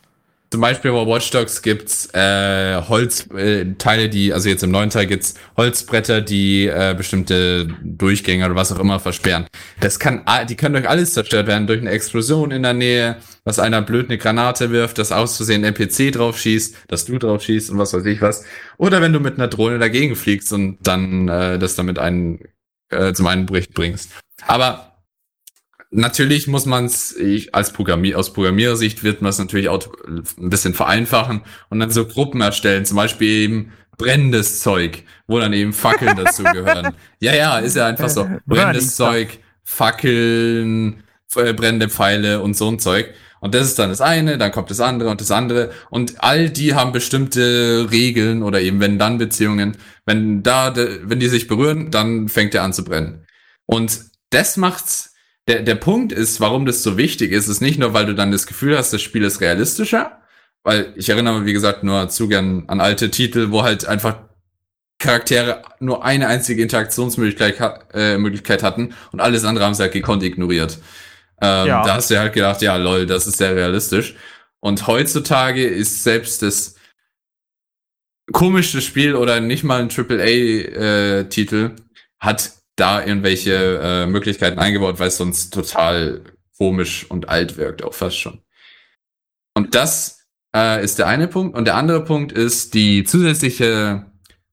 [0.50, 4.88] Zum Beispiel bei Watch Dogs gibt's äh, Holzteile, äh, Teile, die, also jetzt im neuen
[4.88, 9.46] Teil gibt's Holzbretter, die äh, bestimmte Durchgänge oder was auch immer versperren.
[9.80, 13.16] Das kann, a- die können durch alles zerstört werden, durch eine Explosion in der Nähe,
[13.44, 17.18] dass einer blöd eine Granate wirft, dass aus Versehen ein NPC drauf schießt, dass du
[17.18, 18.44] drauf schießt und was weiß ich was.
[18.78, 22.40] Oder wenn du mit einer Drohne dagegen fliegst und dann äh, das damit einen
[22.90, 24.10] äh, zum Einbericht bringst.
[24.46, 24.94] Aber
[25.90, 27.14] natürlich muss man es,
[27.52, 32.06] als Programmier, aus Programmierersicht wird man es natürlich auch ein bisschen vereinfachen und dann so
[32.06, 36.94] Gruppen erstellen, zum Beispiel eben brennendes Zeug, wo dann eben Fackeln dazu gehören.
[37.20, 38.28] Ja, ja, ist ja einfach so.
[38.46, 41.04] Brennendes Zeug, Fackeln,
[41.36, 43.14] äh, brennende Pfeile und so ein Zeug.
[43.44, 45.70] Und das ist dann das eine, dann kommt das andere und das andere.
[45.90, 49.76] Und all die haben bestimmte Regeln oder eben wenn dann Beziehungen.
[50.06, 53.26] Wenn da, wenn die sich berühren, dann fängt er an zu brennen.
[53.66, 55.12] Und das macht's
[55.46, 58.32] der, der Punkt ist, warum das so wichtig ist, ist nicht nur, weil du dann
[58.32, 60.22] das Gefühl hast, das Spiel ist realistischer,
[60.62, 64.20] weil ich erinnere mich, wie gesagt, nur zu gern an alte Titel, wo halt einfach
[64.98, 67.58] Charaktere nur eine einzige Interaktionsmöglichkeit
[67.92, 70.78] äh, Möglichkeit hatten und alles andere haben sie halt gekonnt ignoriert.
[71.44, 71.82] Ähm, ja.
[71.82, 74.14] Da hast du halt gedacht, ja, lol, das ist sehr realistisch.
[74.60, 76.76] Und heutzutage ist selbst das
[78.32, 81.82] komischste Spiel oder nicht mal ein AAA-Titel äh,
[82.18, 86.22] hat da irgendwelche äh, Möglichkeiten eingebaut, weil es sonst total
[86.56, 88.40] komisch und alt wirkt, auch fast schon.
[89.54, 90.26] Und das
[90.56, 91.56] äh, ist der eine Punkt.
[91.56, 94.06] Und der andere Punkt ist die zusätzliche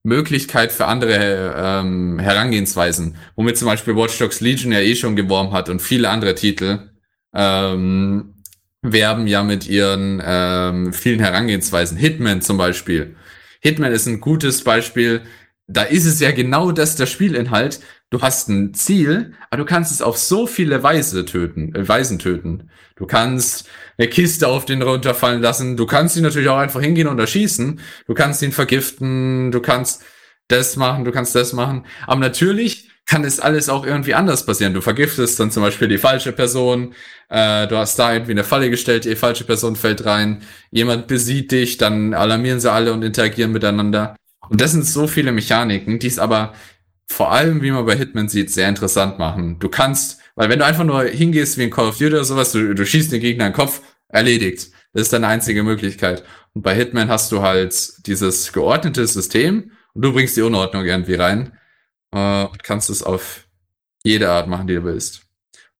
[0.03, 5.53] Möglichkeit für andere ähm, Herangehensweisen, womit zum Beispiel Watch Dogs Legion ja eh schon geworben
[5.53, 6.89] hat und viele andere Titel
[7.33, 8.35] ähm,
[8.81, 11.97] werben ja mit ihren ähm, vielen Herangehensweisen.
[11.97, 13.15] Hitman zum Beispiel.
[13.59, 15.21] Hitman ist ein gutes Beispiel.
[15.67, 17.79] Da ist es ja genau das der Spielinhalt,
[18.09, 22.19] du hast ein Ziel, aber du kannst es auf so viele Weise töten, äh, Weisen
[22.19, 22.69] töten.
[22.95, 23.69] Du kannst
[24.01, 25.77] eine Kiste auf den runterfallen lassen.
[25.77, 27.79] Du kannst ihn natürlich auch einfach hingehen und erschießen.
[28.07, 29.51] Du kannst ihn vergiften.
[29.51, 30.03] Du kannst
[30.47, 31.05] das machen.
[31.05, 31.85] Du kannst das machen.
[32.07, 34.73] Aber natürlich kann es alles auch irgendwie anders passieren.
[34.73, 36.95] Du vergiftest dann zum Beispiel die falsche Person.
[37.29, 39.05] Äh, du hast da irgendwie eine Falle gestellt.
[39.05, 40.41] Die falsche Person fällt rein.
[40.71, 41.77] Jemand besieht dich.
[41.77, 44.15] Dann alarmieren sie alle und interagieren miteinander.
[44.49, 46.53] Und das sind so viele Mechaniken, die es aber
[47.07, 49.59] vor allem, wie man bei Hitman sieht, sehr interessant machen.
[49.59, 52.51] Du kannst, weil wenn du einfach nur hingehst wie in Call of Duty oder sowas,
[52.51, 54.71] du, du schießt den Gegner in den Kopf, erledigt.
[54.91, 56.23] Das ist deine einzige Möglichkeit.
[56.53, 61.13] Und bei Hitman hast du halt dieses geordnete System und du bringst die Unordnung irgendwie
[61.13, 61.55] rein
[62.11, 63.45] äh, und kannst es auf
[64.03, 65.27] jede Art machen, die du willst.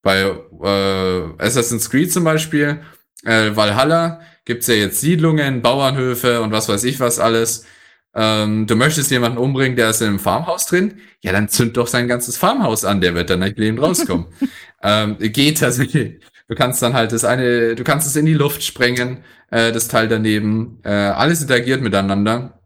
[0.04, 2.82] Bei äh, Assassin's Creed zum Beispiel,
[3.26, 7.66] äh, Valhalla, gibt's ja jetzt Siedlungen, Bauernhöfe und was weiß ich was alles
[8.14, 11.88] ähm, du möchtest jemanden umbringen, der ist in einem Farmhaus drin, ja, dann zünd doch
[11.88, 14.28] sein ganzes Farmhaus an, der wird dann nicht lebend rauskommen.
[14.84, 16.20] ähm, geht tatsächlich.
[16.48, 19.88] Du kannst dann halt das eine, du kannst es in die Luft sprengen, äh, das
[19.88, 20.80] Teil daneben.
[20.84, 22.60] Äh, alles interagiert miteinander.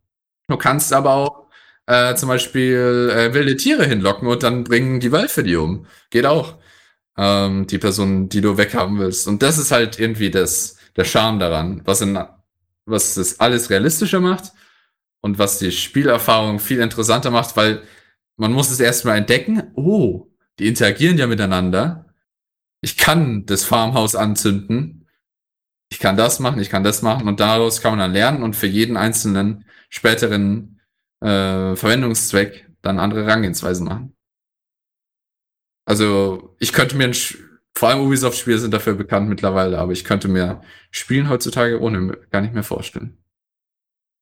[0.48, 1.48] Du kannst aber auch
[1.86, 5.86] äh, zum Beispiel äh, wilde Tiere hinlocken und dann bringen die Wölfe die um.
[6.10, 6.56] Geht auch.
[7.18, 9.28] Ähm, die Person, die du weghaben willst.
[9.28, 12.20] Und das ist halt irgendwie das, der Charme daran, was in,
[12.86, 14.52] was das alles realistischer macht
[15.26, 17.82] und was die Spielerfahrung viel interessanter macht, weil
[18.38, 20.28] man muss es erstmal entdecken, oh,
[20.60, 22.14] die interagieren ja miteinander.
[22.82, 25.08] Ich kann das Farmhaus anzünden.
[25.90, 28.56] Ich kann das machen, ich kann das machen und daraus kann man dann lernen und
[28.56, 30.80] für jeden einzelnen späteren
[31.22, 34.16] äh, Verwendungszweck dann andere Rangehensweisen machen.
[35.86, 37.16] Also ich könnte mir ein,
[37.74, 40.62] vor allem Ubisoft-Spiele sind dafür bekannt mittlerweile, aber ich könnte mir
[40.92, 43.25] Spielen heutzutage ohne gar nicht mehr vorstellen.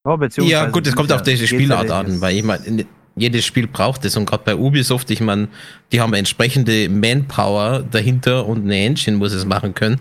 [0.05, 2.85] Oh, ja, gut, es kommt auf diese Spielart an, weil ich meine,
[3.15, 5.47] jedes Spiel braucht es und gerade bei Ubisoft, ich meine,
[5.91, 9.99] die haben entsprechende Manpower dahinter und eine Engine, sie es machen können.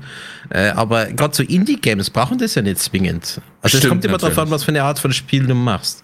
[0.50, 3.40] Äh, aber gerade so Indie-Games brauchen das ja nicht zwingend.
[3.60, 6.02] Also es kommt immer darauf an, was für eine Art von Spiel du machst.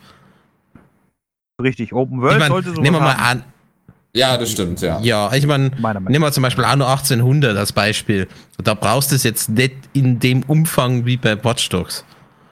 [1.61, 3.43] Richtig, Open World ich mein, sollte so Nehmen wir mal an.
[4.15, 5.01] Ja, das stimmt, ja.
[5.01, 5.71] Ja, ich meine,
[6.09, 8.29] nehmen wir zum Beispiel Anno 1800 als Beispiel.
[8.63, 12.05] Da brauchst du es jetzt nicht in dem Umfang wie bei Watch Dogs.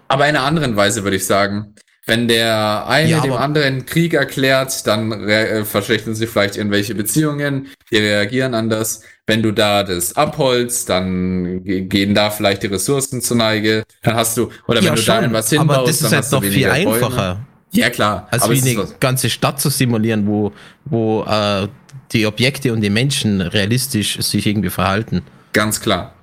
[0.08, 1.74] Aber in einer anderen Weise würde ich sagen.
[2.08, 7.66] Wenn der eine ja, dem anderen Krieg erklärt, dann äh, verschlechtern sie vielleicht irgendwelche Beziehungen,
[7.90, 9.02] die reagieren anders.
[9.26, 13.82] Wenn du da das abholst, dann gehen da vielleicht die Ressourcen zur Neige.
[14.02, 16.18] Dann hast du, oder ja, wenn du schon, da irgendwas hinbaust, aber das ist dann
[16.18, 17.34] hast du viel einfacher.
[17.34, 17.46] Bäume.
[17.72, 18.28] Ja, klar.
[18.30, 20.52] Als wie eine ganze Stadt zu simulieren, wo,
[20.84, 21.66] wo äh,
[22.12, 25.22] die Objekte und die Menschen realistisch sich irgendwie verhalten.
[25.52, 26.14] Ganz klar.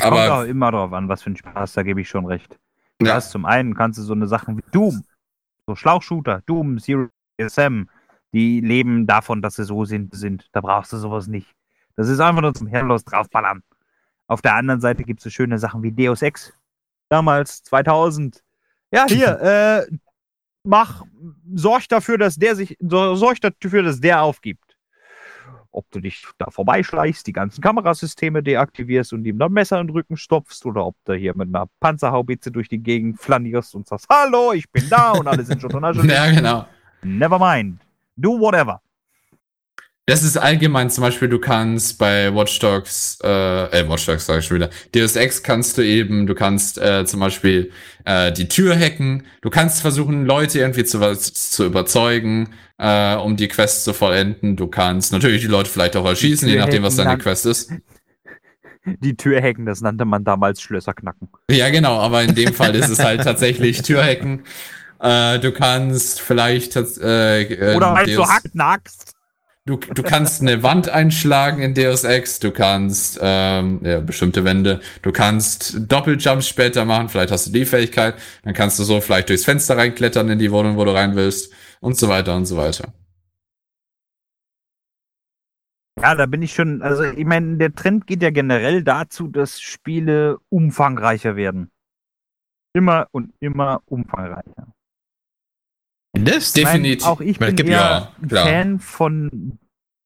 [0.00, 2.58] Aber kommt auch immer drauf an, was für ein Spaß, da gebe ich schon recht.
[2.98, 3.14] Du ja.
[3.14, 5.04] hast zum einen kannst du so eine Sachen wie Doom,
[5.66, 7.08] so Schlauchshooter, Doom, Zero
[7.40, 7.84] SM,
[8.32, 10.48] die leben davon, dass sie so sind, sind.
[10.52, 11.54] Da brauchst du sowas nicht.
[11.96, 13.62] Das ist einfach nur zum Herrenlos draufballern.
[14.26, 16.52] Auf der anderen Seite gibt es so schöne Sachen wie Deus Ex.
[17.08, 18.42] Damals, 2000.
[18.90, 19.40] Ja, hier,
[19.90, 19.96] äh,
[20.64, 21.04] mach,
[21.54, 24.63] sorg dafür, dass der sich, sorg dafür, dass der aufgibt
[25.74, 29.92] ob du dich da vorbeischleichst, die ganzen Kamerasysteme deaktivierst und ihm dann Messer in den
[29.94, 34.06] Rücken stopfst oder ob du hier mit einer Panzerhaubitze durch die Gegend flanierst und sagst,
[34.10, 36.08] hallo, ich bin da und alle sind schon drin.
[36.08, 36.66] ja, genau.
[37.02, 37.80] Never mind.
[38.16, 38.80] Do whatever.
[40.06, 44.40] Das ist allgemein zum Beispiel, du kannst bei Watch Dogs, äh, äh Watch Dogs sag
[44.40, 47.72] ich schon wieder, Deus Ex kannst du eben, du kannst äh, zum Beispiel
[48.04, 53.48] äh, die Tür hacken, du kannst versuchen, Leute irgendwie zu, zu überzeugen, äh, um die
[53.48, 54.56] Quest zu vollenden.
[54.56, 57.72] Du kannst natürlich die Leute vielleicht auch erschießen, je nachdem, was deine Quest ist.
[58.84, 61.30] Die Tür hacken, das nannte man damals Schlösser knacken.
[61.50, 64.42] Ja, genau, aber in dem Fall ist es halt tatsächlich Türhacken.
[65.00, 69.13] Äh, du kannst vielleicht äh, äh, Oder halt so hackt nackst.
[69.66, 74.80] Du, du kannst eine Wand einschlagen in Deus Ex, du kannst ähm, ja, bestimmte Wände,
[75.00, 79.30] du kannst Doppeljumps später machen, vielleicht hast du die Fähigkeit, dann kannst du so vielleicht
[79.30, 81.50] durchs Fenster reinklettern in die Wohnung, wo du rein willst
[81.80, 82.92] und so weiter und so weiter.
[85.98, 89.62] Ja, da bin ich schon, also ich meine, der Trend geht ja generell dazu, dass
[89.62, 91.70] Spiele umfangreicher werden.
[92.74, 94.74] Immer und immer umfangreicher.
[96.14, 97.06] Das definitiv.
[97.06, 98.46] auch ich bin ja, klar.
[98.46, 99.58] Fan von,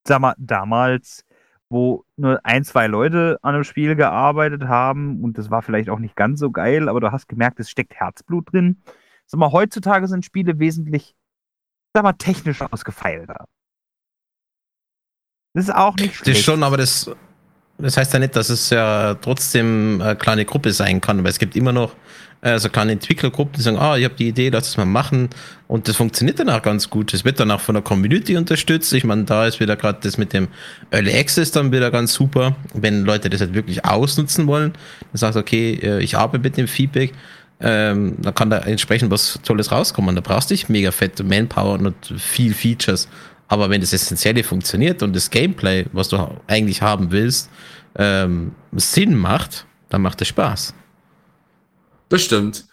[0.07, 1.25] sag mal, damals,
[1.69, 5.99] wo nur ein, zwei Leute an einem Spiel gearbeitet haben und das war vielleicht auch
[5.99, 8.83] nicht ganz so geil, aber du hast gemerkt, es steckt Herzblut drin.
[9.27, 11.15] Sag mal, heutzutage sind Spiele wesentlich,
[11.93, 13.45] sag mal, technisch ausgefeilter.
[15.55, 16.39] Das ist auch nicht Das schlecht.
[16.39, 17.11] ist schon, aber das,
[17.79, 21.39] das heißt ja nicht, dass es ja trotzdem eine kleine Gruppe sein kann, weil es
[21.39, 21.95] gibt immer noch
[22.41, 25.29] äh, so kleine Entwicklergruppen, die sagen, ah, ich habe die Idee, lass es mal machen
[25.66, 27.12] und das funktioniert dann auch ganz gut.
[27.14, 28.93] Es wird dann auch von der Community unterstützt.
[28.93, 30.49] Ich meine, da ist wieder gerade das mit dem
[30.91, 34.72] Early Access dann wieder ganz super, wenn Leute das halt wirklich ausnutzen wollen.
[35.12, 37.12] Dann sagst du, okay, äh, ich arbeite mit dem Feedback,
[37.61, 40.14] ähm, dann kann da entsprechend was Tolles rauskommen.
[40.14, 43.09] Da brauchst du nicht mega fette Manpower und viel Features.
[43.49, 47.51] Aber wenn das Essentielle funktioniert und das Gameplay, was du eigentlich haben willst,
[47.97, 50.75] ähm, Sinn macht, dann macht es Spaß.
[52.09, 52.67] Bestimmt.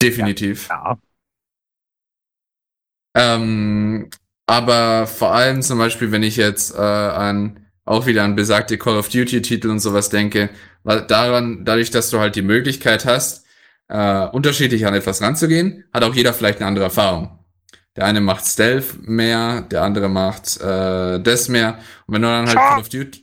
[0.00, 0.68] Definitiv.
[0.68, 0.98] Ja.
[3.16, 4.10] Ähm,
[4.46, 8.98] aber vor allem zum Beispiel, wenn ich jetzt äh, an auch wieder an besagte Call
[8.98, 10.50] of Duty Titel und sowas denke,
[10.82, 13.46] weil daran, dadurch, dass du halt die Möglichkeit hast,
[13.88, 17.38] äh, unterschiedlich an etwas ranzugehen, hat auch jeder vielleicht eine andere Erfahrung.
[17.96, 21.78] Der eine macht Stealth mehr, der andere macht äh, das mehr.
[22.06, 23.22] Und wenn du dann halt Call of Duty,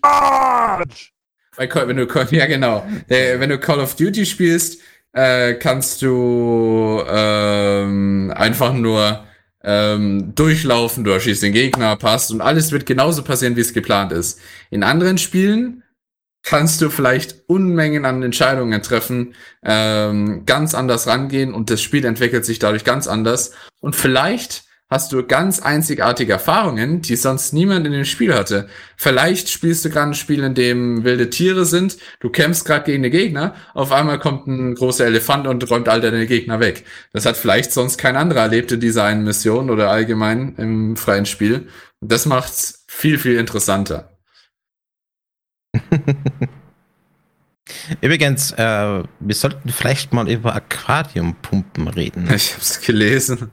[1.55, 4.81] bei Call, wenn du Call, ja genau, äh, wenn du Call of Duty spielst,
[5.13, 9.23] äh, kannst du ähm, einfach nur
[9.63, 14.11] ähm, durchlaufen, du erschießt den Gegner, passt und alles wird genauso passieren, wie es geplant
[14.11, 14.39] ist.
[14.71, 15.82] In anderen Spielen
[16.43, 19.33] kannst du vielleicht Unmengen an Entscheidungen treffen,
[19.63, 23.51] ähm, ganz anders rangehen und das Spiel entwickelt sich dadurch ganz anders.
[23.79, 28.67] Und vielleicht hast du ganz einzigartige Erfahrungen, die sonst niemand in dem Spiel hatte.
[28.95, 33.01] Vielleicht spielst du gerade ein Spiel, in dem wilde Tiere sind, du kämpfst gerade gegen
[33.01, 36.85] den Gegner, auf einmal kommt ein großer Elefant und räumt all deine Gegner weg.
[37.11, 41.25] Das hat vielleicht sonst kein anderer erlebt in dieser einen Mission oder allgemein im freien
[41.25, 41.69] Spiel.
[41.99, 44.12] Das macht's viel, viel interessanter.
[48.01, 52.29] Übrigens, äh, wir sollten vielleicht mal über Aquariumpumpen reden.
[52.33, 53.51] Ich hab's gelesen.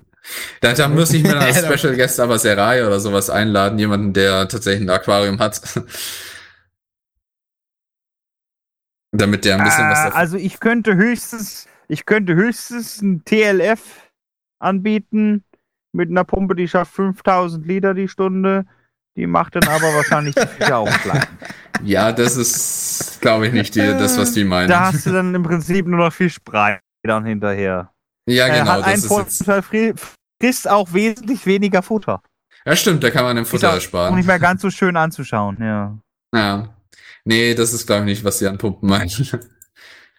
[0.60, 4.48] Da, da muss ich mir als Special Guest aber Serai oder sowas einladen, jemanden, der
[4.48, 5.60] tatsächlich ein Aquarium hat.
[9.12, 10.20] Damit der ein bisschen was Äh, davon.
[10.20, 14.10] also ich könnte höchstens, ich könnte höchstens ein TLF
[14.60, 15.44] anbieten
[15.92, 18.66] mit einer Pumpe, die schafft 5000 Liter die Stunde.
[19.16, 21.26] Die macht dann aber wahrscheinlich die Fische auch klein.
[21.82, 24.68] Ja, das ist, glaube ich, nicht die, das, was die meinen.
[24.68, 27.90] Da hast du dann im Prinzip nur noch Fischbrei dann hinterher.
[28.26, 29.44] ja, Äh, genau, hat das einen ist jetzt.
[29.46, 29.94] Vorteil, fri-
[30.42, 32.20] frisst auch wesentlich weniger Futter.
[32.66, 34.14] Ja, stimmt, da kann man im Ist Futter auch ersparen.
[34.14, 35.96] nicht mehr ganz so schön anzuschauen, ja.
[36.34, 36.74] Ja.
[37.24, 39.08] Nee, das ist, glaube ich, nicht, was sie an Pumpen meinen.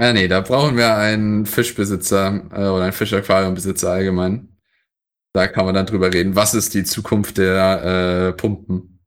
[0.00, 4.48] ja, nee, da brauchen wir einen Fischbesitzer äh, oder einen Fischaquariumbesitzer allgemein.
[5.38, 6.34] Da kann man dann drüber reden.
[6.34, 8.98] Was ist die Zukunft der äh, Pumpen?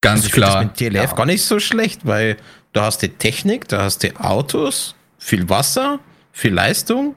[0.00, 0.64] Ganz Also klar.
[0.64, 2.38] mit TLF gar nicht so schlecht, weil
[2.72, 6.00] da hast du Technik, da hast du Autos, viel Wasser,
[6.32, 7.14] viel Leistung.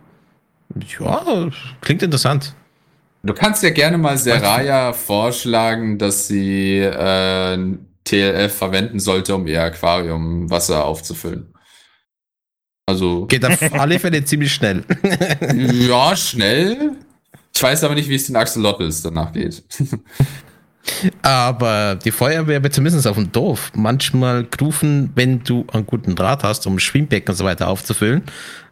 [0.99, 1.47] Ja,
[1.79, 2.53] klingt interessant.
[3.23, 9.63] Du kannst ja gerne mal Seraya vorschlagen, dass sie äh, TLF verwenden sollte, um ihr
[9.63, 11.53] Aquarium Wasser aufzufüllen.
[12.89, 14.83] Also, Geht auf alle Fälle ziemlich schnell.
[15.87, 16.97] ja, schnell.
[17.59, 19.61] Ich weiß aber nicht, wie es den Axolotls danach geht.
[21.21, 26.43] Aber die Feuerwehr wird zumindest auf dem Dorf manchmal gerufen, wenn du einen guten Draht
[26.43, 28.23] hast, um Schwimmbecken und so weiter aufzufüllen.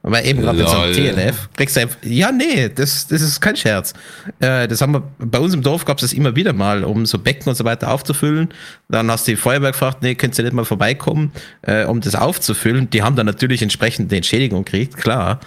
[0.04, 0.94] Aber eben gerade einem Lol.
[0.94, 3.92] TLF kriegst du einfach, ja, nee, das, das ist kein Scherz.
[4.40, 7.06] Äh, das haben wir, bei uns im Dorf gab es das immer wieder mal, um
[7.06, 8.54] so Becken und so weiter aufzufüllen.
[8.88, 11.34] Dann hast du die Feuerwehr gefragt, nee, könnt ihr nicht mal vorbeikommen,
[11.64, 12.90] äh, um das aufzufüllen.
[12.90, 15.42] Die haben dann natürlich entsprechend eine Entschädigung gekriegt, klar.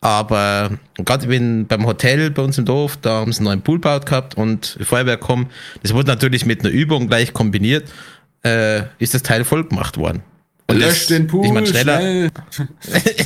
[0.00, 3.76] Aber gerade wenn beim Hotel bei uns im Dorf, da haben sie einen neuen Pool
[3.76, 5.48] gebaut gehabt und die Feuerwehr kommen,
[5.82, 7.90] das wurde natürlich mit einer Übung gleich kombiniert,
[8.44, 10.22] äh, ist das Teil voll gemacht worden.
[10.68, 11.98] Und Lösch das- den Pool, ich mein, schneller.
[11.98, 12.30] schnell.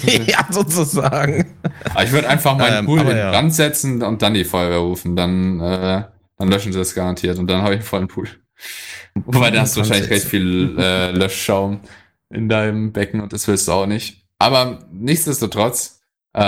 [0.26, 1.54] ja, sozusagen.
[1.90, 3.30] Aber ich würde einfach meinen Ähm, Pool in ja.
[3.30, 5.16] Brand setzen und dann die Feuerwehr rufen.
[5.16, 6.04] Dann, äh,
[6.38, 8.28] dann löschen sie das garantiert und dann habe ich einen vollen Pool.
[9.14, 11.80] Wobei da hast du wahrscheinlich recht viel äh, Löschschaum
[12.28, 14.22] in deinem Becken und das willst du auch nicht.
[14.38, 15.99] Aber nichtsdestotrotz,
[16.32, 16.40] äh,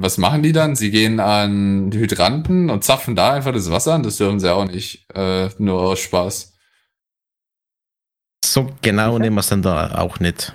[0.00, 0.76] was machen die dann?
[0.76, 4.02] Sie gehen an die Hydranten und zapfen da einfach das Wasser an.
[4.02, 5.06] Das dürfen sie auch nicht.
[5.14, 6.54] Äh, nur aus Spaß.
[8.44, 10.54] So genau nehmen wir es dann da auch nicht.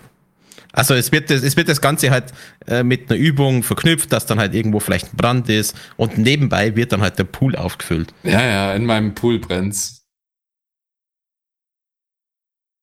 [0.74, 2.34] Also es wird, das, es wird das Ganze halt
[2.68, 6.76] äh, mit einer Übung verknüpft, dass dann halt irgendwo vielleicht ein Brand ist und nebenbei
[6.76, 8.14] wird dann halt der Pool aufgefüllt.
[8.24, 10.06] Ja, ja, in meinem Pool brennt's.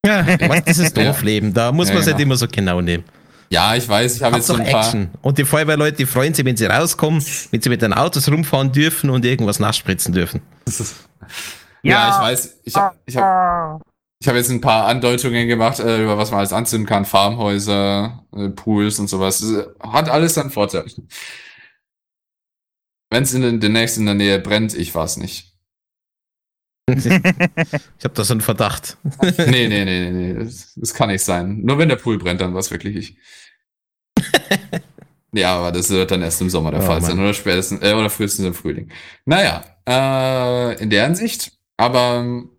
[0.06, 1.04] Ja, was dieses Ja.
[1.04, 2.16] Dorfleben, da muss Ja, man es genau.
[2.16, 3.04] nicht immer so genau nehmen.
[3.52, 4.80] Ja, ich weiß, ich habe jetzt so ein paar.
[4.80, 5.10] Action.
[5.20, 8.72] Und die Feuerwehrleute, die freuen sich, wenn sie rauskommen, wenn sie mit den Autos rumfahren
[8.72, 10.40] dürfen und irgendwas nachspritzen dürfen.
[11.82, 12.60] Ja, ich weiß.
[12.64, 13.82] Ich habe ich hab,
[14.18, 17.04] ich hab jetzt ein paar Andeutungen gemacht, äh, über was man alles anzünden kann.
[17.04, 19.42] Farmhäuser, äh, Pools und sowas.
[19.42, 20.86] Äh, Hat alles seinen Vorteil.
[23.10, 25.52] Wenn es demnächst in der Nähe brennt, ich war's nicht.
[26.94, 28.96] Ich habe da so einen Verdacht.
[29.20, 30.34] Nee, nee, nee, nee, nee.
[30.44, 31.60] Das, das kann nicht sein.
[31.62, 33.16] Nur wenn der Pool brennt, dann war's wirklich ich.
[35.32, 37.18] ja, aber das wird dann erst im Sommer der Oh, Fall sein.
[37.18, 38.90] Oder spätestens, äh, oder frühestens im Frühling.
[39.24, 41.52] Naja, äh, in der Hinsicht.
[41.76, 42.50] Aber ähm,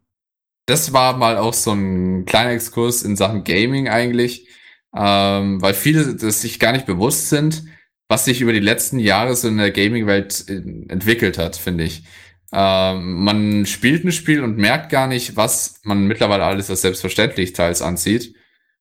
[0.65, 4.47] das war mal auch so ein kleiner Exkurs in Sachen Gaming eigentlich.
[4.95, 7.63] Ähm, weil viele das sich gar nicht bewusst sind,
[8.07, 12.03] was sich über die letzten Jahre so in der Gaming-Welt entwickelt hat, finde ich.
[12.51, 17.53] Ähm, man spielt ein Spiel und merkt gar nicht, was man mittlerweile alles als selbstverständlich
[17.53, 18.35] teils ansieht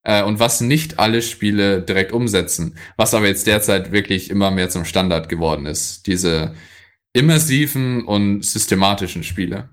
[0.04, 2.76] äh, und was nicht alle Spiele direkt umsetzen.
[2.96, 6.06] Was aber jetzt derzeit wirklich immer mehr zum Standard geworden ist.
[6.06, 6.54] Diese
[7.12, 9.68] immersiven und systematischen Spiele.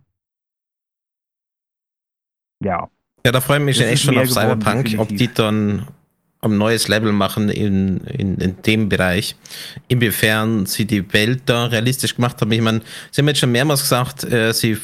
[2.64, 2.90] Ja.
[3.26, 5.18] Ja, da freue ich mich Das echt schon auf geworden, Cyberpunk, ob definitiv.
[5.18, 5.88] die dann
[6.42, 9.36] ein neues Level machen in, in, in dem Bereich.
[9.90, 12.52] Inwiefern sie die Welt da realistisch gemacht haben.
[12.52, 14.78] Ich meine, sie haben jetzt schon mehrmals gesagt, äh, sie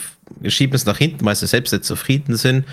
[0.47, 2.65] schieben es nach hinten, weil sie selbst nicht zufrieden sind.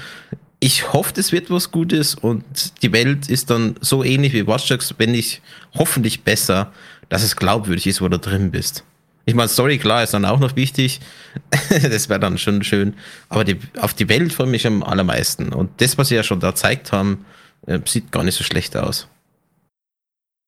[0.64, 2.44] Ich hoffe, es wird was Gutes und
[2.82, 5.42] die Welt ist dann so ähnlich wie Watch Dogs, wenn nicht
[5.74, 6.72] hoffentlich besser,
[7.08, 8.84] dass es glaubwürdig ist, wo du drin bist.
[9.24, 11.00] Ich meine, Story, klar, ist dann auch noch wichtig.
[11.68, 12.94] das wäre dann schon schön.
[13.28, 15.52] Aber die, auf die Welt freue ich mich am allermeisten.
[15.52, 17.24] Und das, was sie ja schon da gezeigt haben,
[17.66, 19.08] äh, sieht gar nicht so schlecht aus.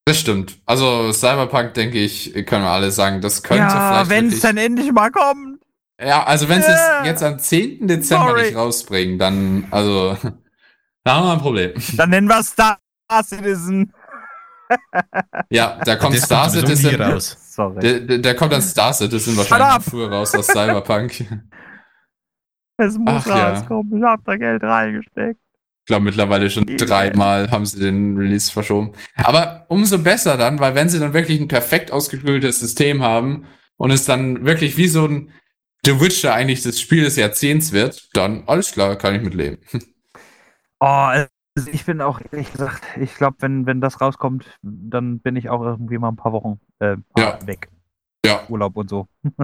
[0.05, 0.59] Das stimmt.
[0.65, 4.59] Also Cyberpunk, denke ich, können wir alle sagen, das könnte Ja, vielleicht wenn es dann
[4.59, 5.54] endlich mal kommt.
[6.01, 7.01] Ja, also wenn sie Ja.
[7.01, 7.87] es jetzt am 10.
[7.87, 8.43] Dezember Sorry.
[8.43, 10.17] nicht rausbringen, dann, also,
[11.05, 11.73] da haben wir ein Problem.
[11.97, 12.79] Dann nennen wir Star
[13.23, 13.93] Citizen.
[15.51, 17.01] Ja, da kommt das Star Citizen.
[17.01, 17.37] raus.
[17.55, 17.81] Sorry.
[17.81, 21.21] Der, der, der kommt dann Star Citizen wahrscheinlich früher raus aus Cyberpunk.
[21.21, 21.27] Ich
[22.77, 23.51] Es muss Ach ja.
[23.51, 23.97] rauskommen.
[23.99, 25.39] Ich hab da Geld reingesteckt.
[25.87, 26.77] glaube mittlerweile schon Ja.
[26.77, 28.93] dreimal haben sie den Release verschoben.
[29.17, 33.93] Aber umso besser dann, weil wenn sie dann wirklich ein perfekt ausgeklügeltes System haben und
[33.93, 35.31] es dann wirklich wie so ein
[35.85, 39.59] The Witcher eigentlich das Spiel des Jahrzehnts wird, dann alles klar, kann ich mitleben.
[40.81, 41.29] Oh, also
[41.73, 45.63] ich bin auch, ehrlich gesagt, ich glaube, wenn, wenn das rauskommt, dann bin ich auch
[45.63, 47.39] irgendwie mal ein paar Wochen äh, Ja.
[47.47, 47.71] weg.
[48.27, 49.07] Ja, Urlaub und so.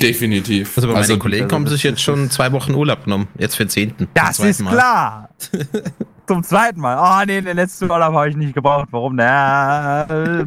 [0.00, 0.76] definitiv.
[0.76, 3.28] Also bei meinen Kollegen also haben sich jetzt schon zwei Wochen Urlaub genommen.
[3.38, 3.98] Jetzt für den 10.
[3.98, 4.72] zum Das ist Mal.
[4.72, 5.30] klar.
[6.26, 6.96] Zum zweiten Mal.
[6.96, 8.88] Ah, nee, den letzten Urlaub habe ich nicht gebraucht.
[8.90, 9.14] Warum?
[9.16, 10.46] Na, äh,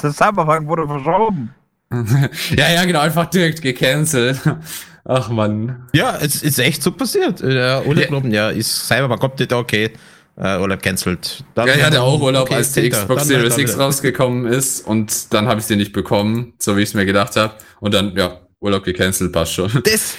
[0.00, 1.54] das Cyberpunk wurde verschoben.
[2.56, 4.40] ja, ja, genau, einfach direkt gecancelt.
[5.04, 5.86] Ach man.
[5.94, 7.40] Ja, es ist echt so passiert.
[7.40, 9.90] Äh, Der Urlaub genommen, ja, ist Cyberpunk kommt okay.
[10.36, 11.42] Äh, Urlaub cancelled.
[11.54, 12.90] Dann- Ja, ich hatte auch Urlaub, okay, als die 10.
[12.92, 16.82] Xbox Dann Series X rausgekommen ist und dann habe ich sie nicht bekommen, so wie
[16.82, 17.54] ich es mir gedacht habe.
[17.80, 19.70] Und dann, ja, Urlaub gecancelt, passt schon.
[19.84, 20.14] Das,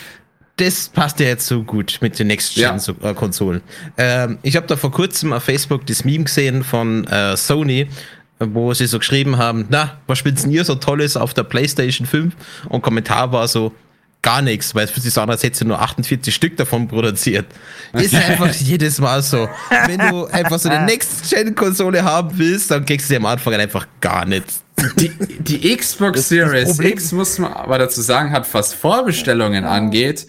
[0.57, 2.33] das passt ja jetzt so gut mit den Ja.
[2.33, 3.61] Next-Gen-Konsolen.
[3.97, 7.87] Ähm, ich habe da vor kurzem auf Facebook das Meme gesehen von äh, Sony,
[8.39, 12.07] wo sie so geschrieben haben, na, was spielt denn ihr so Tolles auf der Playstation
[12.07, 12.33] 5?
[12.69, 13.73] Und Kommentar war so,
[14.21, 16.87] gar nichts, weil es fühlt sich so an, als hätte sie nur 48 Stück davon
[16.87, 17.45] produziert.
[17.93, 19.49] Ist einfach jedes Mal so.
[19.85, 23.87] Wenn du einfach so eine Next-Gen-Konsole haben willst, dann kriegst du sie am Anfang einfach
[24.01, 24.63] gar nichts.
[24.97, 26.79] Die, die Xbox Series.
[26.79, 30.27] X, muss man aber dazu sagen, hat, was Vorbestellungen angeht,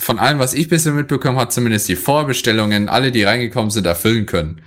[0.00, 4.26] von allem, was ich bisher mitbekommen habe, zumindest die Vorbestellungen, alle, die reingekommen sind, erfüllen
[4.26, 4.62] können.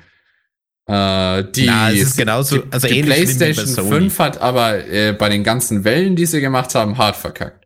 [0.85, 3.89] Äh, die, Na, es ist genauso- also die bei PlayStation Sony.
[3.89, 7.65] 5 hat aber äh, bei den ganzen Wellen, die sie gemacht haben, hart verkackt.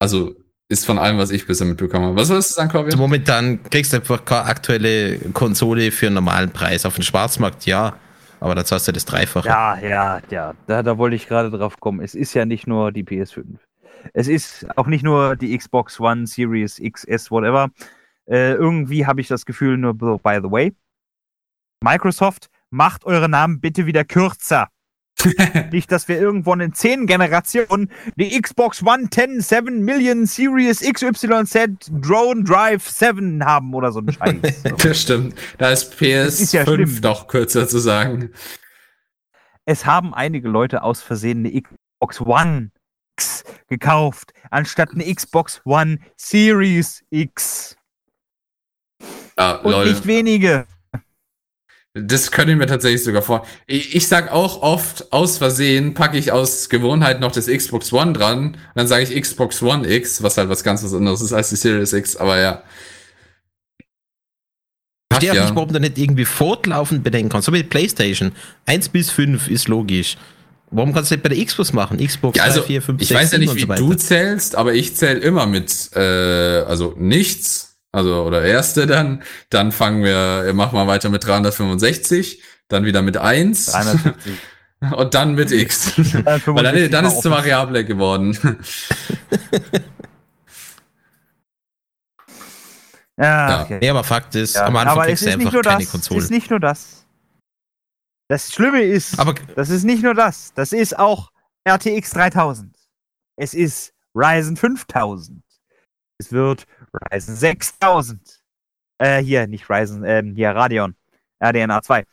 [0.00, 0.34] Also
[0.70, 2.16] ist von allem, was ich bisher mitbekommen habe.
[2.16, 2.86] Was wolltest du sagen, Corbin?
[2.92, 6.84] Also momentan kriegst du einfach keine aktuelle Konsole für einen normalen Preis.
[6.84, 7.98] Auf dem Schwarzmarkt ja,
[8.40, 9.48] Aber da zahlst du das Dreifache.
[9.48, 10.54] Ja, ja, ja.
[10.66, 12.00] Da, da wollte ich gerade drauf kommen.
[12.00, 13.44] Es ist ja nicht nur die PS5.
[14.12, 17.70] Es ist auch nicht nur die Xbox One, Series XS, whatever.
[18.26, 20.74] Äh, irgendwie habe ich das Gefühl, nur by the way.
[21.82, 24.68] Microsoft, macht eure Namen bitte wieder kürzer.
[25.72, 31.90] nicht, dass wir irgendwann in zehn Generationen die Xbox One 10 7 Million Series XYZ
[31.90, 34.62] Drone Drive 7 haben oder so ein Scheiß.
[34.78, 35.34] Das stimmt.
[35.58, 38.30] Da ist PS5 ist ja doch kürzer zu sagen.
[39.64, 42.70] es haben einige Leute aus Versehen eine Xbox One
[43.18, 47.76] X gekauft, anstatt eine Xbox One Series X.
[49.36, 49.88] Ja, Und lol.
[49.88, 50.66] nicht wenige.
[51.94, 53.46] Das könnte ich mir tatsächlich sogar vor.
[53.66, 58.12] Ich, ich sag auch oft, aus Versehen packe ich aus Gewohnheit noch das Xbox One
[58.12, 58.48] dran.
[58.48, 61.48] Und dann sage ich Xbox One X, was halt was ganz was anderes ist als
[61.48, 62.16] die Series X.
[62.16, 62.62] Aber ja.
[63.80, 63.86] Ich
[65.14, 65.44] verstehe auch ja.
[65.44, 67.46] nicht, warum du nicht irgendwie fortlaufend bedenken kannst.
[67.46, 68.32] So wie die Playstation.
[68.66, 70.16] 1 bis 5 ist logisch.
[70.70, 71.98] Warum kannst du nicht bei der Xbox machen?
[71.98, 73.94] Xbox Ja, also 3, 4, 5, ich 6, weiß ja 7 nicht, wie so du
[73.94, 80.02] zählst, aber ich zähle immer mit, äh, also nichts, also oder erste dann, dann fangen
[80.04, 84.38] wir, machen wir weiter mit 365, dann wieder mit 1 350.
[84.96, 85.92] und dann mit X.
[86.24, 88.36] Weil dann, dann ist es zur Variable geworden.
[93.16, 93.62] Ja, Ja.
[93.64, 93.78] okay.
[93.80, 95.62] Nee, aber Fakt ist, Ja, am Anfang aber kriegst es du ist einfach nicht nur
[95.62, 95.84] keine das.
[95.86, 96.20] Es Konsole.
[96.20, 97.06] ist nicht nur das.
[98.28, 100.52] Das Schlimme ist, Aber das ist nicht nur das.
[100.54, 101.30] Das ist auch
[101.66, 102.76] RTX 3000.
[103.36, 105.42] Es ist Ryzen 5000.
[106.18, 106.66] Es wird
[107.12, 108.42] Ryzen 6000.
[108.98, 110.94] Äh, hier, nicht Ryzen, ähm, hier Radeon.
[111.40, 112.04] RDNA 2.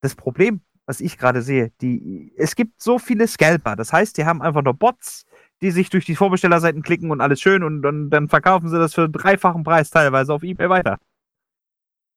[0.00, 3.76] Das Problem, was ich gerade sehe, die, es gibt so viele Scalper.
[3.76, 5.26] Das heißt, die haben einfach nur Bots,
[5.60, 8.94] die sich durch die Vorbestellerseiten klicken und alles schön und, dann dann verkaufen sie das
[8.94, 10.98] für einen dreifachen Preis teilweise auf Ebay weiter.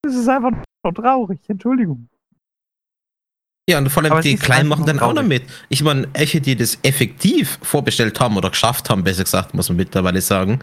[0.04, 0.52] Das ist einfach
[0.84, 1.40] nur traurig.
[1.48, 2.08] Entschuldigung.
[3.72, 5.44] Ja, und vor allem Aber die Kleinen machen dann auch noch mit.
[5.70, 9.78] Ich meine, welche, die das effektiv vorbestellt haben oder geschafft haben, besser gesagt, muss man
[9.78, 10.60] mittlerweile sagen,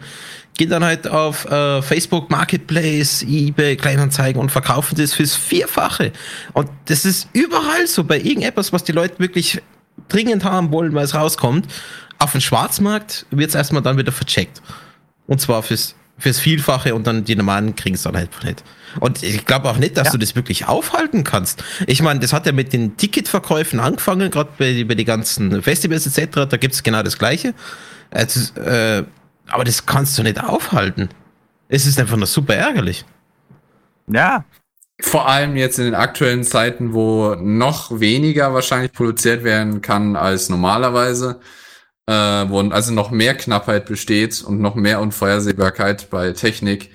[0.55, 6.11] gehen dann halt auf äh, Facebook Marketplace, eBay, Kleinanzeigen und verkaufen das fürs Vierfache.
[6.53, 9.59] Und das ist überall so, bei irgendetwas, was die Leute wirklich
[10.07, 11.65] dringend haben wollen, weil es rauskommt.
[12.19, 14.61] Auf dem Schwarzmarkt wird es erstmal dann wieder vercheckt.
[15.25, 18.63] Und zwar fürs, fürs Vielfache und dann die normalen kriegen es dann halt nicht.
[18.99, 20.11] Und ich glaube auch nicht, dass Ja.
[20.13, 21.63] du das wirklich aufhalten kannst.
[21.87, 26.05] Ich meine, das hat ja mit den Ticketverkäufen angefangen, gerade bei, bei den ganzen Festivals
[26.07, 26.47] etc.
[26.49, 27.53] Da gibt es genau das Gleiche.
[28.11, 29.03] Also, äh,
[29.47, 31.09] aber das kannst du nicht aufhalten.
[31.67, 33.05] Es ist einfach nur super ärgerlich.
[34.07, 34.43] Ja,
[35.01, 40.49] Vor allem jetzt in den aktuellen Zeiten, wo noch weniger wahrscheinlich produziert werden kann als
[40.49, 41.39] normalerweise,
[42.07, 46.89] äh, wo also noch mehr Knappheit besteht und noch mehr Unvorhersehbarkeit bei Technik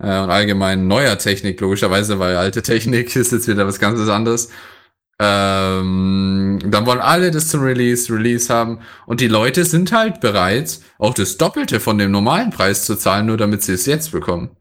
[0.00, 4.50] äh, und allgemein neuer Technik, logischerweise, weil alte Technik ist jetzt wieder was ganz anderes.
[5.22, 10.80] Ähm, dann wollen alle das zum Release, Release haben und die Leute sind halt bereit,
[10.98, 14.56] auch das Doppelte von dem normalen Preis zu zahlen, nur damit sie es jetzt bekommen.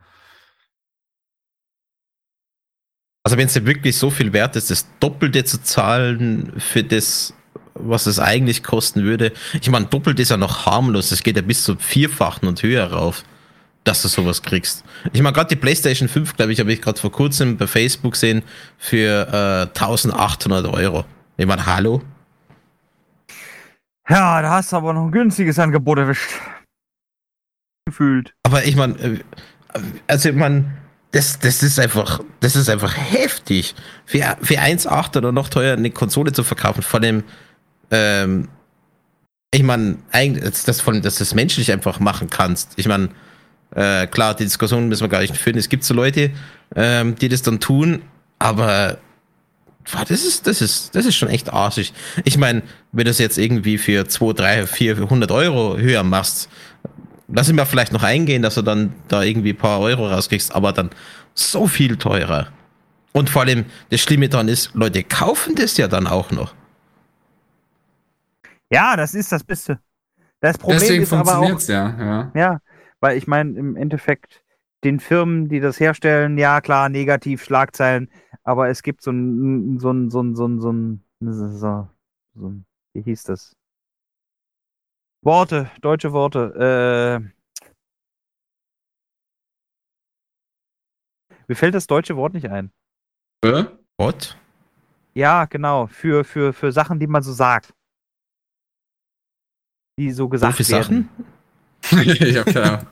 [3.23, 7.33] Also wenn es dir wirklich so viel wert ist, das Doppelte zu zahlen für das,
[7.73, 9.31] was es eigentlich kosten würde.
[9.61, 11.11] Ich meine, doppelt ist ja noch harmlos.
[11.11, 13.23] Es geht ja bis zum Vierfachen und höher rauf,
[13.83, 14.83] dass du sowas kriegst.
[15.13, 18.13] Ich meine, gerade die PlayStation 5, glaube ich, habe ich gerade vor kurzem bei Facebook
[18.13, 18.43] gesehen
[18.77, 21.05] für äh, 1800 Euro.
[21.37, 22.01] Ich meine, hallo?
[24.09, 26.31] ja, da hast du aber noch ein günstiges Angebot erwischt.
[27.85, 28.33] Gefühlt.
[28.43, 29.19] Aber ich meine, äh,
[30.07, 30.65] also ich meine,
[31.11, 33.75] das, das ist einfach, das ist einfach heftig.
[34.05, 37.23] Für, für 1,8 oder noch teuer eine Konsole zu verkaufen, vor dem,
[37.91, 38.47] ähm,
[39.51, 42.73] ich meine, das von, dass du das menschlich einfach machen kannst.
[42.75, 43.09] Ich meine,
[43.75, 45.57] äh, klar, die Diskussion müssen wir gar nicht führen.
[45.57, 46.31] Es gibt so Leute,
[46.75, 48.01] ähm, die das dann tun,
[48.39, 48.97] aber
[49.91, 51.93] boah, das ist, das ist, das ist schon echt arschig.
[52.23, 56.49] Ich meine, wenn du es jetzt irgendwie für 2, 3, 400 Euro höher machst,
[57.27, 60.55] lass ihn mir vielleicht noch eingehen, dass du dann da irgendwie ein paar Euro rauskriegst,
[60.55, 60.89] aber dann
[61.33, 62.47] so viel teurer.
[63.11, 66.53] Und vor allem, das Schlimme daran ist, Leute kaufen das ja dann auch noch.
[68.71, 69.79] Ja, das ist das Beste.
[70.41, 72.31] Das Problem Deswegen ist aber auch, funktioniert's ja, ja.
[72.33, 72.59] ja,
[72.99, 74.43] weil ich meine, im Endeffekt,
[74.83, 78.09] den Firmen, die das herstellen, ja klar, negativ, Schlagzeilen,
[78.43, 81.89] aber es gibt so ein, so ein, so ein, so ein, so ein, so,
[82.33, 82.53] so
[82.93, 83.55] wie hieß das?
[85.21, 87.39] Worte, deutsche Worte, äh,
[91.47, 92.71] mir fällt das deutsche Wort nicht ein.
[93.43, 93.65] Äh?
[93.97, 94.37] What?
[95.13, 97.73] Ja, genau, für, für, für Sachen, die man so sagt.
[99.97, 101.09] Die so gesagt werden.
[101.09, 101.09] Sachen?
[101.91, 102.87] Ich hab keine Ahnung.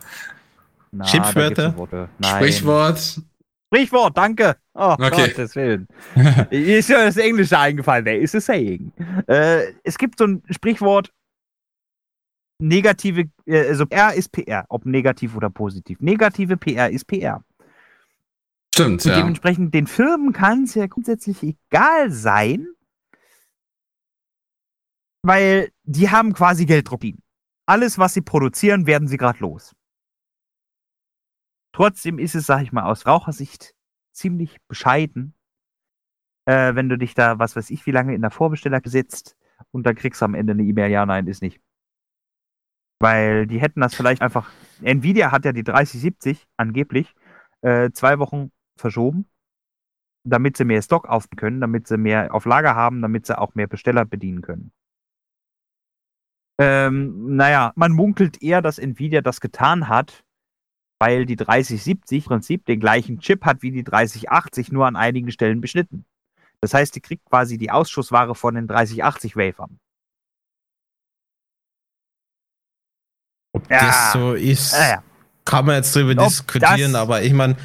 [0.91, 1.75] Na, Schimpfwörter?
[2.23, 3.21] Sprichwort.
[3.67, 4.55] Sprichwort, danke.
[4.73, 5.27] Oh, Okay.
[5.27, 5.87] Gottes Willen.
[6.15, 6.47] Mir
[6.79, 8.05] ist ja das Englische eingefallen.
[8.05, 8.93] There is a saying.
[9.27, 11.11] Äh, es gibt so ein Sprichwort,
[12.59, 15.99] negative, äh, also R ist PR, ob negativ oder positiv.
[15.99, 17.43] Negative PR ist PR.
[18.73, 19.17] Stimmt, Und ja.
[19.17, 22.67] dementsprechend, den Firmen kann es ja grundsätzlich egal sein,
[25.23, 27.21] weil die haben quasi Gelddruckien.
[27.67, 29.75] Alles, was sie produzieren, werden sie gerade los.
[31.73, 33.75] Trotzdem ist es, sag ich mal, aus Rauchersicht
[34.13, 35.35] ziemlich bescheiden,
[36.45, 39.35] äh, wenn du dich da, was weiß ich, wie lange in der Vorbesteller gesetzt
[39.71, 41.61] und dann kriegst du am Ende eine E-Mail, ja, nein, ist nicht.
[42.99, 44.49] Weil die hätten das vielleicht einfach.
[44.81, 47.13] Nvidia hat ja die 3070 angeblich
[47.61, 49.29] äh, zwei Wochen verschoben,
[50.23, 53.53] damit sie mehr Stock aufnehmen können, damit sie mehr auf Lager haben, damit sie auch
[53.53, 54.71] mehr Besteller bedienen können.
[56.59, 60.23] Ähm, naja, man munkelt eher, dass Nvidia das getan hat,
[60.99, 65.31] weil die 3070 im Prinzip den gleichen Chip hat wie die 3080, nur an einigen
[65.31, 66.05] Stellen beschnitten.
[66.59, 69.79] Das heißt, die kriegt quasi die Ausschussware von den 3080 Wafern.
[73.53, 73.79] Ob Ja.
[73.79, 75.03] das so ist, Naja,
[75.45, 77.55] kann man jetzt drüber Ob diskutieren, aber ich meine,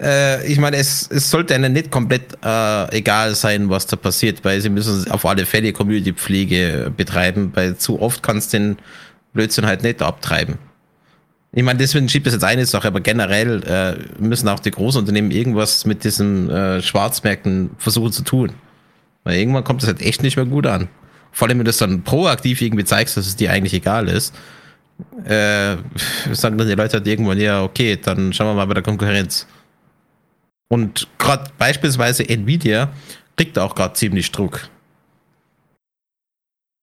[0.00, 4.44] äh, ich meine, es, es sollte einem nicht komplett äh, egal sein, was da passiert,
[4.44, 8.76] weil sie müssen auf alle Fälle Community-Pflege betreiben, weil zu oft kannst du den
[9.32, 10.56] Blödsinn halt nicht abtreiben.
[11.52, 15.30] Ich meine, deswegen schiebt das jetzt eine Sache, aber generell äh, müssen auch die Großunternehmen
[15.30, 18.52] irgendwas mit diesen äh, Schwarzmärkten versuchen zu tun.
[19.24, 20.88] Weil irgendwann kommt das halt echt nicht mehr gut an.
[21.32, 24.34] Vor allem, wenn du das dann proaktiv irgendwie zeigst, dass es dir eigentlich egal ist,
[25.24, 25.76] äh,
[26.32, 29.46] sagen dann die Leute halt irgendwann, ja, okay, dann schauen wir mal bei der Konkurrenz.
[30.70, 32.90] Und gerade beispielsweise Nvidia
[33.36, 34.68] kriegt auch gerade ziemlich Druck.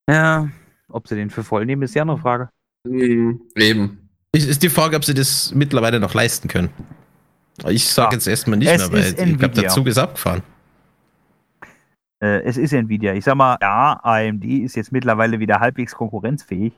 [0.10, 0.50] ja,
[0.90, 2.50] ob sie den für voll nehmen, ist ja eine Frage.
[2.88, 3.42] Mhm.
[3.56, 4.10] Eben.
[4.32, 6.70] Ist, ist die Frage, ob sie das mittlerweile noch leisten können.
[7.68, 8.14] Ich sage Ja.
[8.14, 10.44] jetzt erstmal nicht Es mehr, weil ich glaube, der Zug ist abgefahren.
[12.22, 13.14] Äh, es ist Nvidia.
[13.14, 16.74] Ich sag mal, ja, AMD ist jetzt mittlerweile wieder halbwegs konkurrenzfähig.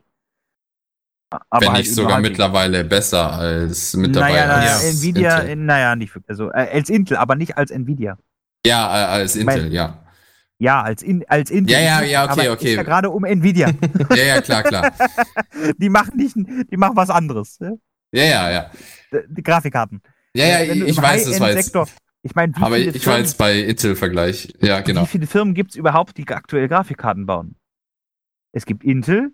[1.30, 4.30] Aber Wenn halt nicht sogar mittlerweile besser als mit dabei.
[4.32, 5.56] Naja, naja als Nvidia, Intel.
[5.58, 6.30] naja, nicht wirklich.
[6.30, 8.18] Also äh, als Intel, aber nicht als Nvidia.
[8.66, 10.04] Ja, äh, als Intel, Mein- ja.
[10.60, 11.74] Ja, als, in, als Intel.
[11.74, 12.76] Ja, ja, ja, okay, okay.
[12.76, 13.70] Ja gerade um Nvidia.
[14.10, 14.92] Ja, ja, klar, klar.
[15.78, 17.60] die machen nicht, die machen was anderes.
[17.60, 17.78] Ne?
[18.12, 18.72] Ja, ja, ja.
[19.28, 20.02] Die Grafikkarten.
[20.34, 21.58] Ja, ja, ich weiß, das war jetzt.
[21.76, 21.88] High-End-Sektor-
[22.24, 24.54] Ich meine, Aber ich war Firmen- jetzt bei Intel-Vergleich.
[24.60, 25.04] Ja, genau.
[25.04, 27.56] wie viele Firmen gibt es überhaupt, die aktuell Grafikkarten bauen?
[28.52, 29.34] Es gibt Intel.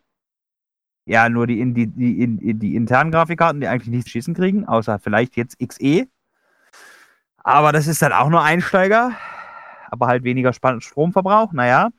[1.05, 4.99] Ja, nur die, in- die, die, die internen Grafikkarten, die eigentlich nichts schießen kriegen, außer
[4.99, 6.07] vielleicht jetzt XE.
[7.43, 9.11] Aber das ist dann auch nur Einsteiger.
[9.91, 11.51] Aber halt weniger Span- Stromverbrauch.
[11.53, 11.89] Naja.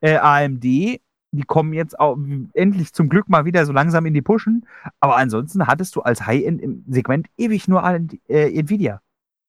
[0.00, 1.00] Äh, AMD, die
[1.46, 2.18] kommen jetzt auch
[2.52, 4.66] endlich zum Glück mal wieder so langsam in die Pushen.
[5.00, 9.00] Aber ansonsten hattest du als High-End im Segment ewig nur AMD, äh, Nvidia.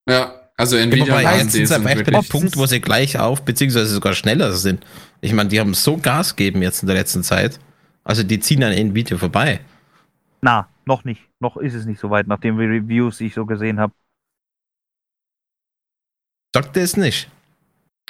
[0.08, 2.24] Ja, also Nvidia und jetzt AMD sind sie sind bei dem.
[2.30, 4.86] Punkt, wo sie gleich auf, beziehungsweise sogar schneller sind.
[5.22, 7.60] Ich meine, die haben so Gas gegeben jetzt in der letzten Zeit.
[8.10, 9.60] Also die ziehen an Nvidia vorbei.
[10.42, 11.22] Na, noch nicht.
[11.40, 13.94] Noch ist es nicht so weit, nachdem wir Reviews, die ich so gesehen habe.
[16.56, 17.30] Sagt er es nicht.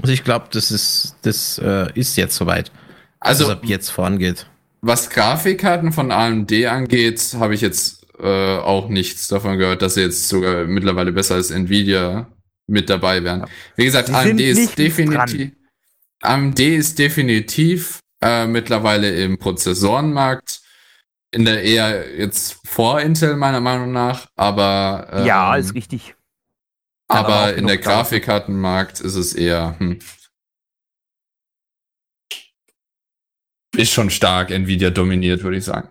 [0.01, 2.71] Also ich glaube, das ist, das äh, ist jetzt soweit.
[3.19, 4.47] Also, es ab jetzt vorangeht.
[4.79, 10.01] was Grafikkarten von AMD angeht, habe ich jetzt äh, auch nichts davon gehört, dass sie
[10.03, 12.31] jetzt sogar mittlerweile besser als Nvidia
[12.67, 13.47] mit dabei wären.
[13.75, 15.51] Wie gesagt, Sie AMD ist definitiv
[16.21, 20.61] AMD ist definitiv äh, mittlerweile im Prozessorenmarkt
[21.32, 26.15] in der eher jetzt vor Intel meiner Meinung nach, aber ähm, ja, ist richtig.
[27.07, 27.78] Kann aber in der.
[27.78, 29.99] Grafikkartenmarkt ist es eher hm.
[33.76, 35.89] ist schon stark Nvidia dominiert, würde ich sagen.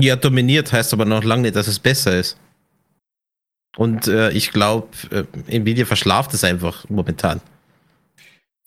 [0.00, 2.38] Ja, dominiert heißt aber noch lange nicht, dass es besser ist.
[3.76, 7.40] Und äh, ich glaube, äh, Nvidia verschlaft es einfach momentan.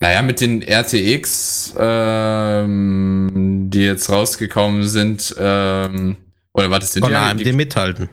[0.02, 6.16] Naja, mit den RTX, ähm, die jetzt rausgekommen sind, ähm,
[6.54, 8.08] oder was ist denn Von die, AMD die, mithalten.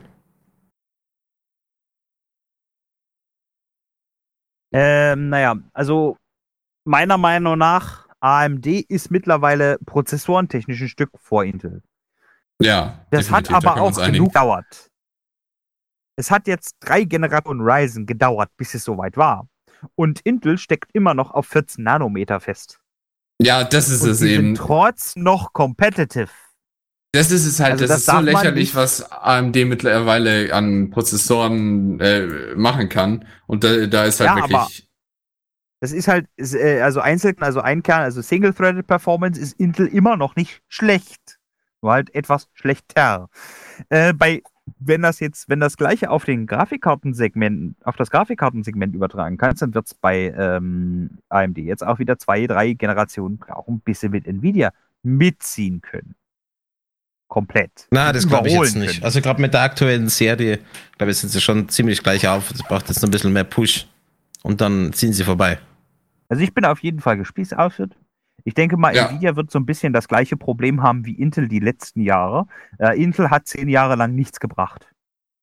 [4.70, 6.18] Ähm, naja, also
[6.84, 11.82] meiner Meinung nach, AMD ist mittlerweile prozessorentechnisch ein Stück vor Intel.
[12.60, 14.90] Ja, Das hat da aber uns auch genug gedauert.
[16.16, 19.48] Es hat jetzt drei Generationen Ryzen gedauert, bis es soweit war.
[19.94, 22.80] Und Intel steckt immer noch auf 14 Nanometer fest.
[23.40, 24.54] Ja, das ist Und es eben.
[24.54, 26.28] trotz noch competitive.
[27.12, 31.98] Das ist es halt, Also das, das ist so lächerlich, was AMD mittlerweile an Prozessoren
[32.00, 33.26] äh, machen kann.
[33.46, 34.88] Und da, da ist halt Ja, wirklich.
[35.80, 40.16] Das ist halt, äh, also einzeln, also ein Kern, also Single-Threaded Performance ist Intel immer
[40.16, 41.38] noch nicht schlecht.
[41.80, 43.28] Nur halt etwas schlechter.
[43.88, 44.42] Äh, bei
[44.78, 49.74] wenn das jetzt, wenn das gleiche auf den Grafikkartensegment, auf das Grafikkartensegment übertragen kannst, dann
[49.74, 54.26] wird es bei ähm, AMD jetzt auch wieder zwei, drei Generationen auch ein bisschen mit
[54.26, 56.14] Nvidia mitziehen können.
[57.28, 57.86] Komplett.
[57.90, 58.94] Na, das glaube ich jetzt nicht.
[58.94, 59.04] können.
[59.04, 60.60] Also gerade mit der aktuellen Serie,
[60.96, 62.50] glaube ich, sind sie schon ziemlich gleich auf.
[62.50, 63.86] Es braucht jetzt noch ein bisschen mehr Push.
[64.42, 65.58] Und dann ziehen sie vorbei.
[66.28, 67.96] Also ich bin auf jeden Fall gespießauftet.
[68.48, 69.08] Ich denke mal, Ja.
[69.10, 72.46] Nvidia wird so ein bisschen das gleiche Problem haben wie Intel die letzten Jahre.
[72.78, 74.88] Äh, Intel hat zehn Jahre lang nichts gebracht.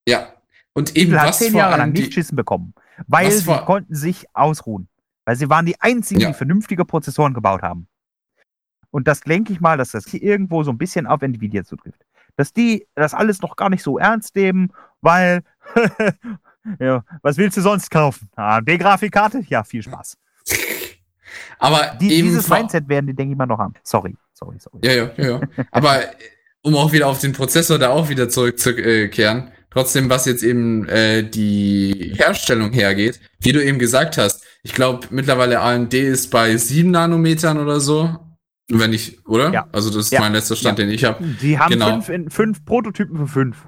[0.08, 0.28] Ja.
[0.74, 2.74] Und eben Intel hat zehn Jahre lang nicht Schissen bekommen,
[3.08, 4.88] weil sie vor- konnten sich ausruhen.
[5.24, 6.30] Weil sie waren die einzigen, Ja.
[6.30, 7.88] die vernünftige Prozessoren gebaut haben.
[8.90, 12.02] Und das denke ich mal, dass das hier irgendwo so ein bisschen auf Nvidia zutrifft.
[12.38, 15.44] Dass die das alles noch gar nicht so ernst nehmen, weil,
[16.80, 18.30] ja, was willst du sonst kaufen?
[18.36, 19.44] AMD-Grafikkarte?
[19.48, 20.18] Ja, viel Spaß.
[21.60, 23.74] aber Die, dieses Mindset werden die, denke ich mal, noch haben.
[23.84, 24.80] Sorry, sorry, sorry.
[24.84, 25.42] Ja, ja, ja, ja.
[25.72, 26.00] Aber
[26.62, 31.24] um auch wieder auf den Prozessor da auch wieder zurückzukehren, trotzdem, was jetzt eben äh,
[31.24, 36.90] die Herstellung hergeht, wie du eben gesagt hast, ich glaube mittlerweile AMD ist bei 7
[36.92, 38.16] Nanometern oder so.
[38.68, 39.52] Wenn ich, oder?
[39.54, 39.68] Ja.
[39.72, 40.22] Also das ist Ja.
[40.22, 41.24] mein letzter Stand, den ich habe.
[41.40, 41.92] Die haben Genau.
[41.92, 43.68] fünf, in, fünf Prototypen für fünf.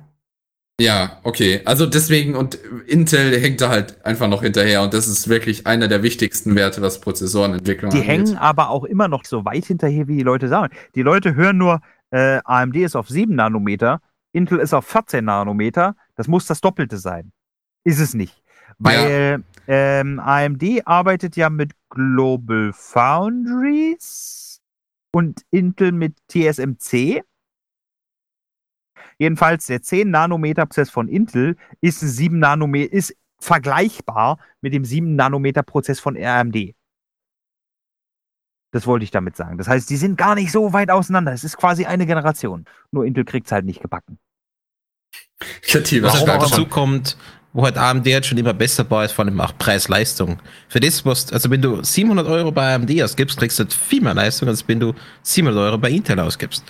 [0.80, 1.62] Ja, okay.
[1.66, 2.56] Also deswegen, und
[2.86, 6.84] Intel hängt da halt einfach noch hinterher und das ist wirklich einer der wichtigsten Werte,
[6.84, 8.10] was Prozessorenentwicklung Die angeht.
[8.10, 10.72] hängen aber auch immer noch so weit hinterher, wie die Leute sagen.
[10.94, 14.02] Die Leute hören nur, äh, AMD ist auf 7 Nanometer,
[14.34, 15.96] Intel ist auf 14 Nanometer.
[16.16, 17.32] Das muss das Doppelte sein.
[17.84, 18.44] Ist es nicht.
[18.78, 24.62] Weil ähm, AMD arbeitet ja mit Global Foundries
[25.12, 27.24] und Intel mit TSMC.
[29.20, 35.16] Jedenfalls der 10 Nanometer Prozess von Intel ist 7 Nanometer, ist vergleichbar mit dem 7
[35.16, 36.74] Nanometer Prozess von AMD.
[38.72, 39.58] Das wollte ich damit sagen.
[39.58, 41.32] Das heißt, die sind gar nicht so weit auseinander.
[41.32, 42.66] Es ist quasi eine Generation.
[42.92, 44.20] Nur Intel kriegt es halt nicht gebacken.
[45.62, 47.18] Kreativ, Was halt halt dazu kommt,
[47.54, 50.40] wo halt AMD jetzt schon immer besser war, ist vor allem auch Preis-Leistung.
[50.68, 54.02] Für das, was, also wenn du 700 Euro bei AMD ausgibst, kriegst du halt viel
[54.02, 54.94] mehr Leistung, als wenn du
[55.24, 56.64] 700 Euro bei Intel ausgibst.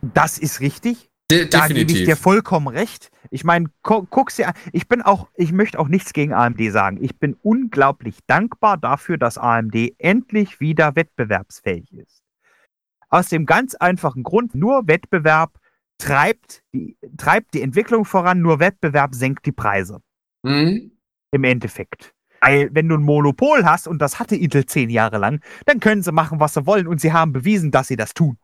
[0.00, 1.09] Das ist richtig.
[1.30, 3.10] De Da gebe ich dir vollkommen recht.
[3.30, 4.54] Ich meine, gu guck's dir an.
[4.72, 6.98] Ich bin auch, ich möchte auch nichts gegen AMD sagen.
[7.00, 12.22] Ich bin unglaublich dankbar dafür, dass AMD endlich wieder wettbewerbsfähig ist.
[13.08, 15.58] Aus dem ganz einfachen Grund, nur Wettbewerb
[15.98, 20.00] treibt die, treibt die Entwicklung voran, nur Wettbewerb senkt die Preise.
[20.42, 20.92] Mhm.
[21.32, 22.14] Im Endeffekt.
[22.40, 26.02] Weil, wenn du ein Monopol hast, und das hatte Intel zehn Jahre lang, dann können
[26.02, 28.38] sie machen, was sie wollen, und sie haben bewiesen, dass sie das tun.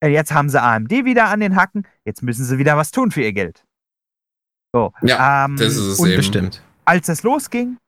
[0.00, 3.10] Äh, Jetzt haben sie AMD wieder an den Hacken, jetzt müssen sie wieder was tun
[3.10, 3.64] für ihr Geld.
[4.72, 6.16] So, Ja, ähm, das ist es und eben.
[6.16, 6.62] Bestimmt.
[6.84, 7.78] als es losging,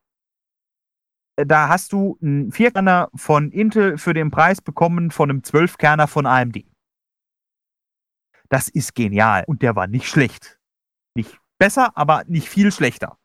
[1.37, 6.07] äh, da hast du einen Vierkerner von Intel für den Preis bekommen von einem Zwölfkerner
[6.09, 6.65] von AMD.
[8.49, 9.45] Das ist genial.
[9.47, 10.59] Und der war nicht schlecht.
[11.15, 13.17] Nicht besser, aber nicht viel schlechter.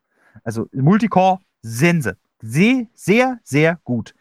[0.44, 2.18] Also Multicore, Sense.
[2.42, 4.14] Sehr, sehr, sehr gut.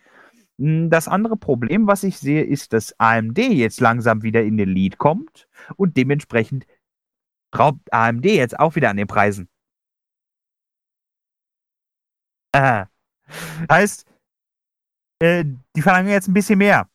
[0.58, 4.68] Mm, Das andere Problem, was ich sehe, ist, dass AMD jetzt langsam wieder in den
[4.70, 6.66] Lead kommt und dementsprechend
[7.56, 9.48] raubt AMD jetzt auch wieder an den Preisen.
[12.52, 12.86] Äh,
[13.70, 14.06] heißt,
[15.22, 15.44] äh,
[15.74, 16.88] die verlangen jetzt ein bisschen mehr.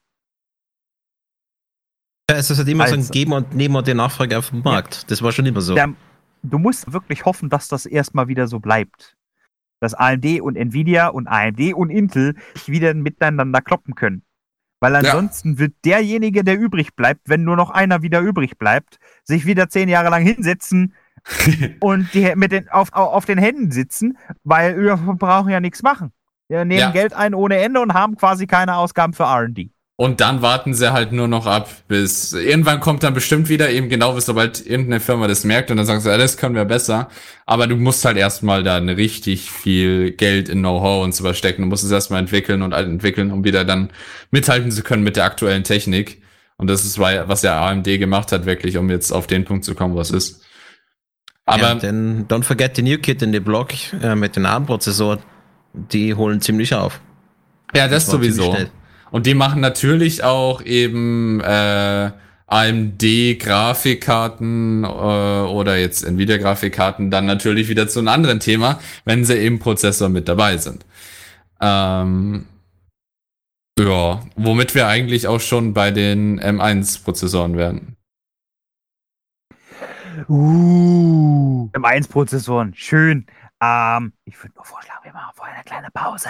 [2.30, 3.12] Ja, es ist halt immer so ein Also.
[3.12, 5.10] Geben und Nehmen und die Nachfrage auf dem Markt.
[5.12, 5.76] Das war schon immer so.
[5.76, 5.94] Der,
[6.44, 9.18] du musst wirklich hoffen, dass das erstmal wieder so bleibt.
[9.82, 14.24] Dass AMD und Nvidia und AMD und Intel sich wieder miteinander kloppen können.
[14.80, 19.46] Weil ansonsten wird derjenige, der übrig bleibt, wenn nur noch einer wieder übrig bleibt, sich
[19.46, 20.96] wieder zehn Jahre lang hinsetzen
[21.82, 25.84] und die mit den, auf, auf auf den Händen sitzen, weil wir brauchen ja nichts
[25.84, 26.12] machen.
[26.48, 26.92] Wir nehmen Ja.
[26.92, 29.70] Geld ein ohne Ende und haben quasi keine Ausgaben für RD.
[30.02, 33.88] Und dann warten sie halt nur noch ab, bis irgendwann kommt dann bestimmt wieder eben
[33.88, 36.66] genau, bis sobald irgendeine Firma das merkt und dann sagen sie, ja, das können wir
[36.66, 37.08] besser.
[37.46, 41.62] Aber du musst halt erstmal dann richtig viel Geld in Know-how und so was stecken.
[41.62, 43.92] Du musst es erstmal entwickeln und entwickeln, um wieder dann
[44.32, 46.24] mithalten zu können mit der aktuellen Technik.
[46.58, 49.76] Und das ist, was ja AMD gemacht hat, wirklich, um jetzt auf den Punkt zu
[49.76, 50.44] kommen, was ist.
[51.46, 53.70] Aber ja, denn Don't Forget the New Kid in the Block
[54.02, 55.20] äh, mit den ARM-Prozessoren,
[55.76, 57.00] die holen ziemlich auf.
[57.76, 58.68] Ja, das, ziemlich sowieso.
[59.12, 62.12] Und die machen natürlich auch eben äh,
[62.48, 69.60] AMD-Grafikkarten äh, oder jetzt Nvidia-Grafikkarten dann natürlich wieder zu einem anderen Thema, wenn sie im
[69.60, 70.86] Prozessor mit dabei sind.
[71.62, 72.48] Ähm,
[73.80, 77.96] ja, womit wir eigentlich auch schon bei den M1-Prozessoren werden.
[80.28, 83.26] Uh, M1-Prozessoren, schön.
[83.62, 86.30] Ähm, ich würde nur vorschlagen, wir machen vorher eine kleine Pause.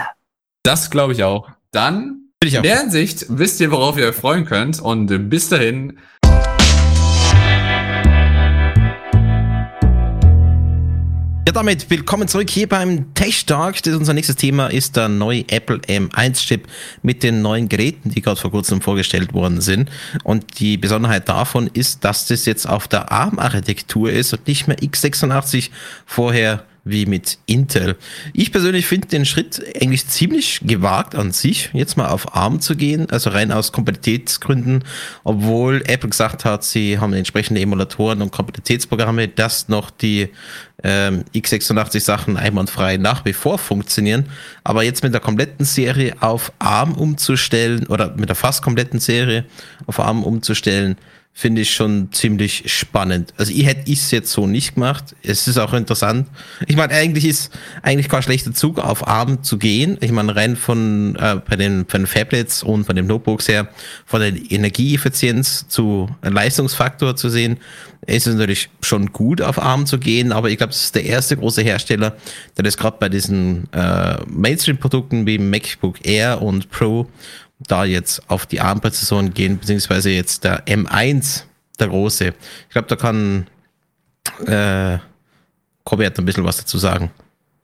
[0.63, 1.49] Das glaube ich auch.
[1.71, 4.79] Dann ich In der Hinsicht wisst ihr, worauf ihr euch freuen könnt.
[4.79, 5.93] Und äh, bis dahin.
[11.47, 13.83] Ja, damit willkommen zurück hier beim Tech Talk.
[13.83, 16.67] Das unser nächstes Thema ist der neue Apple M1-Chip
[17.03, 19.91] mit den neuen Geräten, die gerade vor kurzem vorgestellt worden sind.
[20.23, 24.77] Und die Besonderheit davon ist, dass das jetzt auf der ARM-Architektur ist und nicht mehr
[24.77, 25.69] x86
[26.07, 27.95] vorher wie mit Intel.
[28.33, 32.75] Ich persönlich finde den Schritt eigentlich ziemlich gewagt an sich, jetzt mal auf ARM zu
[32.75, 34.83] gehen, also rein aus Kompatibilitätsgründen,
[35.23, 40.29] obwohl Apple gesagt hat, sie haben entsprechende Emulatoren und Kompatibilitätsprogramme, dass noch die
[40.83, 44.25] ähm, x86 Sachen einwandfrei nach wie vor funktionieren.
[44.63, 49.45] Aber jetzt mit der kompletten Serie auf ARM umzustellen oder mit der fast kompletten Serie
[49.85, 50.97] auf ARM umzustellen,
[51.33, 53.33] finde ich schon ziemlich spannend.
[53.37, 55.15] Also ich hätte es jetzt so nicht gemacht.
[55.23, 56.27] Es ist auch interessant.
[56.67, 57.51] Ich meine, eigentlich ist
[57.81, 59.97] eigentlich kein schlechter Zug, auf ARM zu gehen.
[60.01, 63.69] Ich meine, rein von äh, bei den, von den Fablets und von den Notebooks her,
[64.05, 67.57] von der Energieeffizienz zu Leistungsfaktor zu sehen,
[68.07, 71.05] ist es natürlich schon gut, auf ARM zu gehen, aber ich glaube, es ist der
[71.05, 72.15] erste große Hersteller,
[72.57, 77.07] der das gerade bei diesen äh, Mainstream-Produkten wie MacBook Air und Pro
[77.67, 81.43] da jetzt auf die ARM-Prozessoren gehen, beziehungsweise jetzt der M1,
[81.79, 82.33] der große.
[82.67, 83.47] Ich glaube, da kann
[84.45, 84.97] äh,
[85.89, 87.11] Robert ein bisschen was dazu sagen.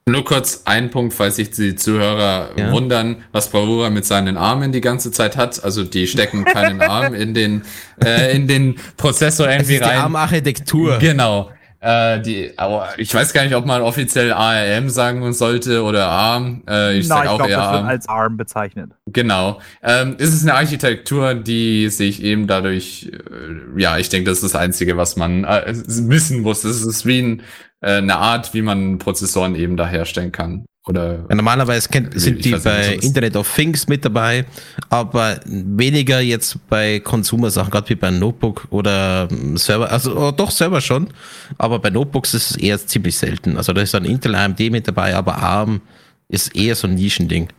[0.09, 2.71] Nur kurz ein Punkt, falls sich die Zuhörer Ja.
[2.71, 5.61] wundern, was Bravura mit seinen Armen die ganze Zeit hat.
[5.63, 7.63] Also die stecken keinen Arm in den,
[8.03, 9.97] äh, in den Prozessor Es irgendwie ist die rein.
[9.99, 10.97] ARM-Architektur.
[10.99, 11.51] Genau.
[11.79, 16.63] Äh, die, aber ich weiß gar nicht, ob man offiziell ARM sagen sollte oder ARM.
[16.67, 17.85] Äh, ich Na, sag ich auch glaube, eher ARM.
[17.85, 18.91] als ARM bezeichnet.
[19.05, 19.59] Genau.
[19.83, 24.53] Ähm, es ist eine Architektur, die sich eben dadurch, äh, ja, ich denke, das ist
[24.53, 26.63] das Einzige, was man äh, wissen muss.
[26.63, 27.41] Es ist wie ein,
[27.81, 30.65] äh, eine Art, wie man Prozessoren eben da herstellen kann.
[30.87, 33.03] Oder Ja, normalerweise kennt, sind die nicht, bei ist.
[33.03, 34.45] Internet of Things mit dabei,
[34.89, 40.51] aber weniger jetzt bei Consumer-Sachen, gerade wie bei Notebook oder ähm, Server, also oh, doch
[40.51, 41.09] Server schon,
[41.57, 43.57] aber bei Notebooks ist es eher ziemlich selten.
[43.57, 45.81] Also da ist dann Intel AMD mit dabei, aber ARM
[46.29, 47.49] ist eher so ein Nischending.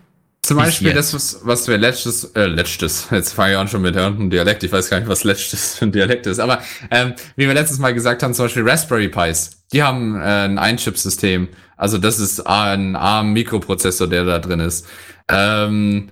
[0.42, 3.94] Zum Beispiel das, was, was wir letztes, äh, letztes, jetzt fange ich an schon mit
[3.94, 7.46] irgendeinem Dialekt, ich weiß gar nicht, was letztes für ein Dialekt ist, aber ähm, wie
[7.46, 11.48] wir letztes Mal gesagt haben, zum Beispiel Raspberry Pis, die haben äh, ein Ein-Chip-System,
[11.78, 14.86] also das ist ein ARM-Mikroprozessor, der da drin ist.
[15.30, 16.10] Ähm,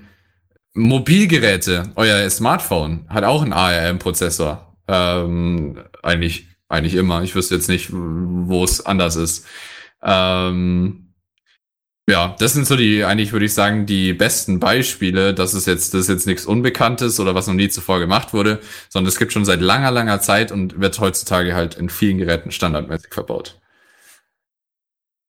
[0.75, 7.91] Mobilgeräte, euer Smartphone hat auch einen ARM-Prozessor, ähm, eigentlich, eigentlich immer, ich wüsste jetzt nicht,
[7.93, 9.47] wo es anders ist.
[10.03, 11.07] Ähm,
[12.09, 15.35] ja, das sind so die, eigentlich würde ich sagen, die besten Beispiele.
[15.35, 18.61] Das ist jetzt, das ist jetzt nichts Unbekanntes oder was noch nie zuvor gemacht wurde,
[18.89, 22.53] sondern es gibt schon seit langer, langer Zeit und wird heutzutage halt in vielen Geräten
[22.53, 23.59] standardmäßig verbaut.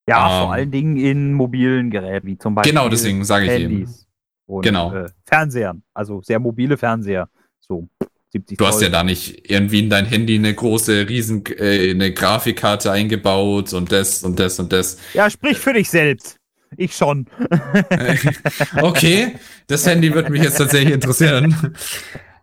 [0.07, 3.51] Ja, Ähm, vor allen Dingen in mobilen Geräten, wie zum Beispiel Genau, deswegen sage ich
[3.61, 3.73] eben.
[3.77, 4.07] Handys
[4.45, 4.93] und Genau.
[4.93, 7.29] äh, Fernsehern, also sehr mobile Fernseher,
[7.59, 7.87] so
[8.31, 8.83] 70 Du hast Zoll.
[8.83, 13.91] ja da nicht irgendwie in dein Handy eine große, riesen, äh, eine Grafikkarte eingebaut und
[13.91, 14.97] das und das und das.
[15.13, 16.37] Ja, sprich für dich selbst.
[16.75, 17.27] Ich schon.
[18.81, 19.35] Okay,
[19.67, 21.73] das Handy wird mich jetzt tatsächlich interessieren.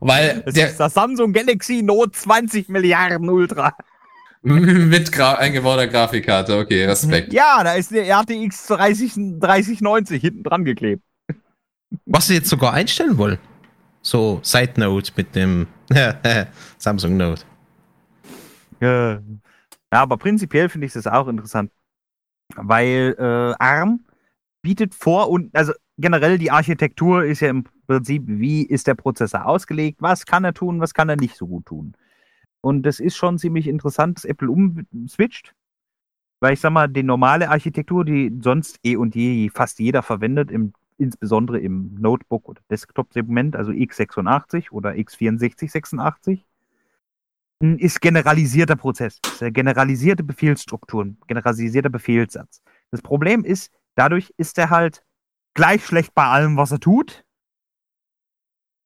[0.01, 3.75] Weil Das der ist das Samsung Galaxy Note 20 Milliarden Ultra.
[4.47, 7.33] mit Gra eingebauter Grafikkarte, okay, Respekt.
[7.33, 11.03] Ja, da ist eine RTX 30, 3090 hinten dran geklebt.
[12.05, 13.39] Was sie jetzt sogar einstellen wollen.
[14.03, 15.67] So Side Note mit dem
[16.79, 17.43] Samsung Note.
[18.83, 19.23] Ja,
[19.91, 21.73] aber prinzipiell finde ich das auch interessant,
[22.55, 24.05] weil äh, ARM
[24.61, 29.47] bietet vor und also generell die Architektur ist ja im Prinzip, wie ist der Prozessor
[29.47, 31.95] ausgelegt, was kann er tun, was kann er nicht so gut tun.
[32.65, 35.55] Und das ist schon ziemlich interessant, dass Apple umswitcht,
[36.41, 40.51] weil ich sag mal, die normale Architektur, die sonst eh und je fast jeder verwendet,
[40.51, 46.41] im, insbesondere im Notebook- oder Desktop-Segment, also x86 oder x6486,
[47.61, 52.63] ist generalisierter Prozess, ist eine generalisierte Befehlsstrukturen, generalisierter Befehlssatz.
[52.91, 55.05] Das Problem ist, dadurch ist er halt
[55.53, 57.27] gleich schlecht bei allem, was er tut.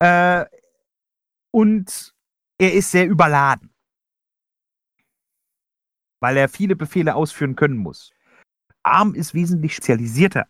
[0.00, 0.46] Äh,
[1.52, 2.17] und
[2.58, 3.70] er ist sehr überladen.
[6.20, 8.12] Weil er viele Befehle ausführen können muss.
[8.82, 10.48] ARM ist wesentlich spezialisierter.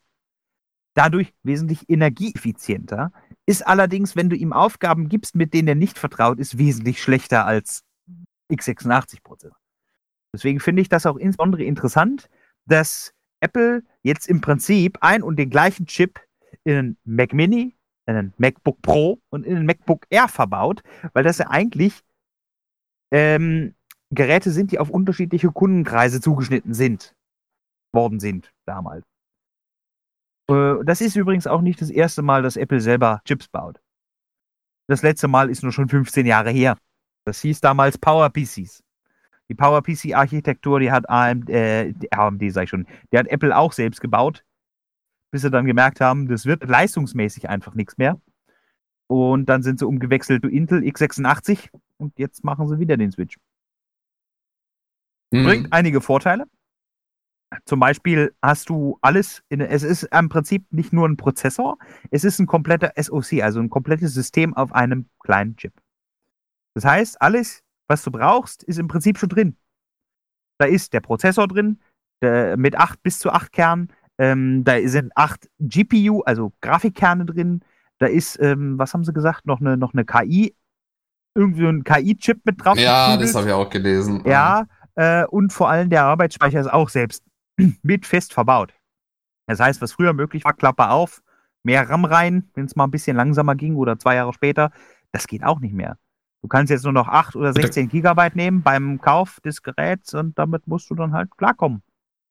[0.94, 3.12] Dadurch wesentlich energieeffizienter.
[3.46, 7.46] Ist allerdings, wenn du ihm Aufgaben gibst, mit denen er nicht vertraut ist, wesentlich schlechter
[7.46, 7.84] als
[8.50, 9.56] x86-Prozessor.
[10.34, 12.28] Deswegen finde ich das auch insbesondere interessant,
[12.66, 16.20] dass Apple jetzt im Prinzip ein und den gleichen Chip
[16.64, 17.77] in Mac Mini, in
[18.16, 20.82] einen MacBook Pro und in einen MacBook Air verbaut,
[21.12, 22.00] weil das ja eigentlich
[23.10, 23.74] ähm,
[24.10, 27.14] Geräte sind, die auf unterschiedliche Kundenkreise zugeschnitten sind,
[27.92, 29.04] worden sind damals.
[30.50, 33.80] Äh, das ist übrigens auch nicht das erste Mal, dass Apple selber Chips baut.
[34.88, 36.78] Das letzte Mal ist nur schon 15 Jahre her.
[37.26, 38.82] Das hieß damals Power PCs.
[39.50, 44.00] Die PowerPC-Architektur, die hat AMD, äh, AMD sag ich schon, die hat Apple auch selbst
[44.00, 44.44] gebaut,
[45.30, 48.20] bis sie dann gemerkt haben, das wird leistungsmäßig einfach nichts mehr.
[49.06, 53.38] Und dann sind sie umgewechselt zu Intel x86 und jetzt machen sie wieder den Switch.
[55.32, 55.44] Hm.
[55.44, 56.44] Bringt einige Vorteile.
[57.64, 61.78] Zum Beispiel hast du alles, in, es ist im Prinzip nicht nur ein Prozessor,
[62.10, 65.72] es ist ein kompletter SoC, also ein komplettes System auf einem kleinen Chip.
[66.74, 69.56] Das heißt, alles, was du brauchst, ist im Prinzip schon drin.
[70.58, 71.80] Da ist der Prozessor drin,
[72.20, 73.88] der, mit 8 bis zu 8 Kernen,
[74.18, 77.62] ähm, da sind 8 GPU, also Grafikkerne drin,
[77.98, 80.54] da ist, ähm, was haben sie gesagt, noch eine, noch eine KI,
[81.34, 82.78] irgendwie ein KI-Chip mit drauf.
[82.78, 84.22] Ja, das habe ich auch gelesen.
[84.24, 87.22] Ja, äh, und vor allem der Arbeitsspeicher ist auch selbst
[87.82, 88.74] mit fest verbaut.
[89.46, 91.22] Das heißt, was früher möglich war, Klappe auf,
[91.62, 94.70] mehr RAM rein, wenn es mal ein bisschen langsamer ging oder zwei Jahre später,
[95.12, 95.96] das geht auch nicht mehr.
[96.42, 100.38] Du kannst jetzt nur noch 8 oder 16 Gigabyte nehmen beim Kauf des Geräts und
[100.38, 101.82] damit musst du dann halt klarkommen.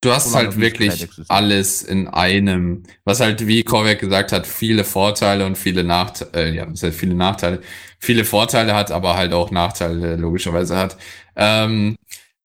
[0.01, 5.43] Du hast halt wirklich alles in einem, was halt, wie Korvek gesagt hat, viele Vorteile
[5.45, 7.61] und viele Nachteile, äh, ja, was heißt viele Nachteile,
[7.97, 10.97] viele Vorteile hat, aber halt auch Nachteile logischerweise hat.
[11.35, 11.95] Ähm,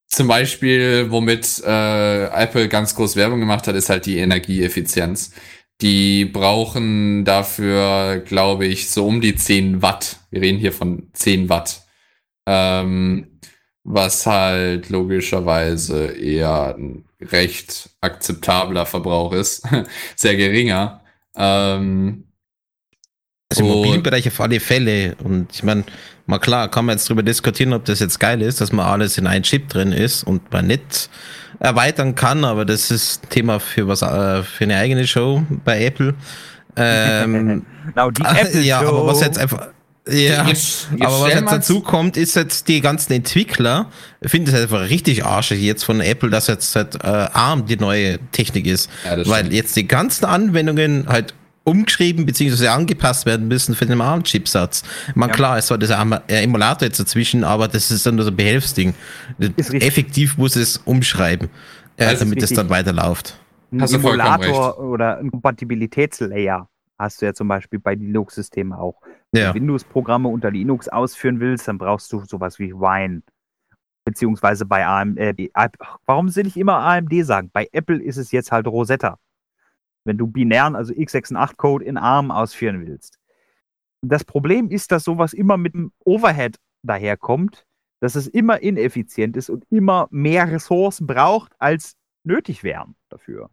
[0.07, 5.31] zum Beispiel, womit äh, Apple ganz groß Werbung gemacht hat, ist halt die Energieeffizienz.
[5.81, 10.17] Die brauchen dafür, glaube ich, so um die 10 Watt.
[10.31, 11.83] Wir reden hier von 10 Watt.
[12.47, 13.39] Ähm,
[13.83, 19.63] was halt logischerweise eher ein recht akzeptabler Verbrauch ist.
[20.15, 21.01] Sehr geringer.
[21.35, 22.25] Ähm,
[23.49, 25.15] Also im Mobilbereich auf alle Fälle.
[25.23, 25.83] Und ich meine,
[26.25, 29.17] mal klar, kann man jetzt drüber diskutieren, ob das jetzt geil ist, dass man alles
[29.17, 31.09] in einen Chip drin ist und man nicht
[31.59, 36.13] erweitern kann, aber das ist Thema für was äh, für eine eigene Show bei Apple.
[36.75, 38.87] Ähm, Genau, die Apple ja, Show.
[38.87, 39.67] aber was jetzt einfach.
[40.05, 43.89] Ja, Jetzt- jetzt aber was jetzt dazu kommt, ist jetzt die ganzen Entwickler
[44.21, 48.19] finden es einfach richtig arschig jetzt von Apple, dass jetzt halt äh, ARM die neue
[48.33, 48.89] Technik ist.
[49.05, 49.53] Ja, das weil stimmt.
[49.53, 52.67] jetzt die ganzen Anwendungen halt umgeschrieben bzw.
[52.67, 54.83] angepasst werden müssen für den ARM-Chipsatz.
[55.15, 55.35] Man Ja.
[55.35, 58.31] klar, es war dieser Am- äh, Emulator jetzt dazwischen, aber das ist dann nur so
[58.31, 58.93] ein Behelfsding.
[59.57, 61.49] Effektiv muss es umschreiben,
[61.95, 63.37] äh, Also damit es dann weiterläuft.
[63.71, 66.67] ein Hast Emulator oder ein Kompatibilitätslayer
[66.99, 68.95] hast du ja zum Beispiel bei Linux-Systemen auch.
[69.33, 69.47] Wenn Ja.
[69.51, 73.23] du Windows-Programme unter Linux ausführen willst, dann brauchst du sowas wie Wine.
[74.05, 75.17] Beziehungsweise bei AMD.
[75.17, 75.69] Äh,
[76.05, 77.49] warum will ich immer AMD sagen?
[77.51, 79.17] Bei Apple ist es jetzt halt Rosetta.
[80.05, 83.17] Wenn du binären, also x86-Code in ARM ausführen willst.
[84.01, 87.65] Das Problem ist, dass sowas immer mit einem Overhead daherkommt,
[88.01, 91.95] dass es immer ineffizient ist und immer mehr Ressourcen braucht, als
[92.25, 93.49] nötig wären dafür.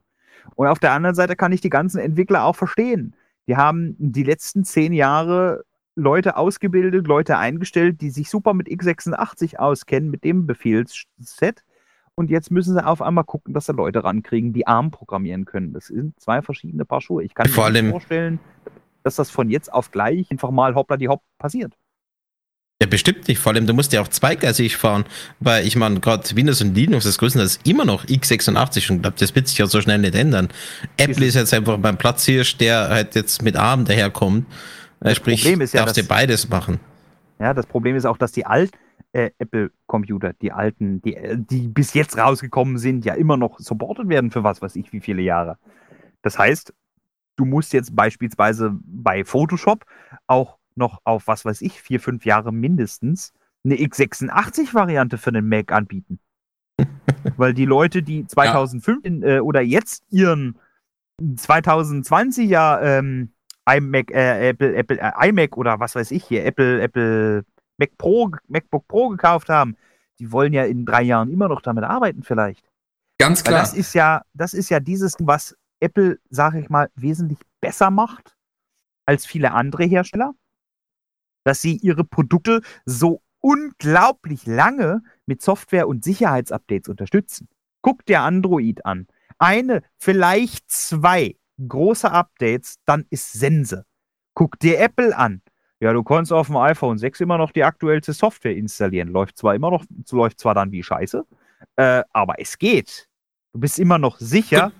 [0.56, 3.14] Und auf der anderen Seite kann ich die ganzen Entwickler auch verstehen.
[3.46, 5.64] Die haben die letzten zehn Jahre
[5.96, 11.64] Leute ausgebildet, Leute eingestellt, die sich super mit x86 auskennen, mit dem Befehlsset.
[12.14, 15.72] Und jetzt müssen sie auf einmal gucken, dass sie Leute rankriegen, die ARM programmieren können.
[15.72, 17.24] Das sind zwei verschiedene Paar Schuhe.
[17.24, 18.38] Ich kann Vor mir nicht vorstellen,
[19.02, 21.74] dass das von jetzt auf gleich einfach mal hoppla die hopp passiert.
[22.82, 23.38] Ja, bestimmt nicht.
[23.38, 25.04] Vor allem, du musst ja auch zweigleisig fahren,
[25.38, 29.16] weil ich meine, gerade Windows und Linux, das Größte ist immer noch x86 und glaube,
[29.18, 30.48] das wird sich ja so schnell nicht ändern.
[30.96, 34.46] Apple ist jetzt einfach beim Platzhirsch, der halt jetzt mit ARM daherkommt.
[35.00, 36.80] Äh, sprich, Problem ist ja, darfst du dass- beides machen.
[37.38, 38.76] Ja, das Problem ist auch, dass die alten
[39.12, 44.08] äh, Apple-Computer, die alten, die, äh, die bis jetzt rausgekommen sind, ja immer noch supported
[44.08, 45.58] werden für was weiß ich wie viele Jahre.
[46.22, 46.72] Das heißt,
[47.36, 49.84] du musst jetzt beispielsweise bei Photoshop
[50.26, 53.32] auch noch auf was weiß ich, vier, fünf Jahre mindestens
[53.64, 56.20] eine x86-Variante für den Mac anbieten.
[57.36, 60.58] Weil die Leute, die 2005 in, äh, oder jetzt ihren
[61.20, 63.32] 2020er ähm,
[63.68, 67.44] iMac, äh, Apple, Apple, äh, iMac oder was weiß ich hier, Apple, Apple
[67.78, 69.76] Mac Pro, MacBook Pro gekauft haben,
[70.18, 72.64] die wollen ja in drei Jahren immer noch damit arbeiten vielleicht.
[73.18, 73.60] Ganz Weil klar.
[73.62, 78.36] das ist ja, das ist ja dieses, was Apple, sage ich mal, wesentlich besser macht
[79.06, 80.34] als viele andere Hersteller,
[81.44, 87.48] dass sie ihre Produkte so unglaublich lange mit Software- und Sicherheitsupdates unterstützen.
[87.82, 89.06] Guck dir Android an.
[89.38, 91.36] Eine, vielleicht zwei
[91.68, 93.84] große Updates, dann ist Sense.
[94.34, 95.42] Guck dir Apple an.
[95.80, 99.08] Ja, du kannst auf dem iPhone 6 immer noch die aktuellste Software installieren.
[99.08, 101.24] Läuft zwar immer noch, läuft zwar dann wie Scheiße,
[101.76, 103.08] äh, aber es geht.
[103.52, 104.72] Du bist immer noch sicher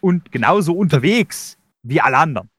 [0.00, 2.50] und genauso unterwegs wie alle anderen.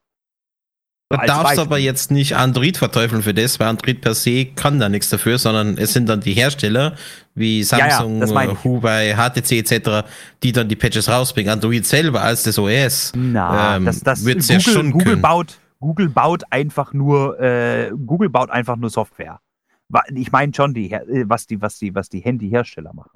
[1.09, 4.89] Du darfst aber jetzt nicht Android verteufeln für das, weil Android per se kann da
[4.89, 6.95] nichts dafür, sondern es sind dann die Hersteller
[7.33, 8.63] wie Ja, ja, Samsung, das meine ich.
[8.65, 10.05] Huawei, HTC etc.,
[10.43, 11.49] die dann die Patches rausbringen.
[11.53, 13.13] Android selber als das OS.
[13.15, 15.21] Na, ähm, das, das wird's Google, ja schon Google können.
[15.21, 19.39] baut, Google baut einfach nur, äh, Google baut einfach nur Software.
[19.87, 23.11] Wa- Ich meine schon, die, äh, was die, was die, was die Handyhersteller machen.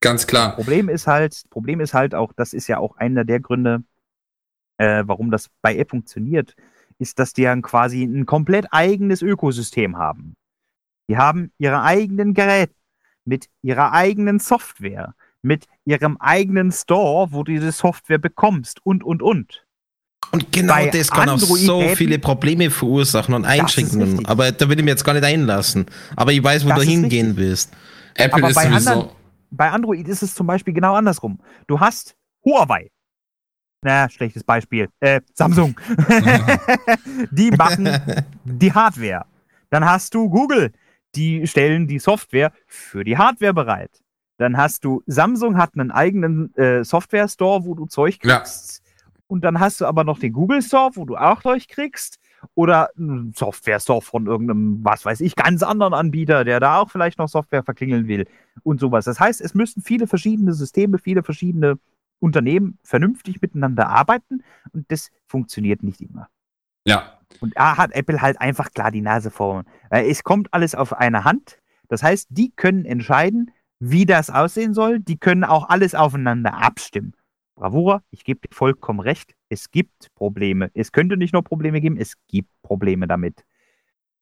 [0.00, 0.56] ganz klar.
[0.56, 3.84] Problem ist halt, Problem ist halt auch, das ist ja auch einer der Gründe,
[4.78, 6.54] äh, warum das bei App funktioniert,
[6.98, 10.34] ist, dass die dann quasi ein komplett eigenes Ökosystem haben.
[11.08, 12.74] Die haben ihre eigenen Geräte
[13.24, 19.22] mit ihrer eigenen Software, mit ihrem eigenen Store, wo du diese Software bekommst und, und,
[19.22, 19.64] und.
[20.32, 24.08] Und genau Bei das kann auch so viele Probleme verursachen und Einschränkungen.
[24.10, 24.28] richtig.
[24.28, 25.86] Aber da will ich mir jetzt gar nicht einlassen.
[26.16, 27.72] Aber ich weiß, wo Das du hingehen willst.
[28.14, 28.90] Apple Aber ist bei sowieso.
[28.90, 29.10] anderen-
[29.50, 31.38] Bei Android ist es zum Beispiel genau andersrum.
[31.66, 32.14] Du hast
[32.44, 32.90] Huawei.
[33.82, 34.88] Na, schlechtes Beispiel.
[35.00, 35.78] Äh, Samsung.
[37.30, 37.88] die machen
[38.44, 39.24] die Hardware.
[39.70, 40.72] Dann hast du Google.
[41.14, 43.90] Die stellen die Software für die Hardware bereit.
[44.38, 48.38] Dann hast du Samsung hat einen eigenen äh, Software Store, wo du Zeug Ja.
[48.38, 48.82] kriegst.
[49.26, 52.18] Und dann hast du aber noch den Google Store, wo du auch Zeug kriegst.
[52.54, 56.90] Oder einen Software Store von irgendeinem, was weiß ich, ganz anderen Anbieter, der da auch
[56.90, 58.26] vielleicht noch Software verklingeln will
[58.62, 59.06] und sowas.
[59.06, 61.78] Das heißt, es müssen viele verschiedene Systeme, viele verschiedene
[62.20, 64.42] Unternehmen vernünftig miteinander arbeiten
[64.72, 66.28] und das funktioniert nicht immer.
[66.86, 69.66] Ja, Und da hat Apple halt einfach klar die Nase vorn.
[69.90, 71.58] Es kommt alles auf eine Hand.
[71.88, 75.00] Das heißt, die können entscheiden, wie das aussehen soll.
[75.00, 77.14] Die können auch alles aufeinander abstimmen.
[77.54, 79.34] Bravura, ich gebe dir vollkommen recht.
[79.48, 80.70] Es gibt Probleme.
[80.74, 83.44] Es könnte nicht nur Probleme geben, es gibt Probleme damit.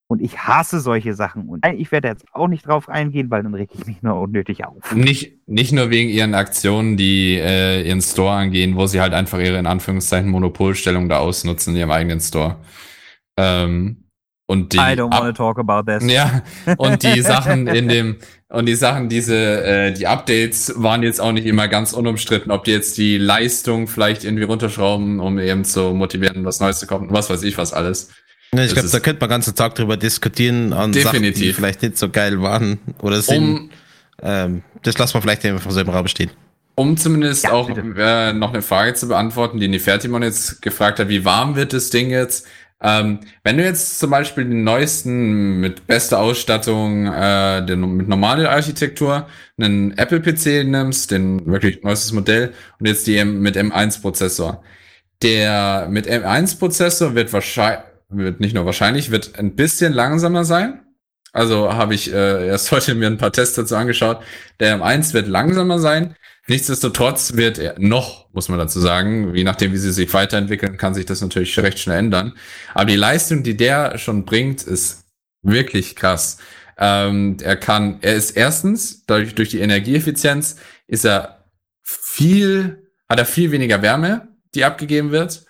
[0.08, 1.48] Und ich hasse solche Sachen.
[1.48, 4.64] Und ich werde jetzt auch nicht drauf eingehen, weil dann reg ich mich nur unnötig
[4.64, 4.94] auf.
[4.94, 9.40] nicht, nicht nur wegen ihren Aktionen, die äh, ihren Store angehen, wo sie halt einfach
[9.40, 12.56] ihre in Anführungszeichen Monopolstellung da ausnutzen in ihrem eigenen Store.
[13.36, 14.04] Ähm,
[14.48, 16.08] und die I don't want to talk about this.
[16.08, 16.42] Ja,
[16.76, 18.16] und die Sachen in dem,
[18.48, 22.62] und die Sachen, diese, äh, die Updates waren jetzt auch nicht immer ganz unumstritten, ob
[22.62, 27.08] die jetzt die Leistung vielleicht irgendwie runterschrauben, um eben zu motivieren, was Neues zu kaufen,
[27.10, 28.12] was weiß ich was alles.
[28.56, 31.28] Ja, ich Das glaube, da könnte man den ganzen Tag drüber diskutieren an Sachen, die
[31.30, 31.56] Definitiv.
[31.56, 33.42] vielleicht nicht so geil waren oder sind.
[33.42, 33.70] Um,
[34.22, 36.30] ähm, das lassen wir vielleicht einfach so im Raum stehen.
[36.74, 41.08] um zumindest Ja, auch äh, noch eine Frage zu beantworten, die Nefertimon jetzt gefragt hat,
[41.08, 42.46] wie warm wird das Ding jetzt?
[42.82, 48.50] Ähm, wenn du jetzt zum Beispiel den neuesten mit bester Ausstattung, äh, den, mit normaler
[48.50, 49.26] Architektur,
[49.58, 54.62] einen Apple-PC nimmst, den wirklich neuestes Modell, und jetzt die M- mit M1-Prozessor.
[55.22, 60.82] Der mit M1-Prozessor wird wahrscheinlich, wird nicht nur wahrscheinlich, wird ein bisschen langsamer sein.
[61.32, 64.22] Also habe ich äh, erst heute mir ein paar Tests dazu angeschaut.
[64.60, 66.16] Der M1 wird langsamer sein.
[66.48, 70.94] Nichtsdestotrotz wird er noch, muss man dazu sagen, je nachdem, wie sie sich weiterentwickeln, kann
[70.94, 72.34] sich das natürlich recht schnell ändern.
[72.72, 75.04] Aber die Leistung, die der schon bringt, ist
[75.42, 76.38] wirklich krass.
[76.78, 80.56] Ähm, er kann, er ist erstens, dadurch, durch die Energieeffizienz,
[80.86, 81.44] ist er
[81.82, 85.45] viel, hat er viel weniger Wärme, die abgegeben wird.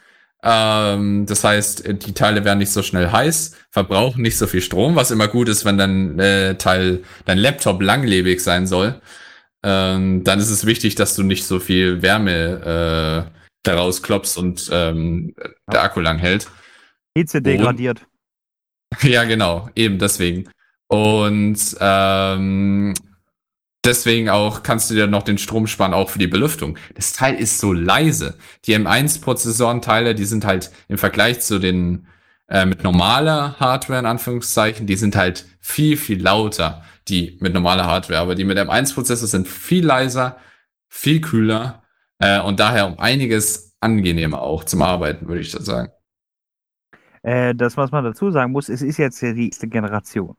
[0.49, 4.95] Ähm, das heißt, die Teile werden nicht so schnell heiß, verbrauchen nicht so viel Strom,
[4.95, 9.01] was immer gut ist, wenn dein äh, Teil, dein Laptop langlebig sein soll.
[9.65, 14.71] Ähm, dann ist es wichtig, dass du nicht so viel Wärme äh, daraus klopfst und
[14.73, 15.35] ähm,
[15.73, 16.49] der Akku lang hält.
[17.17, 18.07] Hitze degradiert.
[19.03, 20.49] Ja, genau, eben deswegen.
[20.87, 22.95] Und ähm,
[23.87, 26.79] deswegen auch kannst du dir noch den Strom sparen, auch für die Belüftung.
[26.95, 28.37] Das Teil ist so leise.
[28.65, 32.07] Die M1-Prozessorenteile, die sind halt im Vergleich zu den
[32.49, 37.87] äh, mit normaler Hardware, in Anführungszeichen, die sind halt viel, viel lauter, die mit normaler
[37.87, 38.21] Hardware.
[38.21, 40.37] Aber die mit M1-Prozessor sind viel leiser,
[40.89, 41.83] viel kühler
[42.19, 45.91] äh, und daher um einiges angenehmer auch zum Arbeiten, würde ich das sagen.
[47.23, 50.37] Äh, das, was man dazu sagen muss, es ist jetzt die erste Generation.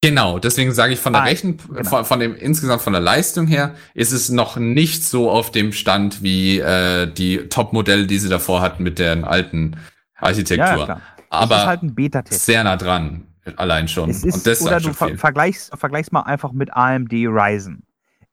[0.00, 1.88] Genau, deswegen sage ich von der Ah, Rechen, genau.
[1.88, 5.72] von, von dem insgesamt von der Leistung her, ist es noch nicht so auf dem
[5.72, 9.76] Stand wie äh, die Top-Modelle, die sie davor hatten mit der alten
[10.16, 10.86] Architektur.
[10.86, 11.00] Ja.
[11.30, 12.44] Aber es ist halt ein Beta-Test.
[12.46, 13.26] sehr nah dran,
[13.56, 14.08] allein schon.
[14.10, 17.82] Es ist, Und oder du ver vergleichst, vergleichst mal einfach mit AMD Ryzen.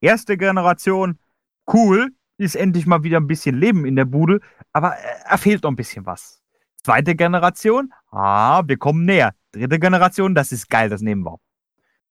[0.01, 1.17] Erste Generation,
[1.73, 4.39] cool, ist endlich mal wieder ein bisschen Leben in der Bude,
[4.71, 6.41] aber äh, er fehlt noch ein bisschen was.
[6.83, 9.33] Zweite Generation, ah, wir kommen näher.
[9.51, 11.39] Dritte Generation, das ist geil, das nehmen wir.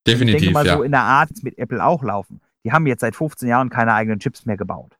[0.06, 0.76] Ich Definitiv, denke mal, ja.
[0.76, 2.40] so in der Art mit Apple auch laufen.
[2.64, 4.96] Die haben jetzt seit 15 Jahren keine eigenen Chips mehr gebaut.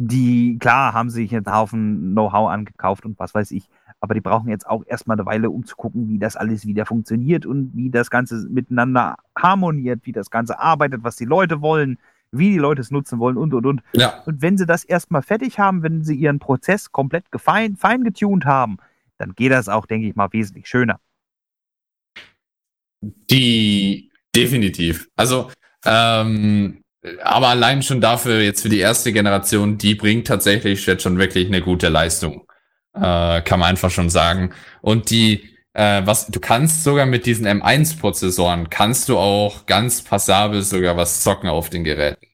[0.00, 3.68] Die, klar, haben sich einen Haufen Know-how angekauft und was weiß ich,
[4.00, 6.86] aber die brauchen jetzt auch erstmal eine Weile, um zu gucken, wie das alles wieder
[6.86, 11.98] funktioniert und wie das Ganze miteinander harmoniert, wie das Ganze arbeitet, was die Leute wollen,
[12.30, 13.82] wie die Leute es nutzen wollen und und und.
[13.94, 18.04] ja, Und wenn sie das erstmal fertig haben, wenn sie ihren Prozess komplett gefein, fein
[18.04, 18.76] getuned haben,
[19.16, 21.00] dann geht das auch, denke ich mal, wesentlich schöner.
[23.02, 24.10] die
[24.42, 25.08] definitiv.
[25.16, 25.50] Also,
[25.84, 26.82] ähm,
[27.22, 31.46] aber allein schon dafür jetzt für die erste Generation, die bringt tatsächlich jetzt schon wirklich
[31.46, 32.46] eine gute Leistung.
[32.94, 34.52] Äh, kann man einfach schon sagen.
[34.80, 40.62] Und die, äh, was, du kannst sogar mit diesen M1-Prozessoren, kannst du auch ganz passabel
[40.62, 42.26] sogar was zocken auf den Geräten.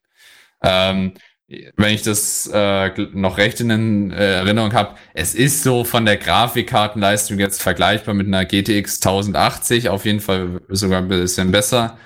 [0.62, 1.14] Ähm,
[1.48, 6.16] wenn ich das äh, noch recht in äh, Erinnerung habe, es ist so von der
[6.16, 11.98] Grafikkartenleistung jetzt vergleichbar mit einer GTX 1080, auf jeden Fall sogar ein bisschen besser.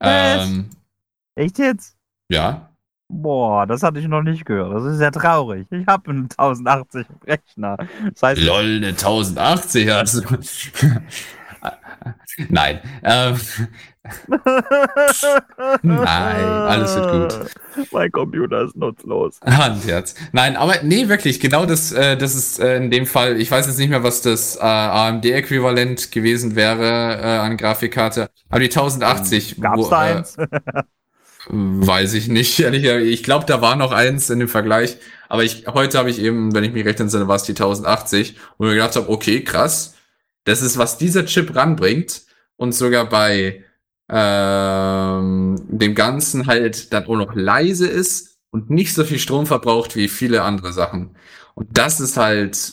[0.00, 0.70] Ähm,
[1.34, 1.96] Echt jetzt?
[2.30, 2.70] ja,
[3.08, 4.74] Boah, das hatte ich noch nicht gehört.
[4.74, 5.66] Das ist ja traurig.
[5.70, 7.76] Ich habe einen 1080 Rechner.
[8.12, 10.22] Das heißt, lol, eine 1080 also.
[12.48, 13.36] Nein, ähm,
[15.82, 17.50] nein, alles wird gut.
[17.92, 19.40] Mein Computer ist nutzlos.
[19.44, 20.14] Handherz.
[20.32, 23.66] Nein, aber nee, wirklich, genau das, äh, das ist äh, in dem Fall, ich weiß
[23.66, 29.60] jetzt nicht mehr, was das äh, AMD-Äquivalent gewesen wäre äh, an Grafikkarte, aber die 1080.
[29.60, 30.36] Gab's wo, da äh, eins?
[31.48, 32.84] Weiß ich nicht, ehrlich.
[32.84, 34.98] Ich glaube, da war noch eins in dem Vergleich.
[35.28, 38.36] Aber ich, heute habe ich eben, wenn ich mich recht entsinne, war es die 1080,
[38.58, 39.95] wo ich mir gedacht habe, okay, krass.
[40.46, 42.22] Das ist, was dieser Chip ranbringt.
[42.56, 43.62] Und sogar bei
[44.08, 49.94] ähm, dem Ganzen halt dann auch noch leise ist und nicht so viel Strom verbraucht
[49.96, 51.16] wie viele andere Sachen.
[51.54, 52.72] Und das ist halt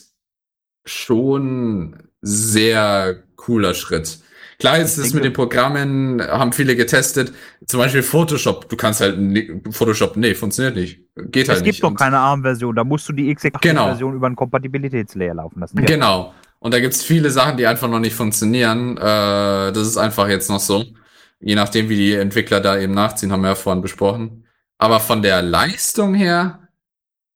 [0.86, 4.20] schon sehr cooler Schritt.
[4.60, 7.34] Klar, jetzt ist mit denke- den Programmen, haben viele getestet.
[7.66, 8.70] Zum Beispiel Photoshop.
[8.70, 11.00] Du kannst halt, ne- Photoshop, nee, funktioniert nicht.
[11.16, 11.82] Geht halt es nicht.
[11.82, 12.76] gibt doch keine ARM-Version.
[12.76, 13.82] Da musst du die Genau.
[13.88, 15.80] x86-Version über einen Kompatibilitätslayer laufen lassen.
[15.80, 15.86] Ja.
[15.86, 16.34] Genau.
[16.64, 18.96] Und da gibt's viele Sachen, die einfach noch nicht funktionieren.
[18.96, 19.02] Äh,
[19.74, 20.86] das ist einfach jetzt noch so.
[21.42, 24.48] Je nachdem, wie die Entwickler da eben nachziehen, haben wir ja vorhin besprochen.
[24.78, 26.70] Aber von der Leistung her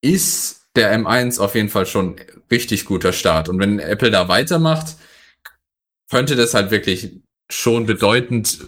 [0.02, 2.16] ist der M1 auf jeden Fall schon
[2.49, 3.49] richtig guter Start.
[3.49, 4.95] Und wenn Apple da weitermacht,
[6.10, 8.60] könnte das halt wirklich schon bedeutend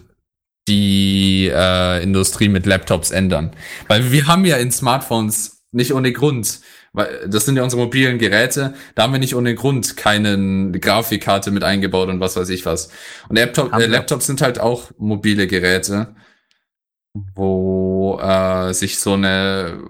[0.68, 3.52] die äh, Industrie mit Laptops ändern.
[3.88, 6.60] Weil wir haben ja in Smartphones nicht ohne Grund,
[6.94, 11.52] weil das sind ja unsere mobilen Geräte, da haben wir nicht ohne Grund keine Grafikkarte
[11.52, 12.92] mit eingebaut und was weiß ich was.
[13.28, 13.86] Und Laptop, äh.
[13.86, 16.16] Laptops sind halt auch mobile Geräte,
[17.36, 19.84] wo äh, sich so eine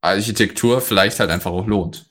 [0.00, 2.06] Architektur vielleicht halt einfach auch lohnt.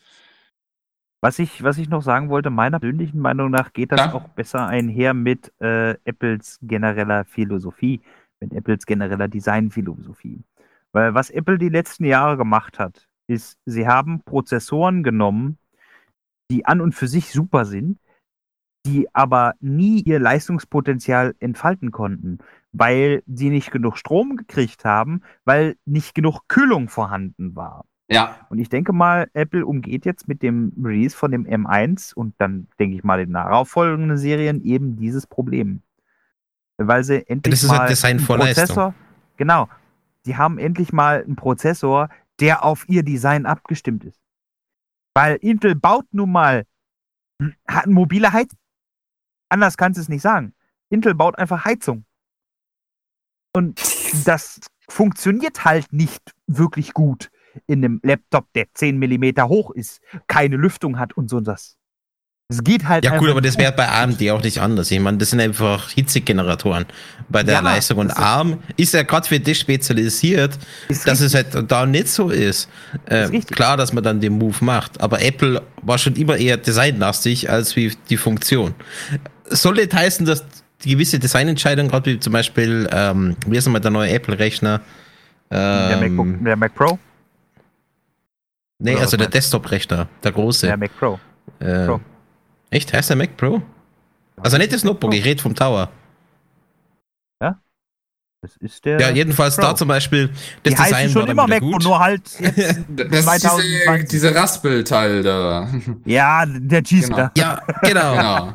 [1.21, 4.13] Was ich, was ich noch sagen wollte, meiner persönlichen Meinung nach geht das Ja.
[4.13, 8.01] auch besser einher mit äh, Apples genereller Philosophie,
[8.39, 10.43] mit Apples genereller Designphilosophie.
[10.91, 15.57] Weil was Apple die letzten Jahre gemacht hat, ist, sie haben Prozessoren genommen,
[16.49, 17.99] die an und für sich super sind,
[18.85, 22.39] die aber nie ihr Leistungspotenzial entfalten konnten,
[22.71, 27.85] weil sie nicht genug Strom gekriegt haben, weil nicht genug Kühlung vorhanden war.
[28.09, 32.35] Ja, Und ich denke mal, Apple umgeht jetzt mit dem Release von dem M1 und
[32.37, 35.81] dann denke ich mal in darauffolgenden Serien eben dieses Problem.
[36.77, 38.63] Weil sie endlich das ist mal Design einen vor Leistung.
[38.63, 38.93] Prozessor,
[39.35, 39.67] genau,
[40.25, 44.19] die haben endlich mal einen Prozessor, der auf ihr Design abgestimmt ist.
[45.15, 46.65] Weil Intel baut nun mal,
[47.67, 48.59] hat eine mobile Heizung.
[49.49, 50.53] Anders kannst du es nicht sagen.
[50.89, 52.05] Intel baut einfach Heizung.
[53.55, 53.79] Und
[54.27, 57.31] das funktioniert halt nicht wirklich gut
[57.65, 61.77] in einem Laptop, der 10 mm hoch ist, keine Lüftung hat und so das.
[62.49, 64.89] Es geht halt Ja, gut, aber das wäre bei AMD auch nicht anders.
[64.89, 66.85] Ich meine, das sind einfach Hitzegeneratoren
[67.27, 67.97] bei der Ja, Leistung.
[67.97, 70.57] Und ARM ist ja gerade für das spezialisiert,
[71.05, 72.69] dass es halt da nicht so ist.
[73.09, 73.57] Äh, Ist richtig.
[73.57, 77.75] klar, dass man dann den Move macht, aber Apple war schon immer eher designlastig als
[77.75, 78.73] wie die Funktion.
[79.49, 80.45] Soll nicht heißen, dass
[80.85, 84.79] die gewisse Designentscheidungen, gerade wie zum Beispiel, ähm, wie ist nochmal der neue Apple-Rechner?
[85.51, 86.97] der, Ähm, MacBook, der Mac Pro?
[88.79, 90.67] nee, Oder also der Desktop-Rechner, der große.
[90.67, 91.19] Der Mac Pro.
[91.59, 91.99] äh, Pro.
[92.69, 92.93] Echt?
[92.93, 93.61] Heißt der Mac Pro?
[94.37, 95.89] Also nicht das Notebook, ich rede vom Tower.
[98.41, 98.99] Das ist der.
[98.99, 99.63] Ja, jedenfalls Pro.
[99.63, 100.29] da zum Beispiel,
[100.61, 101.83] das die heißen Design schon war immer Mac Pro, gut.
[101.83, 104.09] nur halt jetzt das ist diese, 2020.
[104.09, 105.67] diese Raspel-Teil da.
[106.05, 107.29] Ja, der Cheese Genau.
[107.35, 108.13] Ja, genau.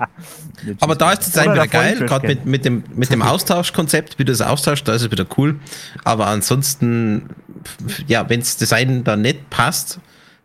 [0.64, 0.76] genau.
[0.80, 4.20] Aber da ist das Design wieder der geil, gerade mit, mit, dem, mit dem Austauschkonzept,
[4.20, 5.58] wie du das austauscht, da ist es wieder cool.
[6.04, 7.28] Aber ansonsten,
[8.06, 9.98] ja, wenn das Design da nicht passt,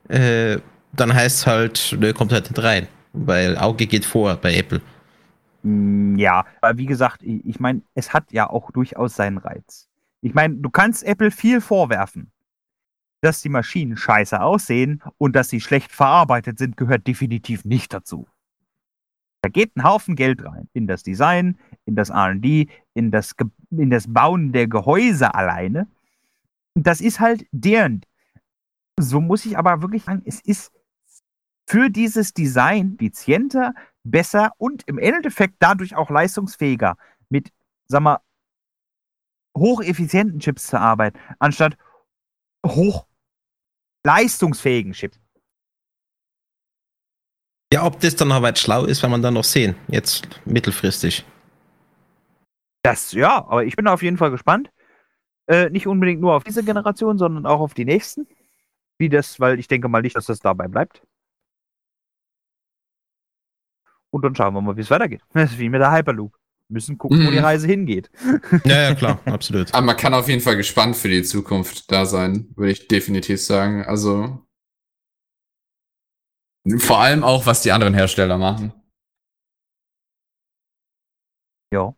[0.10, 0.58] äh,
[0.94, 2.88] dann heißt es halt, nö, kommt halt nicht rein.
[3.14, 4.82] Weil Auge geht vor bei Apple.
[5.64, 9.90] Mm, Ja, aber wie gesagt, ich, meine, es hat ja auch durchaus seinen Reiz.
[10.22, 12.32] Ich meine, du kannst Apple viel vorwerfen.
[13.22, 18.28] Dass die Maschinen scheiße aussehen und dass sie schlecht verarbeitet sind, gehört definitiv nicht dazu.
[19.42, 20.70] Da geht ein Haufen Geld rein.
[20.74, 23.34] In das Design, in das RD, in das,
[23.72, 25.88] in das Bauen der Gehäuse alleine.
[26.76, 28.02] Das ist halt deren.
[29.00, 30.72] So muss ich aber wirklich sagen, es ist
[31.68, 33.74] für dieses Design effizienter,
[34.04, 36.98] besser und im Endeffekt dadurch auch leistungsfähiger
[37.30, 37.52] mit,
[37.88, 38.20] sag mal,
[39.58, 41.78] hocheffizienten Chips zu arbeiten, anstatt
[42.66, 43.06] hoch
[44.06, 45.20] leistungsfähigen Chips.
[47.74, 49.76] Ja, ob das dann aber jetzt schlau ist, werden wir dann noch sehen.
[49.90, 51.26] Jetzt mittelfristig.
[52.82, 54.72] Das, ja, aber ich bin auf jeden Fall gespannt.
[55.48, 58.26] Äh, nicht unbedingt nur auf diese Generation, sondern auch auf die nächsten.
[58.98, 61.02] Wie das, weil ich denke mal nicht, dass das dabei bleibt.
[64.12, 65.22] Und dann schauen wir mal, wie es weitergeht.
[65.34, 66.36] Das ist wie mit der Hyperloop.
[66.70, 67.32] Müssen gucken, wo Mhm.
[67.32, 68.10] die Reise hingeht.
[68.66, 69.74] Ja, ja, klar, absolut.
[69.74, 73.42] Aber man kann auf jeden Fall gespannt für die Zukunft da sein, würde ich definitiv
[73.42, 73.86] sagen.
[73.86, 74.46] Also
[76.80, 78.74] vor allem auch, was die anderen Hersteller machen.
[81.74, 81.94] Ja.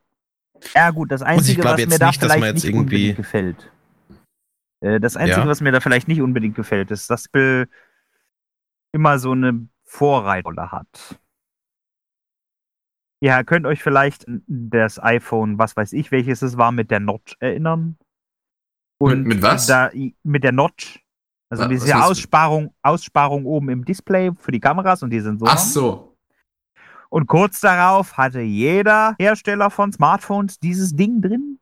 [0.75, 2.79] Ja, gut, das Einzige, was mir da nicht, dass man vielleicht jetzt nicht irgendwie-
[3.09, 3.71] unbedingt gefällt.
[4.81, 5.47] Äh, das Einzige, Ja.
[5.47, 7.67] was mir da vielleicht nicht unbedingt gefällt, ist, dass Apple
[8.93, 11.19] immer so eine Vorreitrolle hat.
[13.21, 17.35] Ihr könnt euch vielleicht das iPhone, was weiß ich, welches es war, mit der Notch
[17.39, 17.97] erinnern.
[19.01, 19.67] Mit- mit was?
[19.67, 19.91] Da,
[20.23, 21.03] mit der Notch.
[21.49, 22.09] Also Was- diese was?
[22.11, 25.51] Aussparung, Aussparung oben im Display für die Kameras und die Sensoren.
[25.53, 26.15] Ach so.
[27.09, 31.58] Und kurz darauf hatte jeder Hersteller von Smartphones dieses Ding drin.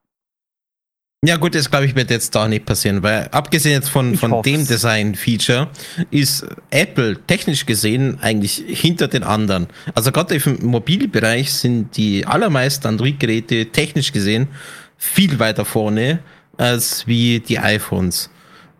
[1.24, 4.20] Ja gut, das glaube ich wird jetzt da nicht passieren, weil abgesehen jetzt von, Ich
[4.20, 4.44] von hoff's.
[4.44, 5.66] dem Design-Feature
[6.12, 9.66] ist Apple technisch gesehen eigentlich hinter den anderen.
[9.96, 14.46] Also gerade im Mobilbereich sind die allermeisten Android-Geräte technisch gesehen
[14.96, 16.20] viel weiter vorne
[16.56, 18.30] als wie die iPhones.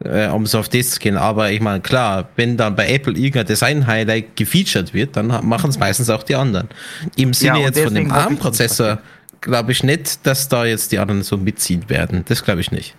[0.04, 1.16] Äh, um so auf das zu gehen.
[1.16, 5.78] Aber ich meine, klar, wenn dann bei Apple irgendein Design-Highlight gefeatured wird, dann machen es
[5.78, 6.68] meistens auch die anderen.
[7.16, 8.98] Im Sinne und jetzt von dem es ARM-Prozessor
[9.40, 12.24] glaube ich nicht, dass da jetzt die anderen so mitziehen werden.
[12.26, 12.96] Das glaube ich nicht.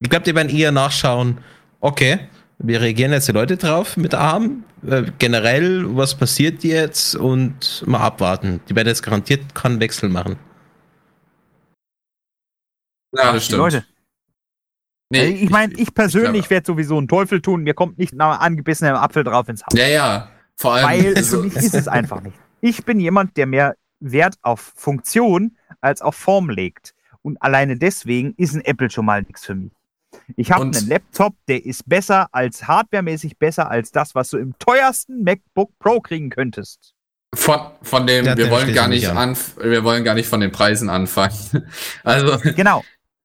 [0.00, 1.38] Ich glaube, die werden eher nachschauen,
[1.80, 2.18] okay,
[2.58, 8.00] wir reagieren jetzt die Leute drauf mit ARM, äh, generell, was passiert jetzt und mal
[8.00, 8.60] abwarten.
[8.68, 10.36] Die werden jetzt garantiert keinen Wechsel machen.
[13.16, 13.58] Ja, das stimmt.
[13.58, 13.84] Leute.
[15.10, 17.62] Nee, Also ich meine, ich persönlich werde sowieso einen Teufel tun.
[17.62, 19.72] Mir kommt nicht ein angebissener Apfel drauf ins Haus.
[19.78, 20.28] Ja, ja.
[20.56, 20.86] Vor allem.
[20.86, 22.36] Weil so- für mich ist es einfach nicht.
[22.60, 23.76] Ich bin jemand, der mehr
[24.12, 26.94] Wert auf Funktion als auf Form legt.
[27.22, 29.72] Und alleine deswegen ist ein Apple schon mal nichts für mich.
[30.36, 34.56] Ich habe einen Laptop, der ist besser als hardwaremäßig besser als das, was du im
[34.58, 36.94] teuersten MacBook Pro kriegen könntest.
[37.34, 39.36] Von, von dem, Ja, wir wollen gar nicht an.
[39.60, 41.34] wir wollen gar nicht von den Preisen anfangen.
[42.04, 42.84] Also, Genau.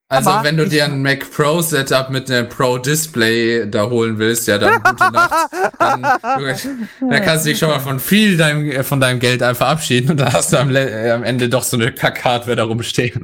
[0.10, 4.18] Also Aber wenn du dir ein Mac Pro Setup mit einem Pro Display da holen
[4.18, 5.32] willst, ja, dann gute Nacht.
[5.78, 10.12] Dann, dann kannst du dich schon mal von viel deinem, von deinem Geld einfach verabschieden
[10.12, 13.24] und dann hast du am, äh, am Ende doch so eine Kack-Hardware da rumstehen.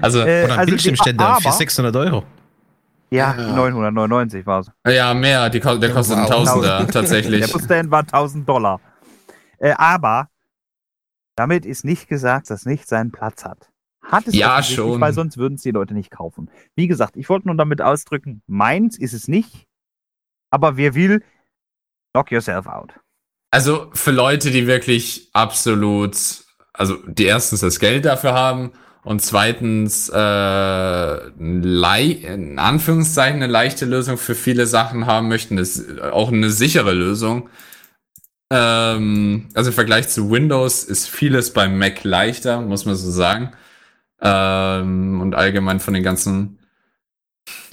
[0.00, 2.24] Also, Äh, Oder ein also die- Bildschirmständer aber- für 600 Euro.
[3.10, 3.52] Ja, Ja.
[3.56, 4.70] 999 war es.
[4.94, 6.30] ja, mehr, die, der Ja, kostet ein wow.
[6.30, 7.44] Tausender, Der tatsächlich.
[7.46, 8.80] Stand war 1000 Dollar.
[9.58, 10.28] Äh, aber
[11.36, 13.68] damit ist nicht gesagt, dass nicht seinen Platz hat.
[14.02, 15.00] Hat es Ja, schon.
[15.00, 16.50] Weil sonst würden es die Leute nicht kaufen.
[16.74, 19.66] Wie gesagt, ich wollte nur damit ausdrücken, meins ist es nicht.
[20.50, 21.22] Aber wer will,
[22.12, 22.94] knock yourself out.
[23.50, 26.16] Also für Leute, die wirklich absolut,
[26.72, 28.72] also die erstens das Geld dafür haben
[29.04, 36.32] und zweitens äh, in Anführungszeichen eine leichte Lösung für viele Sachen haben möchten, ist auch
[36.32, 37.48] eine sichere Lösung.
[38.50, 43.52] Ähm, also im Vergleich zu Windows ist vieles beim Mac leichter, muss man so sagen.
[44.22, 46.58] Ähm, und allgemein von den ganzen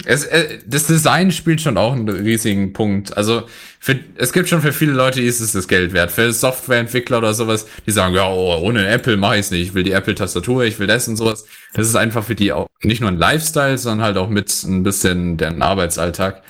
[0.04, 3.16] es, äh, das Design spielt schon auch einen riesigen Punkt.
[3.16, 3.46] Also
[3.78, 6.10] für, es gibt schon für viele Leute, ist es das Geld wert.
[6.10, 9.68] Für Softwareentwickler oder sowas, die sagen, ja, oh, ohne Apple mache ich es nicht.
[9.68, 11.44] Ich will die Apple-Tastatur, ich will das und sowas.
[11.74, 14.82] Das ist einfach für die auch nicht nur ein Lifestyle, sondern halt auch mit ein
[14.82, 16.42] bisschen deren Arbeitsalltag.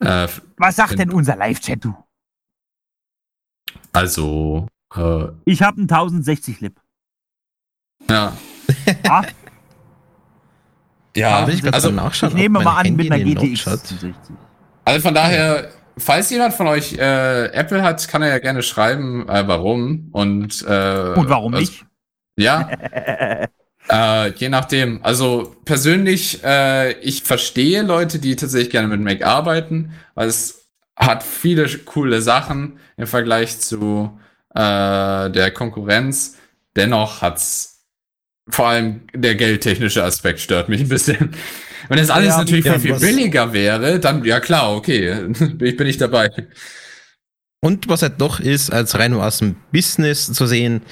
[0.00, 1.94] Äh, Was sagt denn unser Live-Chat, du?
[3.92, 6.80] also, äh, Ich habe einen 1060 Lip.
[8.08, 8.36] ja.
[9.08, 9.22] Ah,
[11.16, 13.86] Ja, Will ich also, ich nehme mal an, mit einer GTX Notch hat.
[13.86, 14.14] 60.
[14.84, 19.28] also von daher, falls jemand von euch äh, Apple hat, kann er ja gerne schreiben,
[19.28, 20.08] äh, warum.
[20.12, 21.84] Und, äh, Und warum also- nicht?
[22.36, 22.70] Ja,
[23.90, 25.02] Äh, je nachdem.
[25.02, 31.22] Also persönlich, äh, ich verstehe Leute, die tatsächlich gerne mit Mac arbeiten, weil es hat
[31.22, 34.18] viele coole Sachen im Vergleich zu
[34.54, 36.36] äh, der Konkurrenz.
[36.76, 37.67] Dennoch hat's
[38.50, 41.34] vor allem der geldtechnische Aspekt stört mich ein bisschen.
[41.88, 45.26] Wenn das alles Ja, natürlich ja, viel, viel billiger wäre, dann ja klar, okay,
[45.60, 46.30] ich bin nicht dabei.
[47.60, 50.82] Und was halt noch ist, als rein aus dem Business zu sehen,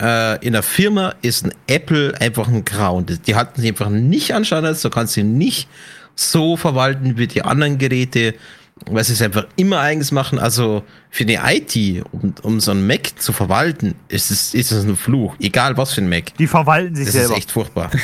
[0.00, 3.06] äh, in der Firma ist ein Apple einfach ein Grauen.
[3.26, 5.68] Die- halten sich einfach nicht an Standards, du kannst sie nicht
[6.16, 8.34] so verwalten wie die anderen Geräte,
[8.90, 10.38] weil sie es einfach immer eigens machen.
[10.38, 14.84] Also für die IT, um, um so ein Mac zu verwalten, ist es, ist es
[14.84, 15.34] ein Fluch.
[15.40, 16.36] Egal was für ein Mac.
[16.38, 17.32] Die verwalten sich Das selber.
[17.32, 17.90] ist echt furchtbar.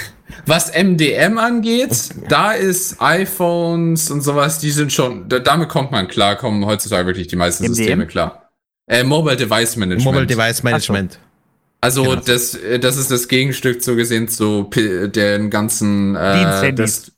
[0.47, 1.91] Was MDM angeht,
[2.31, 7.07] da ist iPhones und sowas, die sind schon, da, damit kommt man klar, kommen heutzutage
[7.07, 7.75] wirklich die meisten MDM?
[7.75, 8.51] Systeme klar.
[8.89, 10.05] Äh, Mobile Device Management.
[10.05, 11.19] Mobile Device Management.
[11.81, 12.17] Also Genau.
[12.17, 17.03] das, äh, das ist das Gegenstück so gesehen zu den ganzen äh, Diensthandys.
[17.03, 17.13] das,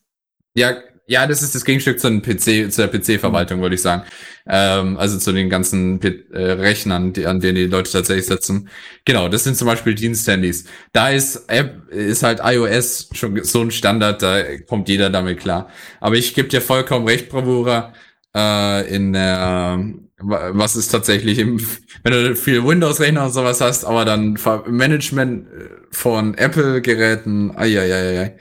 [0.56, 0.72] ja,
[1.08, 4.02] ja, das ist das Gegenstück zu den PC, zur PC-Verwaltung, würde ich sagen.
[4.48, 8.68] Ähm, also zu den ganzen P äh, Rechnern, die, an denen die Leute tatsächlich sitzen.
[9.04, 10.64] Genau, das sind zum Beispiel Diensthandys.
[10.92, 15.68] Da ist App, ist halt iOS schon so ein Standard, da kommt jeder damit klar.
[16.00, 17.92] Aber ich gebe dir vollkommen recht, Bravura,
[18.34, 19.78] äh, in der,
[20.18, 21.60] wa- was ist tatsächlich im,
[22.02, 28.34] wenn du viel Windows-Rechner und sowas hast, aber dann Management äh, von Apple-Geräten, ai,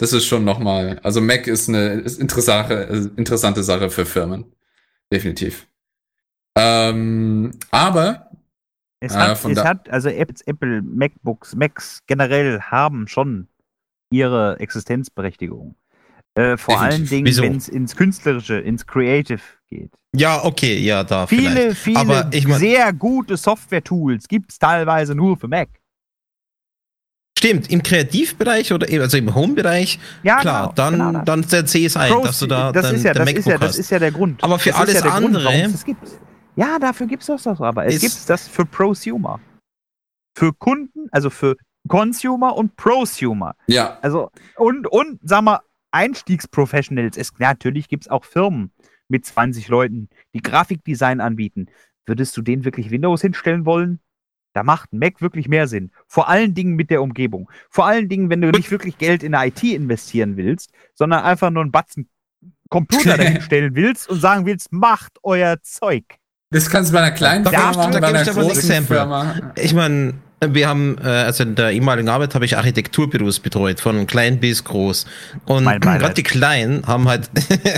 [0.00, 4.44] das ist schon nochmal, also Mac ist eine ist interessante, äh, interessante Sache für Firmen.
[5.12, 5.66] Definitiv.
[6.56, 8.30] Ähm, aber,
[9.00, 13.48] Es, Ah, hat, von es hat, also Apple, Apple, MacBooks, Macs generell haben schon
[14.10, 15.74] ihre Existenzberechtigung.
[16.34, 17.12] Äh, vor Definitiv.
[17.12, 19.90] allen Dingen, wenn es ins Künstlerische, ins Creative geht.
[20.14, 21.76] Ja, okay, ja, da Viele, vielleicht.
[21.78, 25.68] viele Aber ich mein- sehr gute Software-Tools gibt es teilweise nur für Mac.
[27.38, 31.24] Stimmt, im Kreativbereich oder eben, also im Home-Bereich, Ja, klar, genau, dann, genau das.
[31.48, 33.46] dann sehe es ein, Pros- dass du da das dann ist ja, der das ist
[33.46, 33.78] ja, MacBook das hast.
[33.78, 34.44] ist ja der Grund.
[34.44, 35.96] Aber für das alles ist ja der andere- Grund.
[36.56, 39.40] Ja, dafür gibt es das doch, aber es gibt das für Prosumer.
[40.36, 41.56] Für Kunden, also für
[41.88, 43.54] Consumer und Prosumer.
[43.66, 45.60] ja, Also, und, und, sag mal,
[45.92, 47.16] Einstiegsprofessionals.
[47.16, 48.70] Es, natürlich gibt es auch Firmen
[49.08, 51.66] mit 20 Leuten, die Grafikdesign anbieten.
[52.06, 53.98] Würdest du denen wirklich Windows hinstellen wollen?
[54.52, 55.90] Da macht ein Mac wirklich mehr Sinn.
[56.06, 57.48] Vor allen Dingen mit der Umgebung.
[57.68, 61.62] Vor allen Dingen, wenn du nicht wirklich Geld in IT investieren willst, sondern einfach nur
[61.62, 62.08] einen Batzen
[62.68, 66.04] Computer dahin stellen willst und sagen willst, macht euer Zeug.
[66.50, 68.96] das kannst du bei einer kleinen Da Firma machen, da bei einer ein großen Exempel.
[68.96, 69.34] Firma.
[69.56, 70.14] Ich meine,
[70.46, 74.64] wir haben, äh, also in der ehemaligen Arbeit habe ich Architekturbüros betreut, von klein bis
[74.64, 75.06] groß.
[75.44, 77.30] Und gerade die Kleinen haben halt,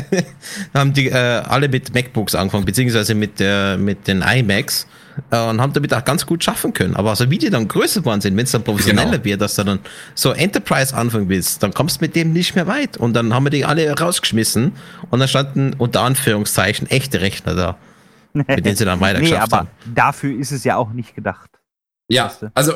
[0.75, 4.87] haben die äh, alle mit MacBooks angefangen, beziehungsweise mit, der, mit den iMacs
[5.31, 6.97] und haben damit auch ganz gut schaffen können.
[6.97, 9.25] Aber also wie die dann größer geworden sind, wenn es dann professioneller Genau.
[9.25, 9.79] wird, dass du dann
[10.15, 12.97] so Enterprise anfangen willst, dann kommst du mit dem nicht mehr weit.
[12.97, 14.73] Und dann haben wir die alle rausgeschmissen
[15.11, 17.79] und dann standen unter Anführungszeichen echte Rechner da,
[18.33, 19.69] mit denen sie dann weiter Nee, aber haben.
[19.95, 21.51] dafür ist es ja auch nicht gedacht.
[22.09, 22.75] Ja, also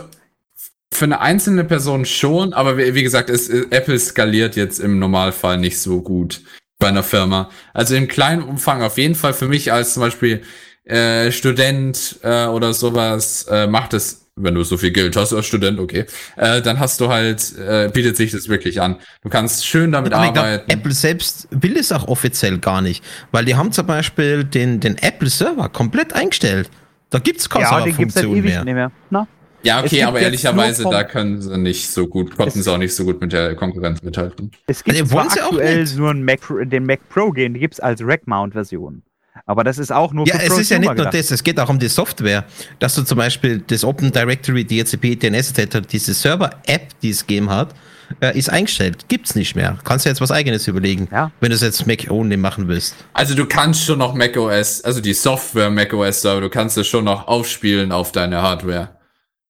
[0.93, 4.99] für eine einzelne Person schon, aber wie, wie gesagt, es, äh, Apple skaliert jetzt im
[4.99, 6.43] Normalfall nicht so gut
[6.79, 7.51] bei einer Firma.
[7.75, 10.43] Also im kleinen Umfang auf jeden Fall für mich als zum Beispiel
[10.87, 15.47] äh, Student äh, oder sowas äh, macht es, wenn du so viel Geld hast als
[15.47, 16.05] Student, okay,
[16.37, 18.97] äh, dann hast du halt, äh, bietet sich das wirklich an.
[19.23, 20.71] Du kannst schön damit Aber ich glaub, arbeiten.
[20.71, 23.03] Apple selbst will es auch offiziell gar nicht,
[23.33, 26.71] weil die haben zum Beispiel den, den Apple-Server komplett eingestellt.
[27.11, 28.65] Da gibt es keine Ja, den gibt es seit Serverfunktion mehr.
[28.65, 28.93] nicht mehr.
[29.11, 29.27] Na?
[29.63, 33.05] ja, okay, aber ehrlicherweise, da können sie nicht so gut, konnten sie auch nicht so
[33.05, 34.51] gut mit der Konkurrenz mithalten.
[34.67, 37.31] Es gibt Also, zwar wollen sie auch aktuell nur einen Mac, Pro- den Mac Pro
[37.31, 39.03] gehen, die gibt es als Rack-Mount-Version.
[39.49, 41.15] Aber das ist auch nur Ja, für es ist ja nicht Prosumer nur gedacht.
[41.15, 42.45] das, es geht auch um die Software,
[42.81, 47.49] dass du zum Beispiel das Open Directory, DHCP, DNS etc., diese Server-App, die es gegeben
[47.51, 47.73] hat,
[48.21, 49.09] äh, ist eingestellt.
[49.09, 49.79] Gibt's nicht mehr.
[49.85, 51.31] Kannst du jetzt was eigenes überlegen, Ja.
[51.41, 52.97] wenn du es jetzt Mac-only machen willst.
[53.13, 57.05] Also du kannst schon noch macOS, also die Software macOS Server, du kannst es schon
[57.05, 58.91] noch aufspielen auf deine Hardware.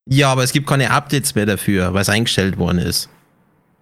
[0.09, 3.09] Ja, aber es gibt keine Updates mehr dafür, weil es eingestellt worden ist.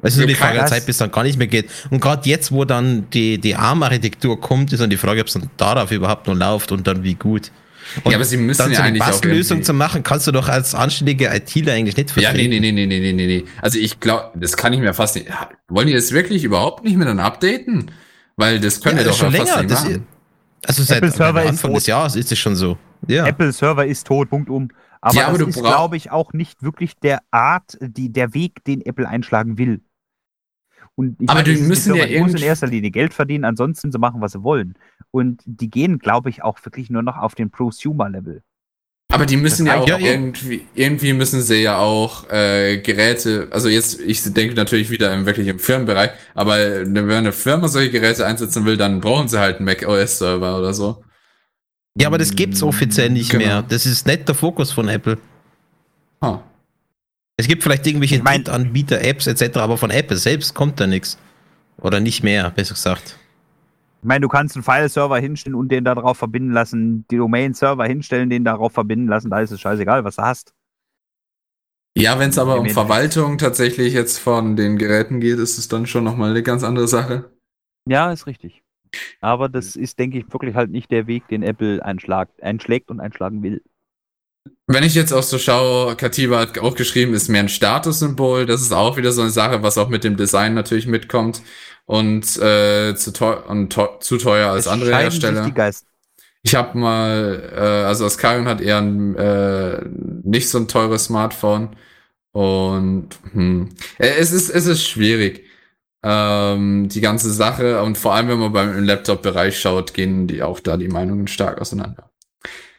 [0.03, 0.67] Es ist nur Ja, die Frage der.
[0.67, 1.71] Zeit, bis dann gar nicht mehr geht.
[1.91, 5.33] Und gerade jetzt, wo dann die, die ARM-Architektur kommt, ist dann die Frage, ob es
[5.35, 7.51] dann darauf überhaupt noch läuft und dann wie gut.
[8.03, 10.27] Und Ja, aber sie müssen dann ja so eine eigentlich auch Bastellösung zu machen, kannst
[10.27, 13.27] du doch als anständiger ITler eigentlich nicht Ja, nee, nee, nee, nee, nee, nee, nee,
[13.27, 13.45] nee.
[13.63, 15.29] Also ich glaube, das kann ich mir fast nicht.
[15.69, 17.91] Wollen die das wirklich überhaupt nicht mehr dann updaten?
[18.37, 19.63] Weil das können Ja, wir doch schon fast länger.
[19.63, 20.07] nicht Das, machen.
[20.67, 21.77] also seit Apple Server ist Anfang tot.
[21.81, 22.77] des Jahres ist es schon so.
[23.07, 23.27] Ja.
[23.27, 24.71] Apple-Server ist tot, Punkt um.
[25.05, 28.33] Aber, Ja, aber das du ist, glaube ich, auch nicht wirklich der Art, die, der
[28.33, 29.83] Weg, den Apple einschlagen will.
[30.95, 33.99] Und ich Aber meine, die müssen ja muss in erster Linie Geld verdienen, ansonsten sie
[33.99, 34.79] machen, was sie wollen.
[35.11, 38.43] Und die gehen, glaube ich, auch wirklich nur noch auf den Prosumer-Level.
[39.13, 39.99] Aber die müssen Das ja auch ja.
[39.99, 45.27] irgendwie, irgendwie müssen sie ja auch äh, Geräte, also jetzt, ich denke natürlich wieder im
[45.27, 46.57] wirklich im Firmenbereich, aber
[46.87, 50.59] wenn eine Firma solche Geräte einsetzen will, dann brauchen sie halt einen Mac OS Server
[50.59, 51.05] oder so.
[51.97, 53.45] Ja, aber das gibt's offiziell nicht Genau.
[53.45, 53.63] mehr.
[53.63, 55.19] Das ist nicht der Fokus von Apple.
[56.23, 56.39] Huh.
[57.37, 60.87] Es gibt vielleicht irgendwelche Ich mein- Anbieter, Apps etc., aber von Apple selbst kommt da
[60.87, 61.19] nichts.
[61.79, 63.19] Oder nicht mehr, besser gesagt.
[64.03, 68.29] Ich meine, du kannst einen File-Server hinstellen und den darauf verbinden lassen, die Domain-Server hinstellen,
[68.31, 70.53] den darauf verbinden lassen, da ist es scheißegal, was du hast.
[71.97, 72.69] Ja, wenn es aber um.
[72.71, 76.89] Verwaltung tatsächlich jetzt von den Geräten geht, ist es dann schon nochmal eine ganz andere
[76.89, 77.31] Sache.
[77.89, 78.63] Ja, ist richtig.
[79.21, 83.01] Aber das ist, denke ich, wirklich halt nicht der Weg, den Apple einschlagt, einschlägt und
[83.01, 83.63] einschlagen will.
[84.67, 88.47] Wenn ich jetzt auch so schaue, Katiba hat auch geschrieben, ist mehr ein Statussymbol.
[88.47, 91.43] Das ist auch wieder so eine Sache, was auch mit dem Design natürlich mitkommt
[91.87, 95.51] und äh, zu, teuer, und zu teuer als Es andere Hersteller.
[96.43, 99.83] Ich habe mal, äh, also Askarion hat eher ein äh,
[100.25, 101.77] nicht so ein teures Smartphone
[102.33, 105.44] und hm, äh, es ist es ist schwierig
[106.05, 110.61] ähm, die ganze Sache und vor allem wenn man beim Laptop-Bereich schaut, gehen die auch
[110.61, 112.11] da die Meinungen stark auseinander.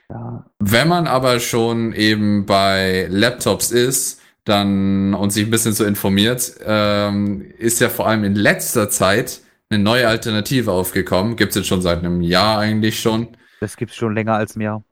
[0.10, 0.46] Ja.
[0.60, 6.56] Wenn man aber schon eben bei Laptops ist, dann und sich ein bisschen so informiert,
[6.64, 11.36] ähm, ist ja vor allem in letzter Zeit eine neue Alternative aufgekommen.
[11.36, 13.30] Gibt's jetzt schon seit einem Jahr eigentlich schon.
[13.60, 14.84] Das gibt's schon länger als mir.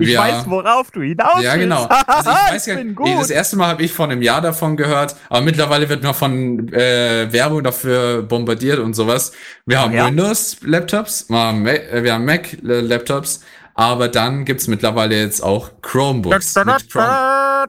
[0.00, 0.20] Ich Ja.
[0.22, 1.86] weiß, worauf du hinaus Ja, genau.
[1.88, 2.08] willst.
[2.08, 3.08] Also ich weiß ich nicht, gut.
[3.08, 6.72] das erste Mal habe ich vor einem Jahr davon gehört, aber mittlerweile wird noch von
[6.72, 9.32] äh, Werbung dafür bombardiert und sowas.
[9.66, 10.06] Wir haben ja?
[10.06, 13.44] Windows-Laptops, wir haben Ma- äh, Mac-Laptops,
[13.74, 17.66] aber dann gibt's mittlerweile jetzt auch Chromebooks mit Chrome,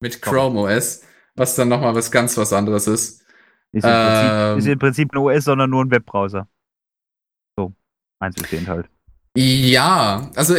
[0.00, 1.02] mit Chrome OS,
[1.34, 3.20] was dann nochmal was ganz was anderes ist.
[3.72, 4.58] Ist im, Prinzip, Ähm.
[4.58, 6.48] ist im Prinzip ein OS, sondern nur ein Webbrowser.
[7.58, 7.74] So,
[8.20, 8.88] eins bestehend halt.
[9.36, 10.54] Ja, also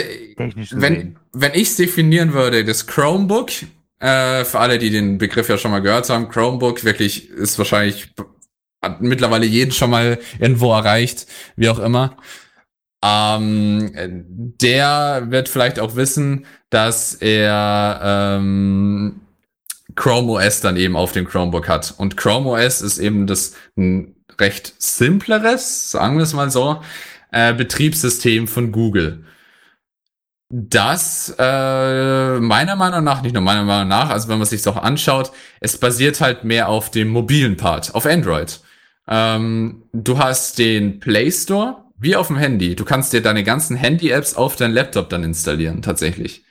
[0.71, 3.51] wenn, wenn ich es definieren würde, das Chromebook,
[3.99, 8.13] äh, für alle, die den Begriff ja schon mal gehört haben, Chromebook wirklich ist wahrscheinlich
[8.83, 11.25] hat mittlerweile jeden schon mal irgendwo erreicht,
[11.55, 12.17] wie auch immer.
[13.03, 13.91] Ähm,
[14.61, 19.21] der wird vielleicht auch wissen, dass er ähm,
[19.95, 21.93] Chrome OS dann eben auf dem Chromebook hat.
[21.97, 26.81] Und Chrome OS ist eben das ein recht simpleres, sagen wir es mal so,
[27.33, 29.25] äh, Betriebssystem von Google.
[30.49, 34.77] Das äh, meiner Meinung nach, nicht nur meiner Meinung nach, also wenn man sich auch
[34.77, 38.61] anschaut, es basiert halt mehr auf dem mobilen Part, auf Android.
[39.07, 42.75] Ähm, du hast den Play Store wie auf dem Handy.
[42.75, 46.43] Du kannst dir deine ganzen Handy-Apps auf dein Laptop dann installieren, tatsächlich.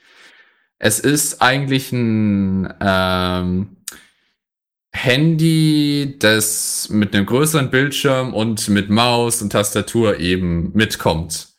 [0.79, 3.77] Es ist eigentlich ein ähm,
[4.93, 11.49] Handy, das mit einem größeren Bildschirm und mit Maus und Tastatur eben mitkommt.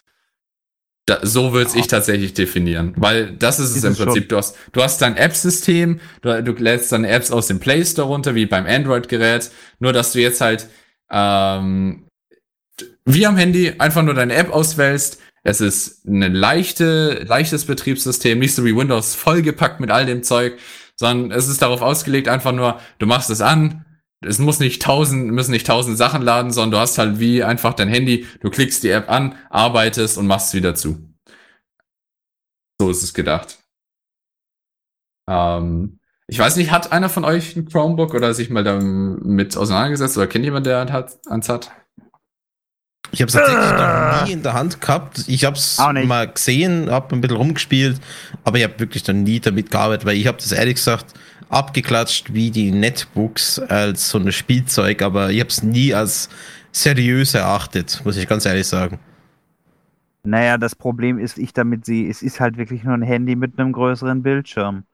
[1.06, 1.81] Da, so würde Ja.
[1.81, 4.06] ich tatsächlich definieren, weil das ist es Ist im es schon.
[4.06, 4.28] Prinzip.
[4.31, 8.09] Du hast, du hast dein App-System, du, du lädst deine Apps aus dem Play Store
[8.09, 9.51] runter, wie beim Android-Gerät,
[9.81, 10.66] nur dass du jetzt halt
[11.11, 12.06] ähm,
[13.05, 15.20] wie am Handy einfach nur deine App auswählst.
[15.43, 20.55] Es ist ein leichte, leichtes Betriebssystem, nicht so wie Windows vollgepackt mit all dem Zeug,
[20.97, 23.85] sondern es ist darauf ausgelegt, einfach nur, du machst es an,
[24.21, 27.75] es muss nicht tausend, müssen nicht tausend Sachen laden, sondern du hast halt wie einfach
[27.75, 31.15] dein Handy, du klickst die App an, arbeitest und machst es wieder zu.
[32.81, 33.59] So ist es gedacht.
[35.29, 40.16] Ähm, ich weiß nicht, hat einer von euch ein Chromebook oder sich mal damit auseinandergesetzt
[40.16, 41.71] oder kennt jemand, der hat, eins hat?
[43.11, 45.25] Ich habe es tatsächlich noch nie in der Hand gehabt.
[45.29, 46.09] Ich habe es Auch nicht.
[46.09, 48.01] mal gesehen, habe ein bisschen rumgespielt,
[48.45, 51.15] aber ich habe wirklich noch nie damit gearbeitet, weil ich habe das ehrlich gesagt
[51.49, 56.29] abgeklatscht wie die Netbooks als so ein Spielzeug, aber ich habe es nie als
[56.73, 58.99] seriös erachtet, muss ich ganz ehrlich sagen.
[60.25, 63.59] Naja, das Problem ist, ich damit sehe, es ist halt wirklich nur ein Handy mit
[63.59, 64.85] einem größeren Bildschirm.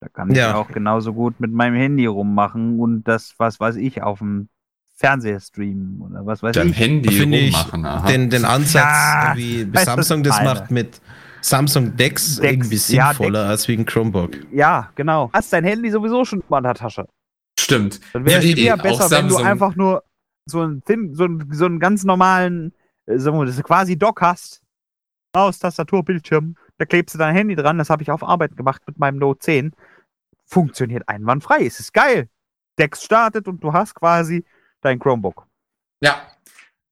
[0.00, 0.54] Da kann ich Ja.
[0.54, 4.48] auch genauso gut mit meinem Handy rummachen und das, was weiß ich, auf dem
[4.96, 6.78] Fernseher streamen oder was weiß Dein ich.
[6.78, 7.84] Handy Finde ich rummachen.
[7.84, 8.06] aha.
[8.08, 10.54] Den, den Ansatz, Ja, wie Samsung das meine?
[10.54, 11.00] macht mit
[11.40, 14.32] Samsung Dex, Dex, irgendwie ja, sinnvoller als wie ein Chromebook.
[14.52, 15.30] Ja, genau.
[15.32, 17.06] Hast dein Handy sowieso schon mal in der Tasche.
[17.58, 18.00] Stimmt.
[18.12, 20.02] Dann wäre Ja, es die- eher besser, wenn du einfach nur
[20.46, 22.72] so einen, thin, so einen, so einen ganz normalen,
[23.06, 24.62] äh, ist quasi Dock hast.
[25.34, 26.56] Maus, Tastatur, Bildschirm.
[26.78, 27.78] Da klebst du dein Handy dran.
[27.78, 29.72] Das habe ich auf Arbeit gemacht mit meinem Note 10.
[30.46, 31.66] Funktioniert einwandfrei.
[31.66, 32.28] Es ist geil.
[32.78, 34.44] Dex startet und du hast quasi
[34.80, 35.46] dein Chromebook.
[36.02, 36.22] Ja.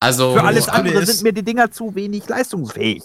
[0.01, 0.35] Also.
[0.35, 3.02] Für alles andere sind mir die Dinger zu wenig leistungsfähig.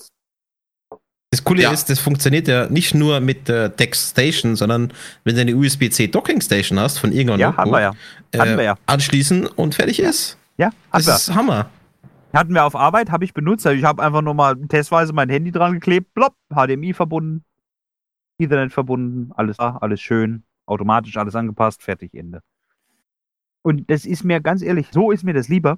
[1.32, 1.72] Das Coole Ja.
[1.72, 4.92] ist, das funktioniert ja nicht nur mit der Dex Station, sondern
[5.24, 7.94] wenn du eine USB-C Docking Station hast von irgendeinem Ja, haben wir ja.
[8.38, 8.76] Hatten wir ja.
[8.86, 10.38] anschließen und fertig ist.
[10.58, 11.16] Ja, Das wir.
[11.16, 11.70] ist Hammer.
[12.34, 13.66] Hatten wir auf Arbeit, habe ich benutzt.
[13.66, 17.46] Also ich habe einfach nur mal testweise mein Handy dran geklebt, plopp, HDMI verbunden,
[18.38, 22.42] Ethernet verbunden, alles da, alles schön, automatisch alles angepasst, fertig, Ende.
[23.62, 25.78] Und das ist mir ganz ehrlich, so ist mir das lieber,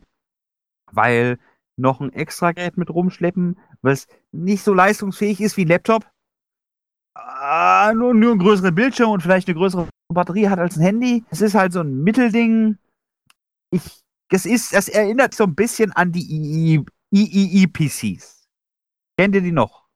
[0.92, 1.38] weil
[1.78, 6.10] noch ein extra Gerät mit rumschleppen, was nicht so leistungsfähig ist wie ein Laptop,
[7.16, 11.24] ah, nur, nur einen größeren Bildschirm und vielleicht eine größere Batterie hat als ein Handy.
[11.30, 12.78] Es ist halt so ein Mittelding.
[13.72, 16.84] Ich das ist, das erinnert so ein bisschen an die
[17.14, 18.48] III-PCs.
[19.20, 19.88] Kennt ihr die noch?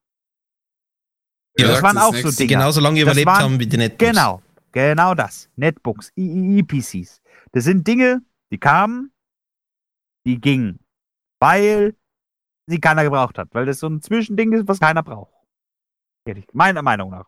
[1.57, 2.23] Ja, das waren es auch nix.
[2.23, 2.59] so Die Dinger.
[2.59, 4.11] genauso lange Das überlebt waren- haben wie die Netbooks.
[4.11, 4.41] Genau,
[4.71, 5.49] genau das.
[5.55, 7.21] Netbooks, III-PCs.
[7.51, 8.21] Das sind Dinge,
[8.51, 9.11] die kamen,
[10.27, 10.79] die gingen,
[11.39, 11.95] weil
[12.67, 15.33] sie keiner gebraucht hat, weil das so ein Zwischending ist, was keiner braucht.
[16.53, 17.25] Meiner Meinung nach.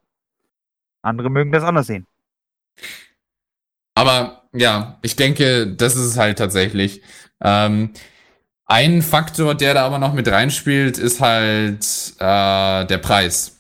[1.01, 2.05] Andere mögen das anders sehen.
[3.95, 7.01] Aber ja, ich denke, das ist halt tatsächlich.
[7.41, 7.91] Ähm,
[8.65, 13.59] Ein Faktor, der da aber noch mit reinspielt, ist halt äh, der Preis.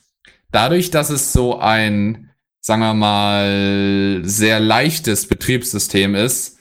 [0.51, 2.29] Dadurch, dass es so ein,
[2.61, 6.58] sagen wir mal, sehr leichtes Betriebssystem ist,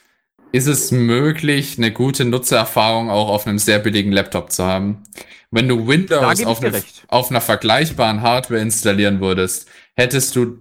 [0.52, 5.02] ist es möglich, eine gute Nutzererfahrung auch auf einem sehr billigen Laptop zu haben.
[5.50, 10.58] Wenn du Windows auf, eine, auf einer vergleichbaren Hardware installieren würdest, hättest du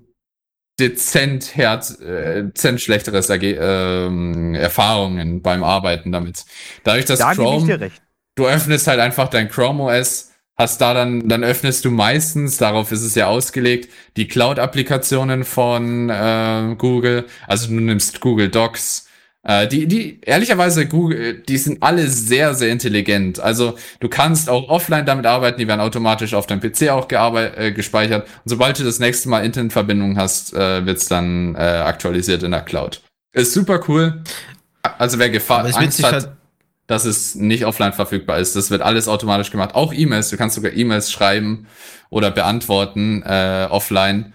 [0.80, 6.45] dezent, herz, äh, dezent schlechteres Erge ähm, Erfahrungen beim Arbeiten damit.
[6.84, 7.91] Dadurch, dass Da Chrome
[8.35, 12.91] du öffnest halt einfach dein Chrome OS, hast da dann, dann öffnest du meistens, darauf
[12.91, 17.26] ist es ja ausgelegt, die Cloud-Applikationen von äh, Google.
[17.47, 19.06] Also du nimmst Google Docs.
[19.48, 23.40] Äh, die, die, ehrlicherweise, Google, die sind alle sehr, sehr intelligent.
[23.40, 27.57] Also du kannst auch offline damit arbeiten, die werden automatisch auf deinem PC auch gearbeit,
[27.57, 28.28] äh, gespeichert.
[28.28, 32.61] Und sobald du das nächste Mal Internetverbindung hast, äh, wird's dann äh, aktualisiert in der
[32.61, 33.02] Cloud.
[33.32, 34.22] Ist super cool.
[34.98, 36.30] Also wer Gefahr Angst hat, halt,
[36.88, 38.53] dass es nicht offline verfügbar ist.
[38.57, 39.76] Das wird alles automatisch gemacht.
[39.76, 40.30] Auch E-Mails.
[40.30, 41.68] Du kannst sogar E-Mails schreiben
[42.10, 44.34] oder beantworten äh, offline.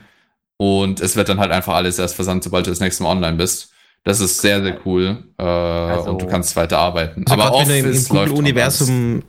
[0.57, 3.37] Und es wird dann halt einfach alles erst versandt, sobald du das nächste Mal online
[3.37, 3.72] bist.
[4.05, 5.23] Das ist sehr, sehr cool.
[5.39, 7.25] Äh, Also- und du kannst weiter arbeiten.
[7.27, 9.23] also Aber gerade wenn du im, Google-Universum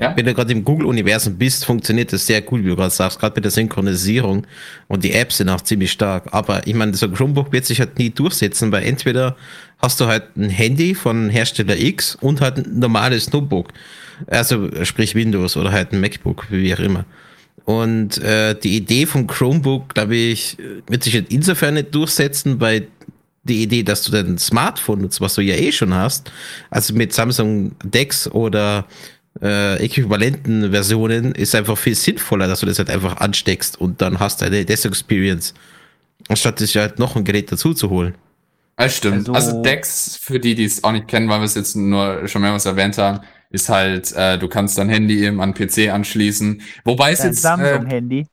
[0.00, 0.16] Ja?
[0.16, 3.34] Wenn du gerade im Google-Universum bist, funktioniert das sehr cool, wie du gerade sagst, gerade
[3.34, 4.46] mit der Synchronisierung
[4.86, 6.28] und die Apps sind auch ziemlich stark.
[6.30, 9.34] Aber ich meine, so ein Chromebook wird sich halt nie durchsetzen, weil entweder
[9.78, 13.70] hast du halt ein Handy von Hersteller X und halt ein normales Notebook.
[14.28, 17.04] Also sprich Windows oder halt ein MacBook, wie auch immer.
[17.64, 22.86] Und äh, die Idee vom Chromebook, glaube ich, wird sich halt insofern nicht durchsetzen, weil
[23.48, 26.30] die Idee, dass du dein Smartphone nutzt, was du ja eh schon hast,
[26.70, 28.86] also mit Samsung Dex oder
[29.42, 34.18] äh, äquivalenten Versionen, ist einfach viel sinnvoller, dass du das halt einfach ansteckst und dann
[34.20, 35.54] hast du eine Desk-Experience,
[36.28, 38.14] anstatt sich halt noch ein Gerät dazu zu holen.
[38.76, 39.28] Das stimmt.
[39.28, 42.26] Also- Also, Dex, für die, die es auch nicht kennen, weil wir es jetzt nur
[42.28, 43.20] schon mehrmals erwähnt haben,
[43.50, 46.60] ist halt, äh, du kannst dein Handy eben an PC anschließen.
[46.84, 48.26] Wobei es jetzt, äh, Samsung-Handy.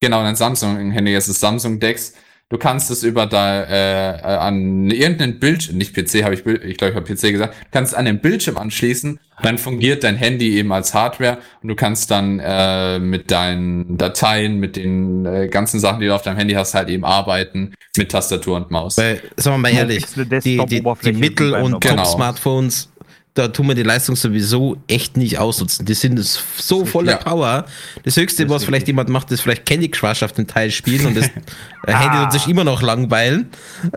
[0.00, 2.12] Genau, dein Samsung-Handy, es ist Samsung Dex.
[2.50, 6.64] Du kannst es über da äh, äh, an irgendeinen Bildschirm, nicht PC, habe ich, Bild-
[6.64, 10.02] ich glaube, ich habe PC gesagt, du kannst es an den Bildschirm anschließen, dann fungiert
[10.02, 15.26] dein Handy eben als Hardware und du kannst dann äh, mit deinen Dateien, mit den
[15.26, 18.70] äh, ganzen Sachen, die du auf deinem Handy hast, halt eben arbeiten mit Tastatur und
[18.70, 18.96] Maus.
[18.96, 21.82] Weil, sagen wir mal ehrlich, die, die, die Mittel- und.
[21.82, 21.96] Genau.
[21.96, 22.88] Top-Smartphones,
[23.34, 25.86] da tun wir die Leistung sowieso echt nicht ausnutzen.
[25.86, 27.18] Die sind so voller Ja.
[27.18, 27.66] Power.
[28.04, 28.88] Das Höchste, Das was vielleicht richtig.
[28.88, 31.26] jemand macht, ist vielleicht Candy Crush auf den Teil spielen und das
[31.86, 32.20] äh, Handy Ah.
[32.22, 33.48] wird sich immer noch langweilen.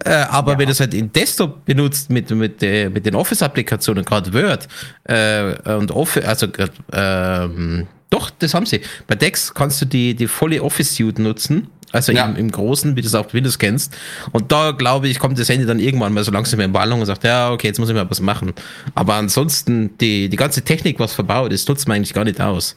[0.06, 4.06] Äh, aber wenn du es halt in Desktop benutzt mit, mit, der, mit den Office-Applikationen,
[4.06, 4.68] gerade Word
[5.06, 8.82] äh, und Office, also grad, ähm, doch, das haben sie.
[9.08, 11.68] Bei Dex kannst du die, die volle Office-Suite nutzen.
[11.92, 12.26] Also Ja.
[12.26, 13.94] im, im Großen, wie du es auf Windows kennst.
[14.32, 17.06] Und da, glaube ich, kommt das Handy dann irgendwann mal so langsam in Ballung und
[17.06, 18.54] sagt, ja, okay, jetzt muss ich mal was machen.
[18.96, 22.76] Aber ansonsten, die, die ganze Technik, was verbaut ist, nutzt man eigentlich gar nicht aus.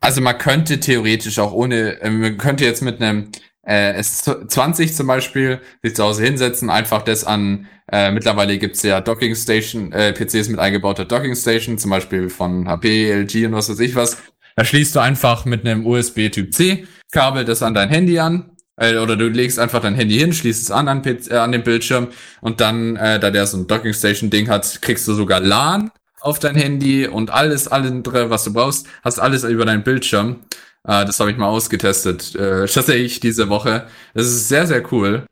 [0.00, 3.30] Also man könnte theoretisch auch ohne, äh, man könnte jetzt mit einem
[3.66, 9.00] äh, S20 zum Beispiel sich zu Hause hinsetzen, einfach das an, äh, mittlerweile gibt's ja
[9.00, 13.68] Docking Station, äh, PCs mit eingebauter Docking Station, zum Beispiel von HP, LG und was
[13.70, 14.16] weiß ich was.
[14.56, 18.50] Da schließt du einfach mit einem USB Typ C Kabel das an dein Handy an.
[18.76, 21.62] äh, Oder du legst einfach dein Handy hin, schließt es an an, äh, an den
[21.62, 22.08] Bildschirm
[22.40, 25.90] und dann, äh, da der so ein Docking Station Ding hat, kriegst du sogar LAN
[26.20, 30.40] auf dein Handy und alles, alles was du brauchst, hast alles über deinen Bildschirm.
[30.84, 33.86] Äh, das habe ich mal ausgetestet, äh, tatsächlich diese Woche.
[34.14, 35.26] Das ist sehr, sehr cool.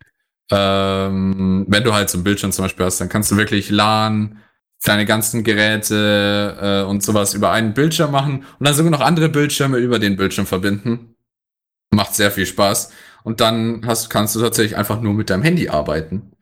[0.50, 4.38] Ähm, wenn du halt so einen Bildschirm zum Beispiel hast, dann kannst du wirklich LAN,
[4.84, 9.28] deine ganzen Geräte äh, und sowas über einen Bildschirm machen und dann sogar noch andere
[9.28, 11.15] Bildschirme über den Bildschirm verbinden.
[11.90, 12.92] Macht sehr viel Spaß.
[13.24, 16.32] Und dann hast, kannst du tatsächlich einfach nur mit deinem Handy arbeiten.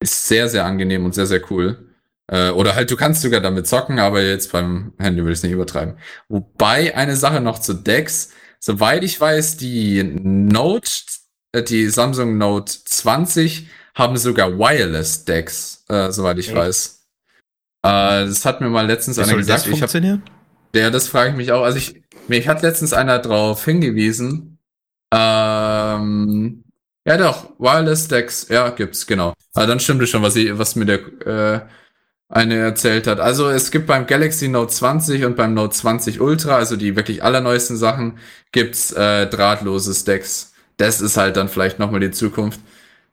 [0.00, 1.94] Ist sehr, sehr angenehm und sehr, sehr cool.
[2.28, 5.42] Äh, oder halt, du kannst sogar damit zocken, aber jetzt beim Handy will ich es
[5.42, 5.96] nicht übertreiben.
[6.28, 10.90] Wobei eine Sache noch zu Decks, soweit ich weiß, die Note,
[11.52, 16.56] äh, die Samsung Note 20 haben sogar Wireless Decks, äh, soweit ich Echt?
[16.56, 17.06] weiß.
[17.82, 19.66] Äh, das hat mir mal letztens Wie einer soll das gesagt.
[19.66, 20.22] Ich hab, funktionieren?
[20.74, 21.62] ja, das frage ich mich auch.
[21.62, 24.55] Also ich, mich hat letztens einer drauf hingewiesen.
[25.12, 26.64] Ähm,
[27.06, 29.34] ja doch, Wireless Decks, ja, gibt's, genau.
[29.54, 31.60] Aber dann stimmt es schon, was, ich, was mir der äh,
[32.28, 33.20] eine erzählt hat.
[33.20, 37.22] Also es gibt beim Galaxy Note 20 und beim Note 20 Ultra, also die wirklich
[37.22, 38.18] allerneuesten Sachen,
[38.52, 40.52] gibt's äh, drahtloses Decks.
[40.76, 42.60] Das ist halt dann vielleicht nochmal die Zukunft.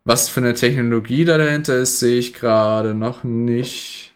[0.06, 4.14] Was für eine Technologie da dahinter ist, sehe ich gerade noch nicht.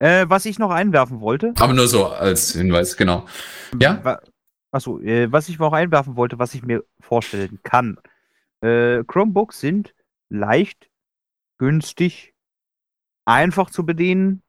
[0.00, 3.26] Äh, was ich noch einwerfen wollte, Aber nur so als Hinweis, genau.
[3.80, 4.20] Ja?
[4.74, 7.96] Achso, äh, was ich noch einwerfen wollte, was ich mir vorstellen kann.
[8.60, 9.94] Äh, Chromebooks sind
[10.28, 10.90] leicht,
[11.58, 12.34] günstig,
[13.24, 14.42] einfach zu bedienen.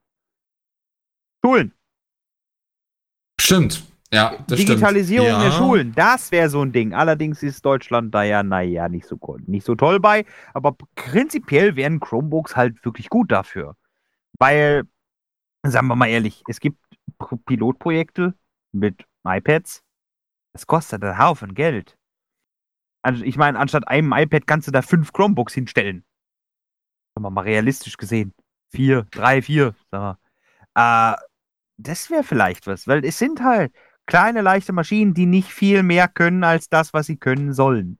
[1.43, 1.73] Schulen.
[3.39, 3.85] Stimmt.
[4.11, 4.69] Ja, das stimmt.
[4.69, 5.43] Digitalisierung Ja.
[5.43, 6.93] der Schulen, das wäre so ein Ding.
[6.93, 10.25] Allerdings ist Deutschland da ja, naja, nicht so, nicht so toll bei.
[10.53, 13.75] Aber prinzipiell wären Chromebooks halt wirklich gut dafür.
[14.39, 14.83] Weil,
[15.63, 16.79] sagen wir mal ehrlich, es gibt
[17.45, 18.33] Pilotprojekte
[18.71, 19.84] mit iPads.
[20.55, 21.97] Das kostet einen Haufen Geld.
[23.01, 26.05] Also ich meine, anstatt einem iPad kannst du da fünf Chromebooks hinstellen.
[27.13, 28.33] Sagen wir mal realistisch gesehen.
[28.71, 29.75] Vier, drei, vier.
[29.91, 30.17] Sagen
[30.73, 31.13] wir.
[31.13, 31.17] Äh,
[31.75, 33.75] das wäre vielleicht was, weil es sind halt
[34.05, 37.99] kleine, leichte Maschinen, die nicht viel mehr können als das, was sie können sollen.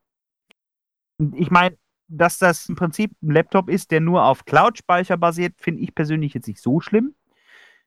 [1.34, 1.78] Ich meine,
[2.08, 6.34] dass das im Prinzip ein Laptop ist, der nur auf Cloud-Speicher basiert, finde ich persönlich
[6.34, 7.16] jetzt nicht so schlimm.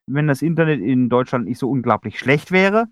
[0.04, 2.88] Wenn das Internet in Deutschland nicht so unglaublich schlecht wäre.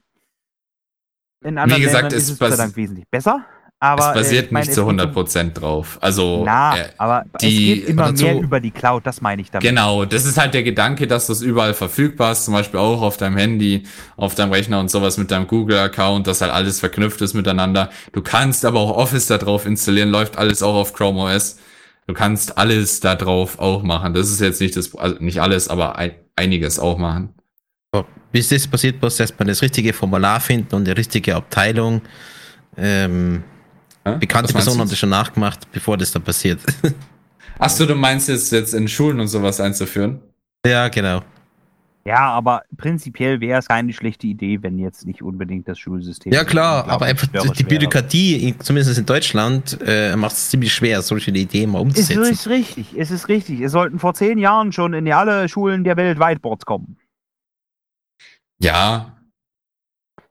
[1.44, 3.44] In anderen gesagt, Ländern es ist es Gott Dank wesentlich besser.
[3.78, 5.98] Aber, es basiert äh, meine, nicht zu geht um- 100% drauf.
[6.00, 9.42] Also, Na, äh, aber die- es geht immer dazu- mehr über die Cloud, das meine
[9.42, 9.68] ich damit.
[9.68, 13.18] Genau, das ist halt der Gedanke, dass das überall verfügbar ist, zum Beispiel auch auf
[13.18, 13.82] deinem Handy,
[14.16, 17.90] auf deinem Rechner und sowas mit deinem Google-Account, dass halt alles verknüpft ist miteinander.
[18.12, 21.58] Du kannst aber auch Office da drauf installieren, läuft alles auch auf Chrome OS.
[22.06, 24.14] Du kannst alles da drauf auch machen.
[24.14, 27.34] Das ist jetzt nicht das, also nicht alles, aber ein, einiges auch machen.
[28.32, 32.02] Bis das passiert, muss erstmal das richtige Formular finden und die richtige Abteilung.
[32.76, 33.42] Ähm,
[34.04, 34.12] Ja?
[34.16, 36.60] bekannte Personen haben das schon nachgemacht, bevor das dann passiert.
[37.58, 40.20] Ach so, du meinst jetzt, jetzt in Schulen und sowas einzuführen?
[40.66, 41.22] ja, genau.
[42.04, 46.32] Ja, aber prinzipiell wäre es keine schlechte Idee, wenn jetzt nicht unbedingt das Schulsystem.
[46.32, 47.64] Ja klar, unglaublich aber einfach die.
[47.64, 52.22] Bürokratie, in- zumindest in Deutschland, äh, macht es ziemlich schwer, solche Ideen mal Es umzusetzen.
[52.22, 53.60] ist richtig, es ist richtig.
[53.60, 56.96] Es sollten vor zehn Jahren schon in alle Schulen der Welt Whiteboards kommen.
[58.58, 59.16] Ja,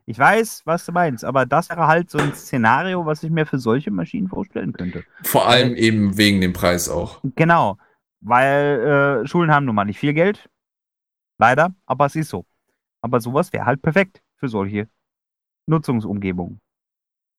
[0.07, 3.45] Ich weiß, was du meinst, aber das wäre halt so ein Szenario, was ich mir
[3.45, 5.03] für solche Maschinen vorstellen könnte.
[5.23, 7.21] vor allem eben wegen dem Preis auch.
[7.35, 7.77] Genau,
[8.21, 10.49] weil äh, Schulen haben nun mal nicht viel Geld.
[11.39, 12.45] Leider, aber es ist so.
[13.01, 14.87] Aber sowas wäre halt perfekt für solche
[15.67, 16.61] Nutzungsumgebungen.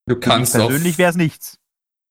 [0.06, 0.68] Du Für mich kannst auch.
[0.68, 1.58] persönlich wäre es nichts.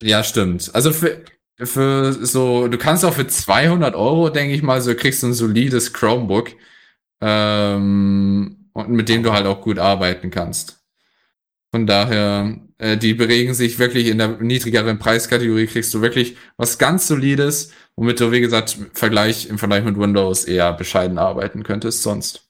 [0.01, 0.71] Ja, stimmt.
[0.73, 1.23] Also für,
[1.57, 5.33] für so, du kannst auch für 200 Euro, denke ich mal, so kriegst du ein
[5.33, 6.51] solides Chromebook,
[7.21, 10.83] ähm, und mit dem du halt auch gut arbeiten kannst.
[11.73, 16.77] Von daher, äh, die bewegen sich wirklich in der niedrigeren Preiskategorie, kriegst du wirklich was
[16.77, 21.63] ganz Solides, womit du, wie gesagt, im Vergleich, im Vergleich mit Windows eher bescheiden arbeiten
[21.63, 22.49] könntest sonst.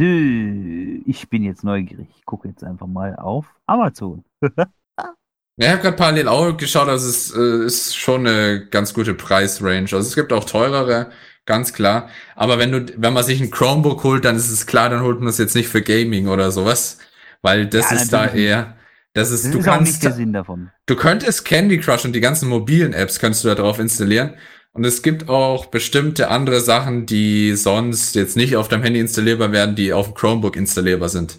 [0.00, 2.08] Äh, Ich bin jetzt neugierig.
[2.16, 4.24] Ich gucke jetzt einfach mal auf Amazon.
[4.42, 4.66] Ja,
[5.58, 9.82] ich habe gerade parallel auch geschaut, also es äh, ist schon eine ganz gute Preisrange.
[9.92, 11.10] Also es gibt auch teurere,
[11.48, 12.10] ganz klar.
[12.36, 15.20] Aber wenn du, wenn man sich ein Chromebook holt, dann ist es klar, dann holt
[15.20, 16.98] man es jetzt nicht für Gaming oder sowas,
[17.42, 18.76] weil das Ja, ist da eher,
[19.14, 20.72] das ist, Das du ist kannst, der Sinn davon.
[20.86, 24.34] du könntest Candy Crush und die ganzen mobilen Apps könntest du da drauf installieren.
[24.72, 29.52] Und es gibt auch bestimmte andere Sachen, die sonst jetzt nicht auf deinem Handy installierbar
[29.52, 31.38] werden, die auf dem Chromebook installierbar sind.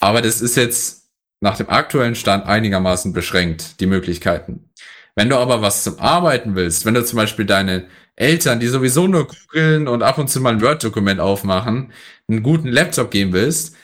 [0.00, 1.08] Aber das ist jetzt
[1.40, 4.67] nach dem aktuellen Stand einigermaßen beschränkt, die Möglichkeiten.
[5.18, 9.08] Wenn du aber was zum Arbeiten willst, wenn du zum Beispiel deine Eltern, die sowieso
[9.08, 11.92] nur googeln und ab und zu mal ein Word-Dokument aufmachen,
[12.28, 13.74] einen guten Laptop geben willst,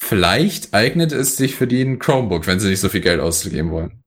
[0.00, 3.70] vielleicht eignet es sich für die ein Chromebook, wenn sie nicht so viel Geld ausgeben
[3.70, 4.02] wollen.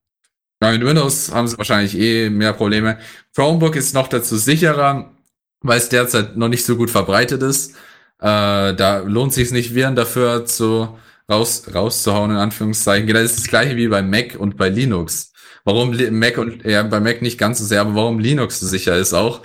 [0.62, 3.00] Ja, mit Windows haben sie wahrscheinlich eh mehr Probleme.
[3.34, 5.14] Chromebook ist noch dazu sicherer,
[5.62, 7.72] weil es derzeit noch nicht so gut verbreitet ist.
[8.20, 10.90] Äh, da lohnt sich nicht, Viren dafür zu
[11.32, 13.08] raus, rauszuhauen, in Anführungszeichen.
[13.08, 15.32] Genau, Das ist das gleiche wie bei Mac und bei Linux.
[15.66, 18.96] Warum Mac und, ja, bei Mac nicht ganz so sehr, aber warum Linux so sicher
[18.98, 19.42] ist auch,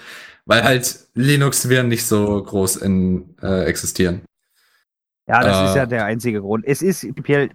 [0.46, 4.20] weil halt Linux-Viren nicht so groß in, äh, existieren.
[5.26, 6.64] Ja, das Äh, ist ja der einzige Grund.
[6.66, 7.06] Es ist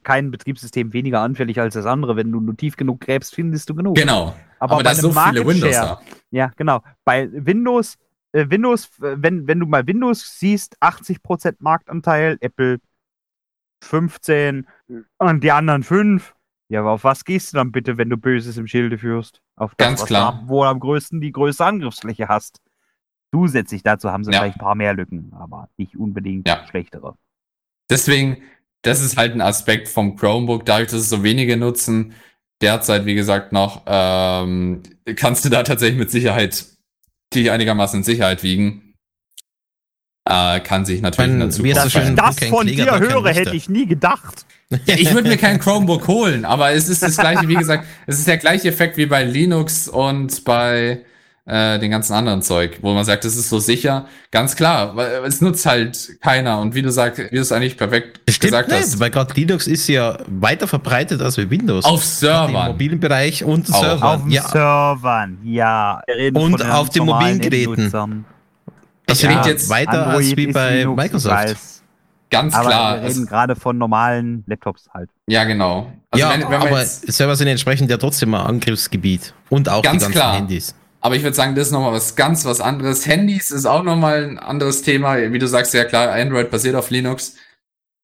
[0.03, 2.15] kein Betriebssystem weniger anfällig als das andere.
[2.15, 3.95] Wenn du nur tief genug gräbst, findest du genug.
[3.97, 4.33] Genau.
[4.59, 6.01] Aber, bei da ist einem so viele Market Windows Share- da.
[6.31, 6.81] Ja, genau.
[7.03, 7.97] Bei Windows,
[8.31, 12.77] äh, Windows, äh, wenn, wenn du mal Windows siehst, 80% Marktanteil, Apple
[13.83, 14.67] 15
[15.17, 16.33] und die anderen 5.
[16.69, 19.41] Ja, aber auf was gehst du dann bitte, wenn du Böses im Schilde führst?
[19.55, 20.39] Auf das, Ganz was klar.
[20.43, 22.59] Du, wo du am größten die größte Angriffsfläche hast.
[23.33, 24.39] Zusätzlich dazu haben sie Ja.
[24.39, 26.65] vielleicht ein paar mehr Lücken, aber nicht unbedingt Ja.
[26.67, 27.15] schlechtere.
[27.89, 28.37] Deswegen,
[28.81, 32.13] das ist halt ein Aspekt vom Chromebook, dadurch, dass es so wenige nutzen,
[32.61, 34.81] derzeit, wie gesagt, noch, ähm,
[35.17, 36.65] kannst du da tatsächlich mit Sicherheit,
[37.33, 38.93] die einigermaßen in Sicherheit wiegen.
[40.27, 42.99] Äh, kann sich natürlich in der Mein- wie Zukunft ist das ich das von dir
[42.99, 44.45] höre, hätte ich nie gedacht.
[44.85, 48.17] Ja, ich würde mir kein Chromebook holen, aber es ist das gleiche, wie gesagt, es
[48.17, 51.01] ist der gleiche Effekt wie bei Linux und bei
[51.45, 54.07] äh, den ganzen anderen Zeug, wo man sagt, es ist so sicher.
[54.31, 56.59] Ganz klar, weil es nutzt halt keiner.
[56.59, 59.31] Und wie du sagst, wie du es eigentlich perfekt stimmt gesagt nicht, hast, weil gerade
[59.35, 61.85] Linux ist ja weiter verbreitet als wie Windows.
[61.85, 62.67] auf Im Servern.
[62.71, 63.79] mobilen Bereich und Auch.
[63.79, 64.03] Servern.
[64.15, 66.01] Auf den ja, Servern, ja.
[66.33, 68.25] Und auf den mobilen Geräten.
[69.05, 71.57] Das Ja, klingt jetzt weiter als Android wie ist bei Linux, Microsoft.
[72.35, 73.01] Ganz Aber klar.
[73.01, 75.09] wir reden gerade von normalen Laptops halt.
[75.27, 75.91] ja, genau.
[76.11, 79.33] Also ja, wenn, wenn aber jetzt, Server sind entsprechend ja trotzdem ein Angriffsgebiet.
[79.49, 80.35] Und auch Ganz die ganzen klar.
[80.35, 80.75] Handys.
[81.01, 83.05] aber ich würde sagen, das ist nochmal was ganz was anderes.
[83.05, 85.17] Handys ist auch nochmal ein anderes Thema.
[85.31, 87.35] Wie du sagst, ja klar, Android basiert auf Linux.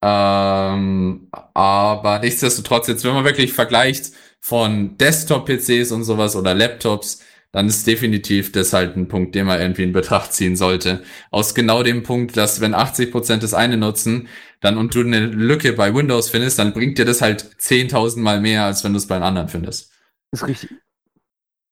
[0.03, 7.21] Ähm, aber nichtsdestotrotz, jetzt, wenn man wirklich vergleicht von Desktop-PCs und sowas oder Laptops,
[7.51, 11.03] dann ist definitiv das halt ein Punkt, den man irgendwie in Betracht ziehen sollte.
[11.31, 14.29] Aus genau dem Punkt, dass wenn 80% das eine nutzen,
[14.61, 18.39] dann und du eine Lücke bei Windows findest, dann bringt dir das halt 10.000 Mal
[18.39, 19.91] mehr, als wenn du es bei einem anderen findest.
[20.31, 20.69] Ist richtig.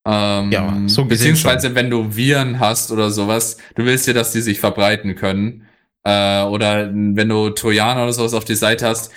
[0.06, 4.34] Ähm, Ja, so gesehen beziehungsweise wenn du Viren hast oder sowas, du willst ja, dass
[4.34, 5.68] die sich verbreiten können.
[6.04, 9.12] Äh, oder wenn du Trojaner oder sowas auf die Seite hast,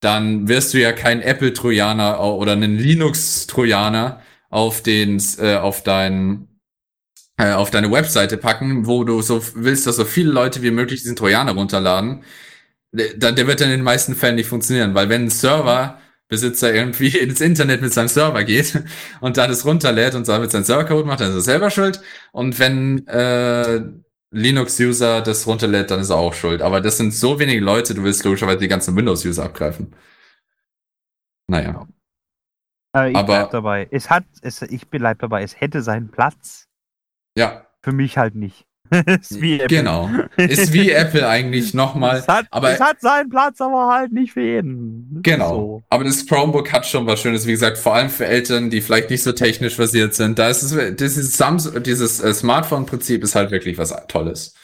[0.00, 4.20] dann wirst du ja kein Apple-Trojaner oder einen Linux-Trojaner
[4.50, 6.48] auf den, äh, auf dein,
[7.36, 11.02] äh, auf deine Webseite packen, wo du so willst, dass so viele Leute wie möglich
[11.02, 12.22] diesen Trojaner runterladen.
[12.92, 17.08] Der, der wird dann in den meisten Fällen nicht funktionieren, weil wenn ein Serverbesitzer irgendwie
[17.18, 18.82] ins Internet mit seinem Server geht
[19.20, 22.00] und dann es runterlädt und damit seinen Servercode macht, dann ist er selber schuld.
[22.32, 23.82] Und wenn äh,
[24.30, 26.62] Linux-User das runterlädt, dann ist er auch schuld.
[26.62, 29.94] Aber das sind so wenige Leute, du willst logischerweise die ganzen Windows-User abgreifen.
[31.48, 31.86] Naja.
[32.96, 33.88] Äh, ich Aber- bleib dabei.
[33.90, 35.42] Es hat, es, ich bleib dabei.
[35.42, 36.66] Es hätte seinen Platz.
[37.36, 38.64] Ja, Für mich halt nicht.
[39.06, 39.66] ist wie Apple.
[39.78, 40.08] genau.
[40.36, 42.18] Ist wie Apple eigentlich nochmal.
[42.20, 45.18] Es hat, aber- es hat seinen Platz, aber halt nicht für jeden.
[45.22, 45.54] Genau.
[45.54, 45.82] So.
[45.90, 49.10] Aber das Chromebook hat schon was Schönes, wie gesagt, vor allem für Eltern, die vielleicht
[49.10, 50.38] nicht so technisch versiert sind.
[50.38, 54.54] Da ist es, dieses Samsung, dieses äh, Smartphone-Prinzip ist halt wirklich was Tolles.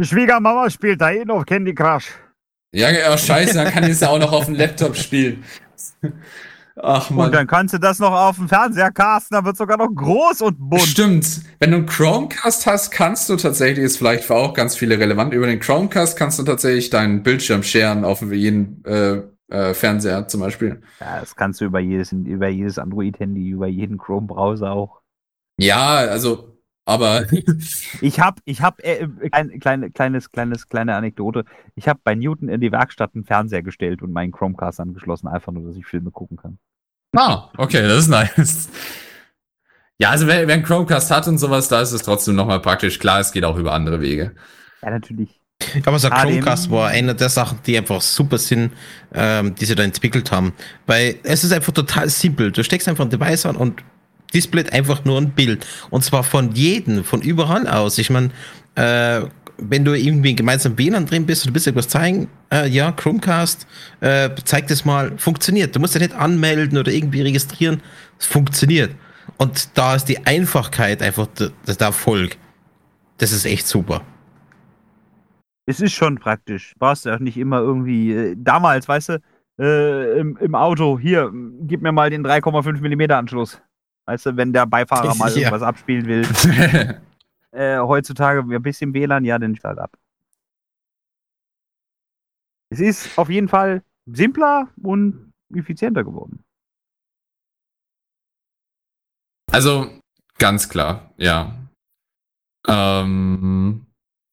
[0.00, 2.06] Die Schwiegermama spielt da eh noch Candy Crush.
[2.74, 5.44] Ja, ja, scheiße, dann kann ich es ja auch noch auf dem Laptop spielen.
[6.82, 7.32] Ach Und man.
[7.32, 10.58] dann kannst du das noch auf dem Fernseher casten, dann wird sogar noch groß und
[10.58, 10.82] bunt.
[10.82, 11.40] Stimmt.
[11.58, 15.34] Wenn du einen Chromecast hast, kannst du tatsächlich, ist vielleicht für auch ganz viele relevant,
[15.34, 20.40] über den Chromecast kannst du tatsächlich deinen Bildschirm scheren auf jeden äh, äh, Fernseher zum
[20.40, 20.82] Beispiel.
[21.00, 25.00] Ja, das kannst du über jedes, über jedes Android-Handy, über jeden Chrome-Browser auch.
[25.60, 27.26] Ja, also, aber
[28.00, 31.44] Ich hab, ich hab, äh, äh, klein, kleine, kleines, kleines, kleine Anekdote.
[31.74, 35.52] Ich habe bei Newton in die Werkstatt einen Fernseher gestellt und meinen Chromecast angeschlossen, einfach
[35.52, 36.58] nur, dass ich Filme gucken kann.
[37.16, 38.68] Ah, okay, das ist nice.
[40.00, 42.98] Ja, also wer, wer einen Chromecast hat und sowas, da ist es trotzdem nochmal praktisch.
[42.98, 44.34] Klar, es geht auch über andere Wege.
[44.82, 45.40] Ja, natürlich.
[45.84, 48.72] Aber so Chromecast war eine der Sachen, die einfach super sind,
[49.12, 50.52] ähm, die sie da entwickelt haben.
[50.86, 52.52] Weil es ist einfach total simpel.
[52.52, 53.82] Du steckst einfach ein Device an und
[54.32, 55.66] displayt einfach nur ein Bild.
[55.90, 57.98] Und zwar von jedem, von überall aus.
[57.98, 58.30] Ich meine,
[58.76, 59.22] äh,
[59.58, 63.66] wenn du irgendwie gemeinsam WLAN drin bist und du willst irgendwas zeigen, äh, ja, Chromecast,
[64.00, 65.74] äh, zeig das mal, funktioniert.
[65.74, 67.82] Du musst ja nicht anmelden oder irgendwie registrieren.
[68.18, 68.94] Es funktioniert.
[69.36, 72.36] Und da ist die Einfachkeit einfach der, der Erfolg.
[73.18, 74.02] Das ist echt super.
[75.66, 76.74] Es ist schon praktisch.
[76.78, 79.20] Brauchst du auch nicht immer irgendwie, äh, damals, weißt du,
[79.60, 81.30] äh, im, im Auto, hier,
[81.62, 83.60] gib mir mal den 3,5 mm Anschluss.
[84.06, 85.36] Weißt du, wenn der Beifahrer mal Ja.
[85.36, 86.22] irgendwas abspielen will.
[87.52, 89.96] Äh, heutzutage ein bisschen WLAN, ja, dann halt ab.
[92.70, 96.44] Es ist auf jeden Fall simpler und effizienter geworden.
[99.50, 100.00] Also,
[100.36, 101.54] ganz klar, ja.
[102.66, 103.86] Ähm,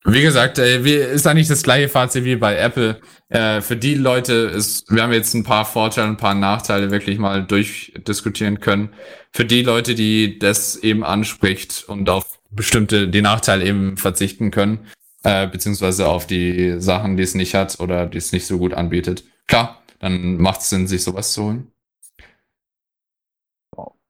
[0.04, 3.00] wie gesagt, äh, ist eigentlich das gleiche Fazit wie bei Apple.
[3.30, 7.18] Äh, für die Leute ist, wir haben jetzt ein paar Vorteile, ein paar Nachteile wirklich
[7.18, 8.94] mal durchdiskutieren können.
[9.32, 14.88] Für die Leute, die das eben anspricht und auf bestimmte, die Nachteile eben verzichten können,
[15.24, 18.74] äh, beziehungsweise auf die Sachen, die es nicht hat oder die es nicht so gut
[18.74, 19.24] anbietet.
[19.48, 21.72] Klar, dann macht es Sinn, sich sowas zu holen.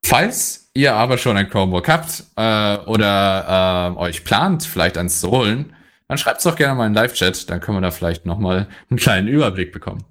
[0.06, 5.32] Falls ihr aber schon ein Chromebook habt äh, oder äh, euch plant, vielleicht eins zu
[5.32, 5.74] holen,
[6.08, 8.68] dann schreibt es doch gerne mal in den Live-Chat, dann können wir da vielleicht nochmal
[8.90, 10.06] einen kleinen Überblick bekommen.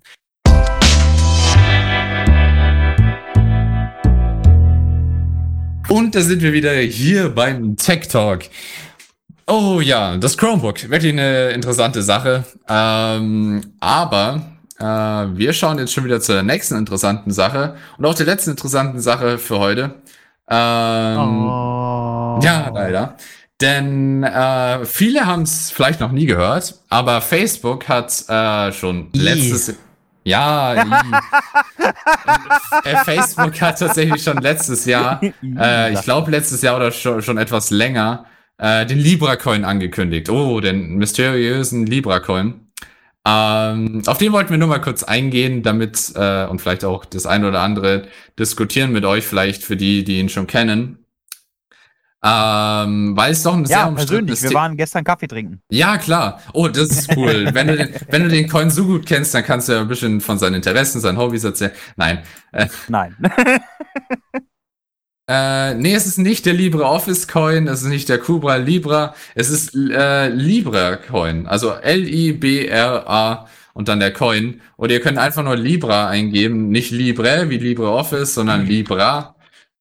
[5.88, 8.44] Und da sind wir wieder hier beim Tech Talk.
[9.46, 12.44] Oh ja, das Chromebook, wirklich eine interessante Sache.
[12.68, 14.42] Ähm, aber
[14.78, 19.00] äh, wir schauen jetzt schon wieder zur nächsten interessanten Sache und auch der letzten interessanten
[19.00, 19.94] Sache für heute.
[20.48, 22.40] Ähm, Oh.
[22.42, 23.16] Ja, leider.
[23.60, 29.68] Denn äh, viele haben es vielleicht noch nie gehört, aber Facebook hat äh, schon letztes
[29.68, 29.74] i.
[32.84, 35.20] äh, Facebook hat tatsächlich schon letztes Jahr,
[35.58, 38.26] äh, ich glaube letztes Jahr oder schon, schon etwas länger,
[38.58, 40.30] äh, den Libra-Coin angekündigt.
[40.30, 42.64] Oh, den mysteriösen Libra-Coin.
[43.26, 47.26] Ähm, auf den wollten wir nur mal kurz eingehen, damit äh, und vielleicht auch das
[47.26, 48.06] eine oder andere
[48.38, 51.03] diskutieren mit euch, vielleicht für die, die ihn schon kennen.
[52.26, 54.42] Ähm, weil es doch ein sehr Ja, persönlich.
[54.42, 55.60] Wir waren gestern Kaffee trinken.
[55.68, 56.40] Ja, klar.
[56.54, 57.50] Oh, das ist cool.
[57.52, 59.88] wenn, du den, wenn du den Coin so gut kennst, dann kannst du ja ein
[59.88, 61.72] bisschen von seinen Interessen, seinen Hobbys erzählen.
[61.96, 62.22] Nein.
[62.52, 63.14] Äh, Nein.
[65.28, 69.50] äh, nee, es ist nicht der LibreOffice Coin, es ist nicht der Kubra Libra, es
[69.50, 71.46] ist äh, Libra Coin.
[71.46, 74.62] Also L-I-B-R-A und dann der Coin.
[74.78, 79.33] Oder ihr könnt einfach nur Libra eingeben, nicht Libre wie LibreOffice, sondern Libra.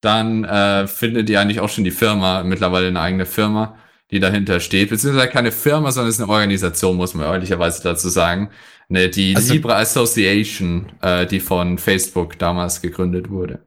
[0.04, 3.78] Dann äh, findet ihr eigentlich auch schon die Firma, mittlerweile eine eigene Firma,
[4.12, 4.90] die dahinter steht.
[4.90, 8.50] Beziehungsweise keine Firma, sondern es ist eine Organisation, muss man ehrlicherweise dazu sagen.
[8.90, 13.60] Ne, die Also- Libra Association, äh, die von Facebook damals gegründet wurde.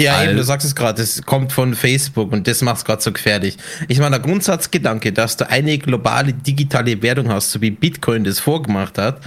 [0.00, 2.84] Ja, All- eben, du sagst es gerade, es kommt von Facebook und das macht es
[2.84, 3.56] gerade so gefährlich.
[3.86, 8.40] Ich meine, der Grundsatzgedanke, dass du eine globale digitale Währung hast, so wie Bitcoin das
[8.40, 9.20] vorgemacht hat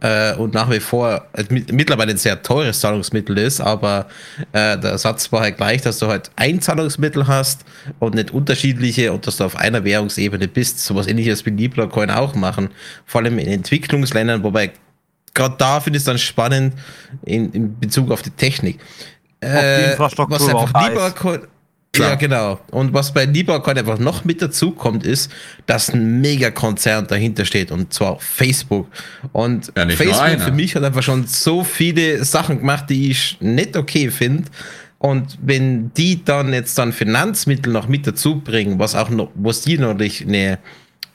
[0.00, 4.06] äh, und nach wie vor äh, mit- mittlerweile ein sehr teures Zahlungsmittel ist, aber
[4.52, 7.62] äh, der Satz war halt gleich, dass du halt ein Zahlungsmittel hast
[7.98, 10.78] und nicht unterschiedliche und dass du auf einer Währungsebene bist.
[10.78, 12.68] Sowas ähnliches wie Libra Coin auch machen,
[13.06, 14.70] vor allem in Entwicklungsländern, wobei
[15.34, 16.74] gerade da finde ich es dann spannend
[17.24, 18.78] in, in Bezug auf die Technik.
[19.90, 21.16] Infrastruktur was einfach auch da lieber ist.
[21.16, 21.40] Coin,
[21.94, 22.10] Klar.
[22.10, 22.58] ja, genau.
[22.70, 25.30] Und was bei LibreCoin einfach noch mit dazu kommt, ist,
[25.66, 28.88] dass ein Megakonzern dahinter steht und zwar Facebook.
[29.32, 33.36] Und Ja, nicht Facebook für mich hat einfach schon so viele Sachen gemacht, die ich
[33.40, 34.44] nicht okay finde.
[34.98, 39.60] Und wenn die dann jetzt dann Finanzmittel noch mit dazu bringen, was auch noch, was
[39.60, 40.58] die natürlich eine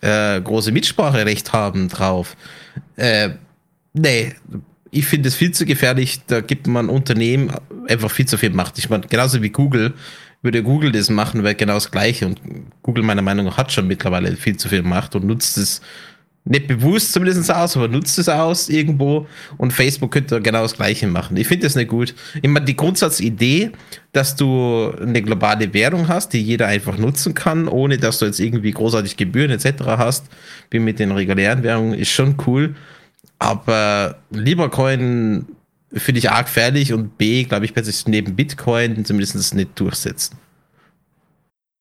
[0.02, 2.36] äh, große Mitspracherecht haben drauf,
[2.98, 3.30] äh,
[3.94, 4.36] nee,
[4.92, 6.22] ich finde es viel zu gefährlich.
[6.28, 7.52] Da gibt man Unternehmen
[7.88, 8.78] einfach viel zu viel Macht.
[8.78, 9.94] Ich meine, genauso wie Google
[10.42, 12.26] würde Google das machen, wäre genau das Gleiche.
[12.26, 12.40] Und
[12.84, 15.82] Google, meiner Meinung nach, hat schon mittlerweile viel zu viel Macht und nutzt es
[16.50, 19.28] nicht bewusst zumindest aus, aber nutzt es aus irgendwo.
[19.58, 21.36] Und Facebook könnte genau das Gleiche machen.
[21.38, 22.16] Ich finde das nicht gut.
[22.42, 23.72] Ich meine, die Grundsatzidee,
[24.14, 28.40] dass du eine globale Währung hast, die jeder einfach nutzen kann, ohne dass du jetzt
[28.40, 29.84] irgendwie großartig Gebühren etc.
[29.86, 30.28] hast,
[30.72, 32.76] wie mit den regulären Währungen, ist schon cool.
[33.40, 35.46] Aber LibreCoin
[35.94, 40.38] finde ich arg gefährlich und B, glaube ich, wird neben Bitcoin zumindest nicht durchsetzen.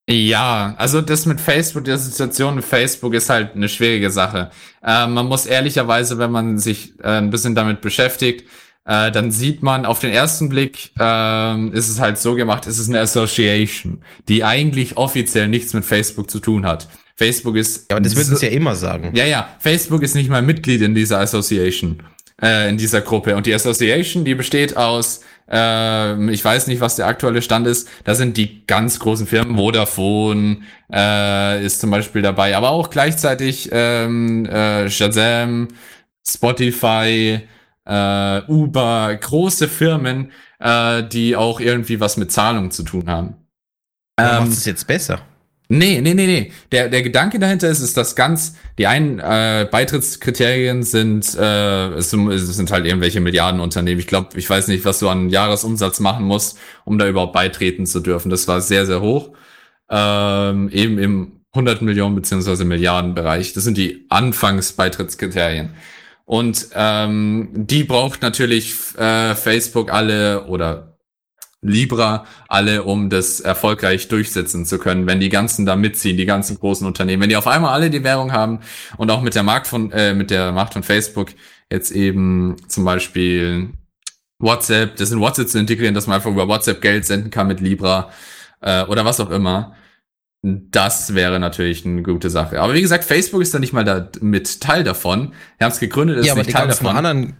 [0.08, 4.50] Ja, also das mit Facebook, die Situation mit Facebook ist halt eine schwierige Sache.
[4.84, 8.48] Äh, man muss ehrlicherweise, wenn man sich äh, ein bisschen damit beschäftigt,
[8.84, 12.78] äh, dann sieht man auf den ersten Blick, ähm, ist es halt so gemacht, es
[12.78, 16.88] ist eine Association, die eigentlich offiziell nichts mit Facebook zu tun hat.
[17.16, 17.90] Facebook ist.
[17.90, 19.12] Ja, aber das würden sie ja immer sagen.
[19.14, 22.02] Ja, ja, Facebook ist nicht mal Mitglied in dieser Association,
[22.40, 23.36] äh, in dieser Gruppe.
[23.36, 25.20] Und die Association, die besteht aus,
[25.50, 29.56] äh, ich weiß nicht, was der aktuelle Stand ist, da sind die ganz großen Firmen,
[29.56, 30.58] Vodafone
[30.92, 35.68] äh, ist zum Beispiel dabei, aber auch gleichzeitig ähm, äh, Shazam,
[36.26, 37.40] Spotify,
[37.86, 43.36] äh, Uber, große Firmen, äh, die auch irgendwie was mit Zahlung zu tun haben.
[44.18, 45.22] Ähm, macht es jetzt besser?
[45.68, 46.52] Nee, nee, nee, nee.
[46.70, 52.10] Der, der Gedanke dahinter ist, ist, dass ganz, die einen äh, Beitrittskriterien sind, äh, es,
[52.10, 53.98] sind- es sind halt irgendwelche Milliardenunternehmen.
[53.98, 57.84] Ich glaube, ich weiß nicht, was du an Jahresumsatz machen musst, um da überhaupt beitreten
[57.86, 58.30] zu dürfen.
[58.30, 59.30] Das war sehr, sehr hoch.
[59.90, 63.52] Ähm, eben im 100 Millionen beziehungsweise Milliardenbereich.
[63.52, 65.70] Das sind die Anfangsbeitrittskriterien.
[66.24, 70.95] Und ähm, die braucht natürlich äh, Facebook alle oder
[71.62, 76.58] Libra alle, um das erfolgreich durchsetzen zu können, wenn die ganzen da mitziehen, die ganzen
[76.58, 78.60] großen Unternehmen, wenn die auf einmal alle die Währung haben
[78.96, 81.30] und auch mit der Markt von äh, mit der Macht von Facebook
[81.70, 83.70] jetzt eben zum Beispiel
[84.38, 87.60] WhatsApp, das in WhatsApp zu integrieren, dass man einfach über WhatsApp Geld senden kann mit
[87.60, 88.10] Libra
[88.60, 89.74] äh, oder was auch immer.
[90.42, 92.60] Das wäre natürlich eine gute Sache.
[92.60, 95.32] Aber wie gesagt, Facebook ist da nicht mal da mit Teil davon.
[95.58, 96.96] Wir haben es gegründet, ist Ja, aber nicht die Teil ganzen davon.
[96.96, 97.36] anderen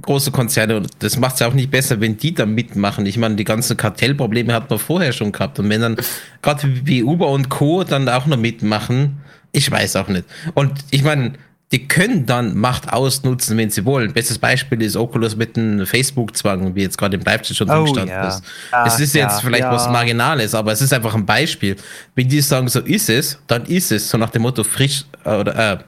[0.00, 3.06] große Konzerne, und das macht es ja auch nicht besser, wenn die da mitmachen.
[3.06, 5.58] Ich meine, die ganzen Kartellprobleme hat man vorher schon gehabt.
[5.58, 5.96] Und wenn dann
[6.42, 7.84] gerade wie Uber und Co.
[7.84, 9.20] dann auch noch mitmachen,
[9.52, 10.24] ich weiß auch nicht.
[10.54, 11.32] Und ich meine,
[11.72, 14.12] die können dann Macht ausnutzen, wenn sie wollen.
[14.12, 18.10] Bestes Beispiel ist Oculus mit dem Facebook-Zwang, wie jetzt gerade im Leipzig schon Oh, Zustand
[18.10, 18.28] ja.
[18.28, 18.42] ist.
[18.72, 19.72] Ja, es ist ja, jetzt vielleicht ja.
[19.72, 21.76] was Marginales, aber es ist einfach ein Beispiel.
[22.16, 24.10] Wenn die sagen, so ist es, dann ist es.
[24.10, 25.78] So nach dem Motto, frisch äh, oder äh,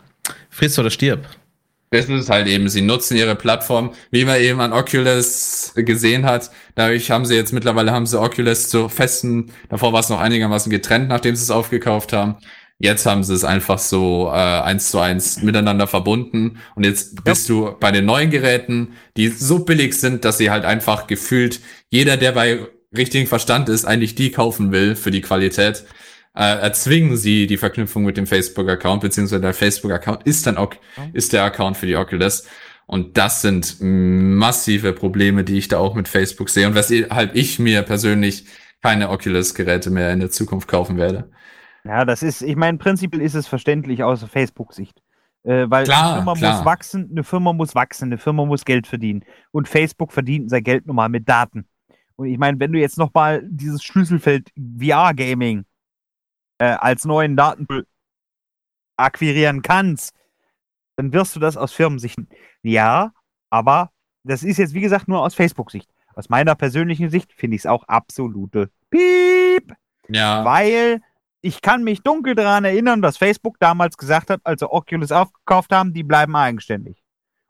[0.51, 1.27] friss oder stirb.
[1.93, 6.51] Das ist halt eben, sie nutzen ihre Plattform, wie man eben an Oculus gesehen hat.
[6.75, 10.71] Dadurch haben sie jetzt mittlerweile haben sie Oculus zu festen, davor war es noch einigermaßen
[10.71, 12.37] getrennt, nachdem sie es aufgekauft haben.
[12.79, 16.59] Jetzt haben sie es einfach so äh, eins zu eins miteinander verbunden.
[16.75, 20.65] Und jetzt bist du bei den neuen Geräten, die so billig sind, dass sie halt
[20.65, 21.61] einfach gefühlt
[21.91, 22.67] jeder, der bei
[22.97, 25.85] richtigem Verstand ist, eigentlich die kaufen will für die Qualität
[26.35, 30.73] äh, erzwingen sie die Verknüpfung mit dem Facebook-Account, beziehungsweise der Facebook-Account ist dann auch,
[31.13, 32.47] ist der Account für die Oculus.
[32.87, 37.59] Und das sind massive Probleme, die ich da auch mit Facebook sehe und was ich-
[37.59, 38.47] mir persönlich
[38.83, 41.31] keine Oculus-Geräte mehr in der Zukunft kaufen werde.
[41.85, 45.01] Ja, das ist, ich meine, prinzipiell ist es verständlich aus Facebook-Sicht.
[45.45, 46.57] Äh, weil Klar, eine Firma klar.
[46.57, 49.25] muss wachsen, eine Firma muss wachsen, eine Firma muss Geld verdienen.
[49.51, 51.67] Und Facebook verdient sein Geld nun mal mit Daten.
[52.17, 55.65] Und ich meine, wenn du jetzt noch mal dieses Schlüsselfeld VR-Gaming
[56.63, 57.87] äh, als neuen Datenpool
[58.97, 60.15] akquirieren kannst,
[60.97, 62.19] dann wirst du das aus Firmensicht.
[62.63, 63.13] Ja,
[63.51, 63.91] aber
[64.23, 65.91] das ist jetzt, wie gesagt, nur aus Facebook-Sicht.
[66.15, 69.75] Aus meiner persönlichen Sicht finde ich es auch absolute Piep.
[70.09, 70.45] Ja.
[70.45, 71.01] Weil
[71.41, 75.73] ich kann mich dunkel daran erinnern, was Facebook damals gesagt hat, als sie Oculus aufgekauft
[75.73, 77.03] haben, die bleiben eigenständig.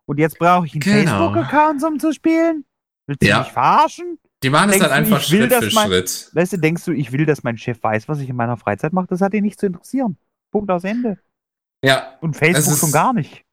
[0.06, 0.94] Und jetzt brauche ich einen Genau.
[1.04, 2.64] Facebook-Account, um zu spielen?
[3.06, 3.40] Willst du Ja.
[3.40, 4.18] mich verarschen?
[4.42, 6.30] Die machen es halt einfach ich will, Schritt dass für mein- Schritt.
[6.32, 8.92] Weißt du, denkst du, ich will, dass mein Chef weiß, was ich in meiner Freizeit
[8.92, 9.06] mache?
[9.08, 10.16] Das hat ihn nicht zu interessieren.
[10.50, 11.18] Punkt aus Ende.
[11.84, 13.44] Ja, Und Facebook ist- schon gar nicht.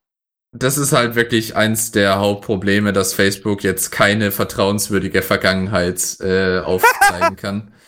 [0.52, 7.36] das ist halt wirklich eins der Hauptprobleme, dass Facebook jetzt keine vertrauenswürdige Vergangenheit äh, aufzeigen
[7.36, 7.72] kann.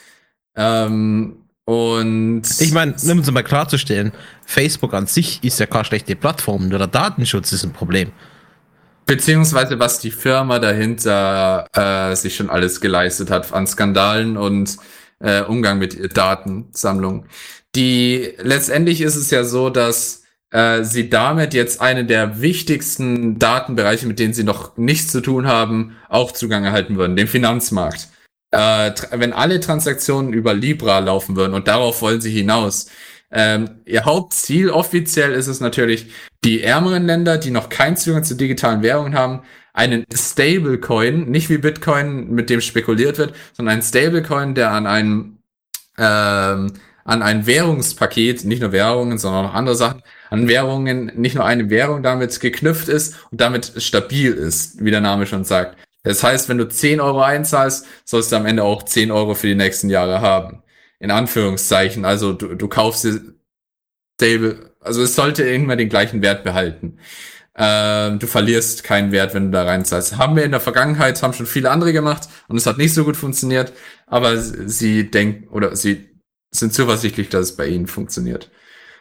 [0.55, 4.13] Ähm, und Ich meine, um es mal klarzustellen,
[4.45, 8.13] Facebook an sich ist ja keine schlechte Plattform, nur der Datenschutz ist ein Problem.
[9.07, 14.77] Beziehungsweise was die Firma dahinter äh, sich schon alles geleistet hat an Skandalen und
[15.21, 17.27] äh, Umgang mit Datensammlung.
[17.75, 24.07] Die letztendlich ist es ja so, dass äh, sie damit jetzt einen der wichtigsten Datenbereiche,
[24.07, 28.09] mit denen sie noch nichts zu tun haben, auch Zugang erhalten würden, den Finanzmarkt.
[28.51, 32.87] Äh, wenn alle Transaktionen über Libra laufen würden und darauf wollen sie hinaus.
[33.33, 36.13] Ähm, ihr Hauptziel offiziell ist es natürlich,
[36.45, 39.43] die ärmeren Länder, die noch keinen Zugang zu digitalen Währungen haben,
[39.73, 45.39] einen Stablecoin, nicht wie Bitcoin, mit dem spekuliert wird, sondern einen Stablecoin, der an einen
[45.99, 46.73] ähm,
[47.05, 51.69] an ein Währungspaket, nicht nur Währungen, sondern auch andere Sachen, an Währungen, nicht nur eine
[51.69, 55.77] Währung damit geknüpft ist und damit stabil ist, wie der Name schon sagt.
[56.05, 59.47] Das heißt, wenn du 10 Euro einzahlst, sollst du am Ende auch 10 Euro für
[59.47, 60.62] die nächsten Jahre haben.
[61.03, 62.05] In Anführungszeichen.
[62.05, 63.09] Also du, du kaufst
[64.15, 66.99] Stable, also es sollte irgendwann den gleichen Wert behalten.
[67.57, 70.17] Ähm, du verlierst keinen Wert, wenn du da reinzahlst.
[70.17, 73.05] Haben wir in der Vergangenheit, haben schon viele andere gemacht und es hat nicht so
[73.05, 73.73] gut funktioniert,
[74.07, 76.09] aber sie denken oder sie
[76.53, 78.53] sind zuversichtlich, dass es bei ihnen funktioniert.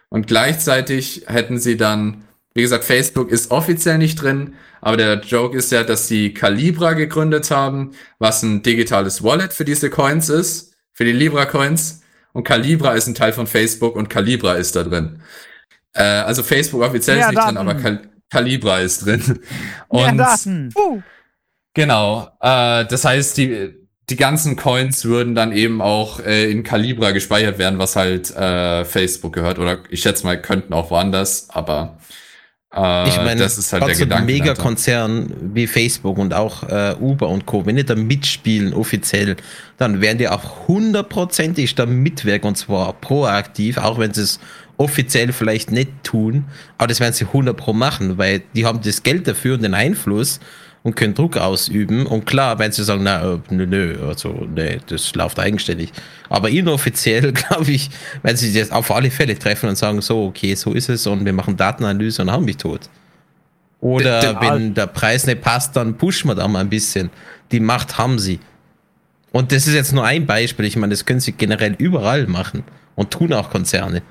[0.10, 2.24] Und gleichzeitig hätten sie dann,
[2.56, 6.94] wie gesagt, Facebook ist offiziell nicht drin, aber der Joke ist ja, dass sie Calibra
[6.94, 12.02] gegründet haben, was ein digitales Wallet für diese Coins ist, für die Libra Coins.
[12.34, 15.22] Und Calibra ist ein Teil von Facebook und Calibra ist da drin.
[15.94, 17.70] Äh, also Facebook offiziell Mehr ist nicht drin, Daten.
[17.70, 19.22] aber Cal Calibra ist drin.
[19.92, 20.70] Mehr Und Daten.
[20.76, 21.02] Uh.
[21.74, 22.30] Genau.
[22.40, 23.74] Äh, das heißt, die,
[24.10, 28.86] die ganzen Coins würden dann eben auch äh, in Calibra gespeichert werden, was halt äh,
[28.86, 29.60] Facebook gehört.
[29.60, 31.98] Oder ich schätze mal, könnten auch woanders, aber
[32.76, 34.26] äh, Ich meine, das ist halt der Gedanke.
[34.26, 34.46] dahinter.
[34.46, 39.36] Megakonzern wie Facebook und auch äh, Uber und Co., wenn die da mitspielen offiziell,
[39.78, 44.40] dann werden die auch hundertprozentig da mitwirken und zwar proaktiv, auch wenn sie es
[44.78, 46.46] offiziell vielleicht nicht tun,
[46.78, 49.76] aber das werden sie 100 pro machen, weil die haben das Geld dafür und den
[49.76, 50.40] Einfluss
[50.84, 54.80] und können Druck ausüben und klar, wenn sie sagen, na, äh, nö, nö, also, nee,
[54.88, 55.92] das läuft eigenständig.
[56.30, 57.90] Aber inoffiziell, glaube ich,
[58.24, 61.24] wenn sie das auf alle Fälle treffen und sagen, so, okay, so ist es und
[61.26, 62.82] wir machen Datenanalyse und haben mich tot.
[63.80, 67.10] Oder Der- der- wenn der Preis nicht passt, dann pushen wir da mal ein bisschen.
[67.52, 68.40] Die Macht haben sie.
[69.32, 70.66] Und das ist jetzt nur ein Beispiel.
[70.66, 72.64] Ich meine, das können sie generell überall machen
[72.96, 74.02] und tun auch Konzerne.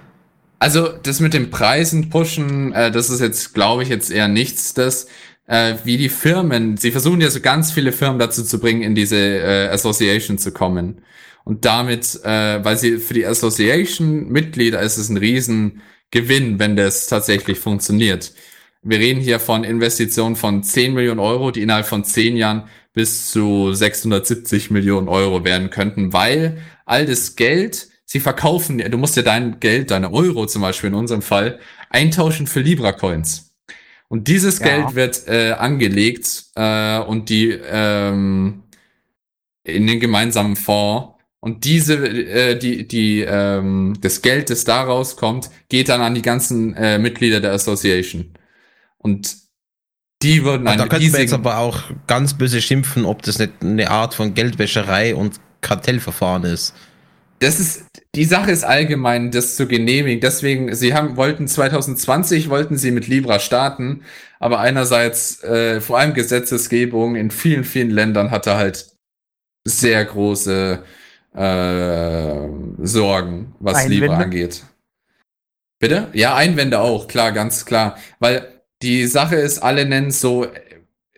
[0.59, 4.75] Also das mit den Preisen pushen, äh, das ist jetzt, glaube ich, jetzt eher nichts,
[4.75, 5.07] das
[5.51, 8.95] äh, wie die Firmen, sie versuchen ja so ganz viele Firmen dazu zu bringen, in
[8.95, 11.03] diese äh, Association zu kommen.
[11.43, 17.59] Und damit, äh, weil sie für die Association-Mitglieder ist es ein Riesengewinn, wenn das tatsächlich
[17.59, 18.33] funktioniert.
[18.83, 23.33] Wir reden hier von Investitionen von 10 Millionen Euro, die innerhalb von 10 Jahren bis
[23.33, 29.23] zu 670 Millionen Euro werden könnten, weil all das Geld, sie verkaufen, du musst ja
[29.23, 31.59] dein Geld, deine Euro zum Beispiel in unserem Fall,
[31.91, 33.50] eintauschen für Libra-Coins.
[34.11, 34.67] Und dieses Ja.
[34.67, 38.65] Geld wird äh, angelegt äh, und die ähm,
[39.63, 41.15] in den gemeinsamen Fonds.
[41.39, 46.23] Und diese, äh, die, die, ähm, das Geld, das da rauskommt, geht dann an die
[46.23, 48.35] ganzen äh, Mitglieder der Association.
[48.99, 49.37] Und
[50.23, 53.39] die würden Und da eine könnte man jetzt aber auch ganz böse schimpfen, ob das
[53.39, 56.75] nicht eine Art von Geldwäscherei und Kartellverfahren ist.
[57.41, 60.21] Das ist, die Sache ist allgemein, das zu genehmigen.
[60.21, 64.03] Deswegen, sie haben, wollten 2020, wollten sie mit Libra starten,
[64.39, 68.91] aber einerseits, äh, vor allem Gesetzesgebung in vielen, vielen Ländern hatte halt
[69.65, 70.83] sehr große
[71.35, 72.49] äh,
[72.83, 73.95] Sorgen, was Einwände?
[73.95, 74.65] Libra angeht.
[75.79, 76.09] Bitte?
[76.13, 77.97] Ja, Einwände auch, klar, ganz klar.
[78.19, 80.51] Weil die Sache ist, alle nennen es so, äh,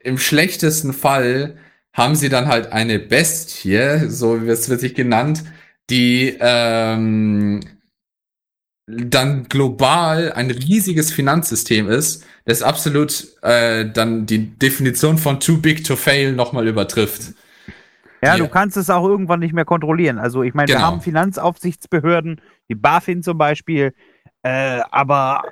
[0.05, 1.57] im schlechtesten Fall
[1.93, 5.43] haben sie dann halt eine Bestie, so wird es sich genannt,
[5.93, 7.61] die ähm,
[8.89, 15.85] dann global ein riesiges Finanzsystem ist, das absolut äh, dann die Definition von too big
[15.85, 17.35] to fail nochmal übertrifft.
[18.25, 20.19] Ja, Die- du kannst es auch irgendwann nicht mehr kontrollieren.
[20.19, 20.87] Also ich meine, wir Genau.
[20.87, 23.93] haben Finanzaufsichtsbehörden, die BaFin zum Beispiel,
[24.43, 25.43] äh, aber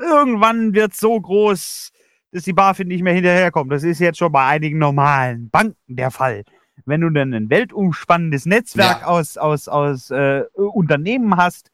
[0.00, 1.90] irgendwann wird es so groß,
[2.32, 3.72] dass die BaFin nicht mehr hinterherkommt.
[3.72, 6.44] Das ist jetzt schon bei einigen normalen Banken der Fall.
[6.86, 9.06] Wenn du dann ein weltumspannendes Netzwerk Ja.
[9.06, 11.70] aus, aus, aus äh, Unternehmen hast,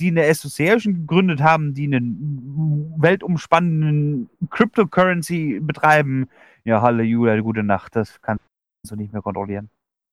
[0.00, 6.28] die eine Association gegründet haben, die einen weltumspannenden Cryptocurrency betreiben,
[6.64, 8.44] ja, Halleluja, gute Nacht, das kannst
[8.88, 9.70] du nicht mehr kontrollieren.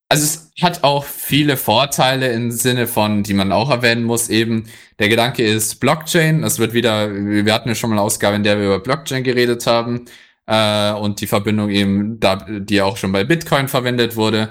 [0.10, 4.66] Also es hat auch viele Vorteile im Sinne von, die man auch erwähnen muss, eben
[5.00, 6.44] der Gedanke ist Blockchain.
[6.44, 9.24] Es wird wieder, wir hatten ja schon mal eine Ausgabe, in der wir über Blockchain
[9.24, 10.06] geredet haben
[10.48, 14.50] äh, und die Verbindung eben, da, die auch schon bei Bitcoin verwendet wurde.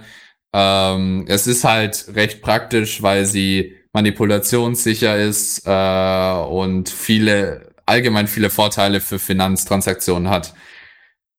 [0.52, 8.50] Ähm, es ist halt recht praktisch, weil sie manipulationssicher ist äh, und viele, allgemein viele
[8.50, 10.54] Vorteile für Finanztransaktionen hat.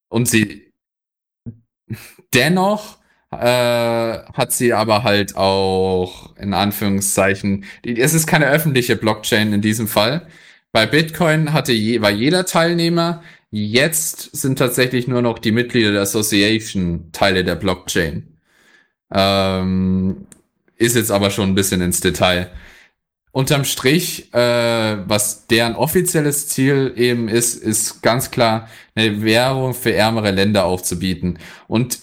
[0.10, 0.74] Und sie
[2.34, 2.98] dennoch
[3.32, 9.88] äh, hat sie aber halt auch in Anführungszeichen, es ist keine öffentliche Blockchain in diesem
[9.88, 10.28] Fall.
[10.72, 13.24] Bei Bitcoin hatte je, war jeder Teilnehmer.
[13.58, 18.38] Jetzt sind tatsächlich nur noch die Mitglieder der Association Teile der Blockchain.
[19.14, 20.28] Ähm,
[20.76, 22.52] ist jetzt aber schon ein bisschen ins Detail.
[23.32, 29.94] Unterm Strich, äh, was deren offizielles Ziel eben ist, ist ganz klar, eine Währung für
[29.94, 31.40] ärmere Länder aufzubieten.
[31.70, 32.00] Und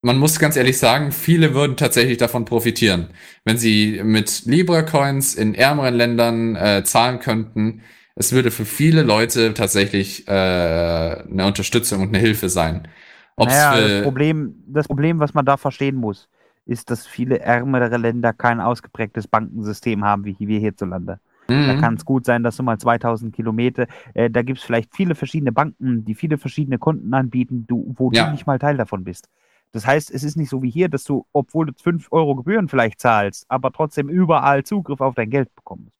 [0.00, 3.10] man muss ganz ehrlich sagen, viele würden tatsächlich davon profitieren,
[3.44, 7.82] wenn sie mit Libra-Coins in ärmeren Ländern äh, zahlen könnten.
[8.14, 12.88] Es würde für viele Leute tatsächlich äh, eine Unterstützung und eine Hilfe sein.
[13.36, 16.28] Ob's Naja, das Problem, das Problem, was man da verstehen muss,
[16.66, 21.18] ist, dass viele ärmere Länder kein ausgeprägtes Bankensystem haben, wie wir hierzulande.
[21.64, 21.80] Da Mhm.
[21.80, 25.14] kann es gut sein, dass du mal 2000 Kilometer, äh, da gibt es vielleicht viele
[25.14, 28.24] verschiedene Banken, die viele verschiedene Konten anbieten, du, wo Ja.
[28.24, 29.28] du nicht mal Teil davon bist.
[29.72, 32.68] Das heißt, es ist nicht so wie hier, dass du, obwohl du 5 Euro Gebühren
[32.68, 35.92] vielleicht zahlst, aber trotzdem überall Zugriff auf dein Geld bekommst.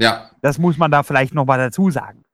[0.00, 2.24] Ja, Das muss man da vielleicht noch mal dazu sagen.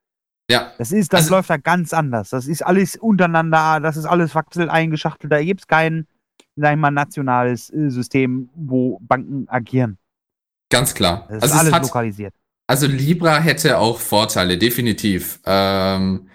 [0.50, 2.30] ja, Das ist, das Also- läuft da ganz anders.
[2.30, 5.32] Das ist alles untereinander, das ist alles Wachsel eingeschachtelt.
[5.32, 6.06] Da gibt es kein,
[6.56, 9.98] sag ich mal, nationales äh, System, wo Banken agieren.
[10.70, 11.26] ganz klar.
[11.28, 12.34] Das ist Also es alles hat, lokalisiert.
[12.66, 15.38] Also Libra hätte auch Vorteile, definitiv.
[15.44, 16.28] Ähm,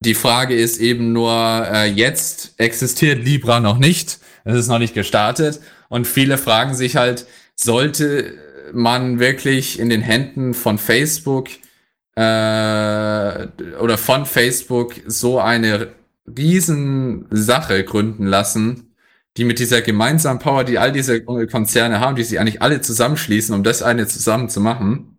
[0.00, 4.20] die Frage ist eben nur, äh, jetzt existiert Libra noch nicht.
[4.44, 5.60] Es ist noch nicht gestartet.
[5.88, 7.26] Und viele fragen sich halt,
[7.56, 8.34] sollte
[8.72, 11.48] man wirklich in den Händen von Facebook
[12.16, 15.88] äh, oder von Facebook so eine
[16.26, 18.94] Riesensache gründen lassen,
[19.36, 23.54] die mit dieser gemeinsamen Power, die all diese Konzerne haben, die sich eigentlich alle zusammenschließen,
[23.54, 25.18] um das eine zusammen zu machen,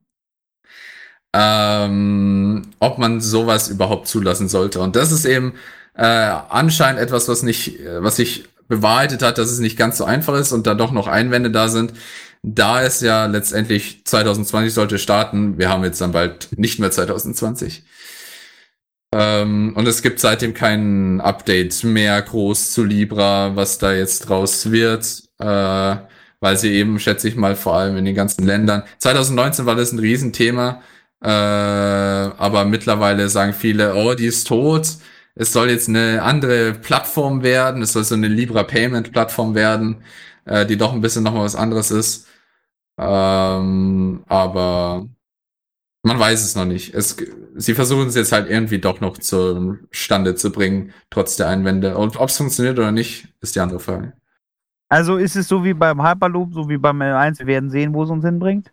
[1.33, 4.79] ähm, ob man sowas überhaupt zulassen sollte.
[4.81, 5.53] Und das ist eben
[5.93, 10.05] äh, anscheinend etwas, was nicht, äh, was sich bewahrheitet hat, dass es nicht ganz so
[10.05, 11.93] einfach ist und da doch noch Einwände da sind.
[12.43, 17.83] Da es ja letztendlich 2020 sollte starten, wir haben jetzt dann bald nicht mehr 2020.
[19.13, 24.71] Ähm, und es gibt seitdem kein Update mehr groß zu Libra, was da jetzt draus
[24.71, 25.95] wird, äh,
[26.39, 28.83] weil sie eben, schätze ich mal, vor allem in den ganzen Ländern.
[28.99, 30.81] 2019 war das ein Riesenthema,
[31.21, 34.87] äh, aber mittlerweile sagen viele, oh, die ist tot.
[35.35, 37.81] Es soll jetzt eine andere Plattform werden.
[37.83, 39.97] Es soll so eine Libra Payment Plattform werden,
[40.47, 42.27] äh, die doch ein bisschen nochmal was anderes ist.
[42.97, 45.07] Ähm, aber
[46.03, 46.93] man weiß es noch nicht.
[46.93, 47.17] Es,
[47.55, 51.97] sie versuchen es jetzt halt irgendwie doch noch zustande zu bringen, trotz der Einwände.
[51.97, 54.13] Und ob es funktioniert oder nicht, ist die andere Frage.
[54.89, 58.03] Also ist es so wie beim Hyperloop, so wie beim L1, wir werden sehen, wo
[58.03, 58.71] es uns hinbringt.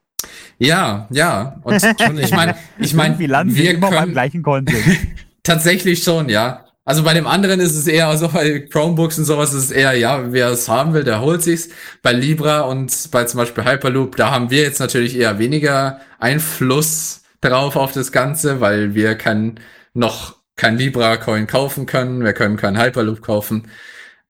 [0.59, 1.61] Ja, ja.
[1.65, 1.83] Und
[2.19, 4.85] ich meine, ich meine, wir immer beim können gleichen Konsens.
[5.43, 6.64] tatsächlich schon, ja.
[6.87, 9.95] Also bei dem anderen ist es eher, also bei Chromebooks und sowas ist es eher,
[9.95, 11.71] ja, wer es haben will, der holt sich's.
[12.03, 17.23] Bei Libra und bei zum Beispiel Hyperloop, da haben wir jetzt natürlich eher weniger Einfluss
[17.41, 19.61] drauf auf das Ganze, weil wir kein,
[19.95, 23.67] noch kein Libra-Coin kaufen können, wir können keinen Hyperloop kaufen.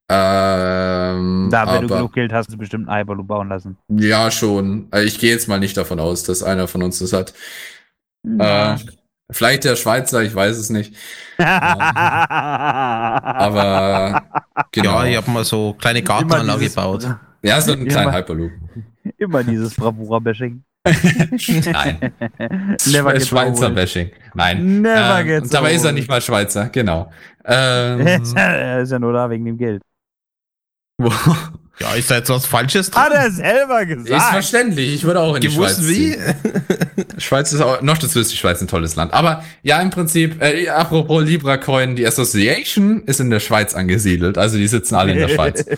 [0.09, 3.78] Ähm, da, wenn du aber- genug Geld hast, du bestimmt einen Hyperloop bauen lassen.
[3.89, 4.89] Ja, schon.
[4.93, 7.32] Äh, Ich gehe jetzt mal nicht davon aus, dass einer von uns das hat.
[8.39, 8.76] Äh,
[9.31, 10.95] vielleicht der Schweizer, ich weiß es nicht.
[13.37, 14.23] Aber
[14.73, 15.03] genau.
[15.03, 17.09] Ja, ich habe mal so kleine Gartenanlage gebaut.
[17.43, 18.53] Ja, so einen kleinen Hyperloop.
[19.19, 20.65] Immer dieses Bravura-Bashing.
[20.87, 22.13] Nein.
[22.87, 23.71] Never Schweizer.
[23.71, 24.11] Bashing.
[24.35, 24.83] Nein.
[24.83, 27.11] Never Ähm, gets und dabei ist er nicht mal Schweizer, genau.
[27.47, 29.83] Ähm, er ist ja nur da wegen dem Geld.
[31.81, 33.05] Ja, ist da jetzt was Falsches dran?
[33.05, 34.33] Hat er selber ist gesagt.
[34.33, 34.95] verständlich.
[34.95, 36.17] Ich würde auch in die Gewusst Schweiz wie?
[37.19, 39.13] Schweiz ist auch, noch dazu ist die Schweiz ein tolles Land.
[39.13, 44.39] Aber ja, im Prinzip, äh, apropos Libra Coin, die Association ist in der Schweiz angesiedelt.
[44.39, 45.65] Also die sitzen alle in der Schweiz.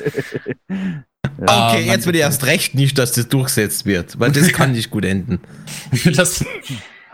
[1.47, 4.73] Ah, Okay, jetzt will ich erst recht nicht, dass das durchsetzt wird, weil das kann
[4.73, 5.41] nicht gut enden.
[6.15, 6.45] das,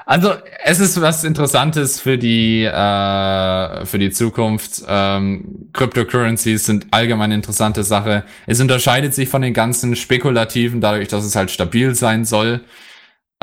[0.07, 0.33] also
[0.65, 4.83] es ist was Interessantes für die äh, für die Zukunft.
[4.87, 8.24] Ähm, Cryptocurrencies sind allgemein interessante Sache.
[8.47, 12.61] Es unterscheidet sich von den ganzen Spekulativen dadurch, dass es halt stabil sein soll.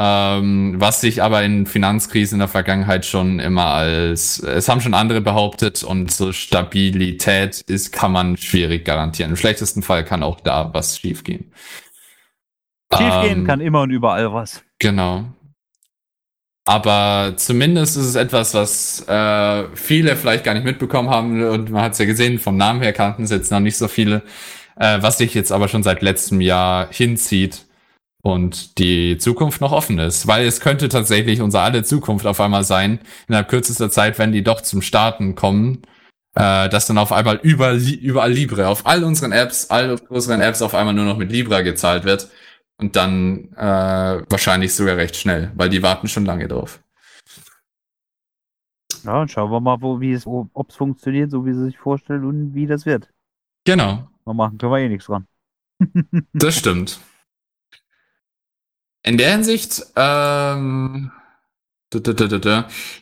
[0.02, 4.94] Ähm, was sich aber in Finanzkrisen in der Vergangenheit schon immer als es haben schon
[4.94, 9.32] andere behauptet und so Stabilität ist kann man schwierig garantieren.
[9.32, 11.52] Im schlechtesten Fall kann auch da was schiefgehen.
[12.94, 14.64] Schiefgehen Ähm, kann immer und überall was.
[14.80, 15.26] Genau.
[16.70, 21.82] Aber zumindest ist es etwas, was äh, viele vielleicht gar nicht mitbekommen haben und man
[21.82, 24.22] hat es ja gesehen, vom Namen her kannten es jetzt noch nicht so viele,
[24.76, 27.66] äh, was sich jetzt aber schon seit letztem Jahr hinzieht
[28.22, 30.28] und die Zukunft noch offen ist.
[30.28, 34.44] Weil es könnte tatsächlich unsere alle Zukunft auf einmal sein, innerhalb kürzester Zeit, wenn die
[34.44, 35.82] doch zum Starten kommen,
[36.36, 40.62] äh, dass dann auf einmal überall, überall Libre, auf all unseren Apps, all unseren Apps
[40.62, 42.28] auf einmal nur noch mit Libra gezahlt wird.
[42.80, 46.82] Und dann äh, wahrscheinlich sogar recht schnell, weil die warten schon lange drauf.
[49.04, 51.78] Ja, und schauen wir mal, wo, wie es, ob es funktioniert, so wie sie sich
[51.78, 53.10] vorstellen und wie das wird.
[53.66, 55.28] Genau, Mal machen können wir eh nichts dran.
[56.34, 57.00] das stimmt.
[59.02, 61.12] In der Hinsicht, ähm,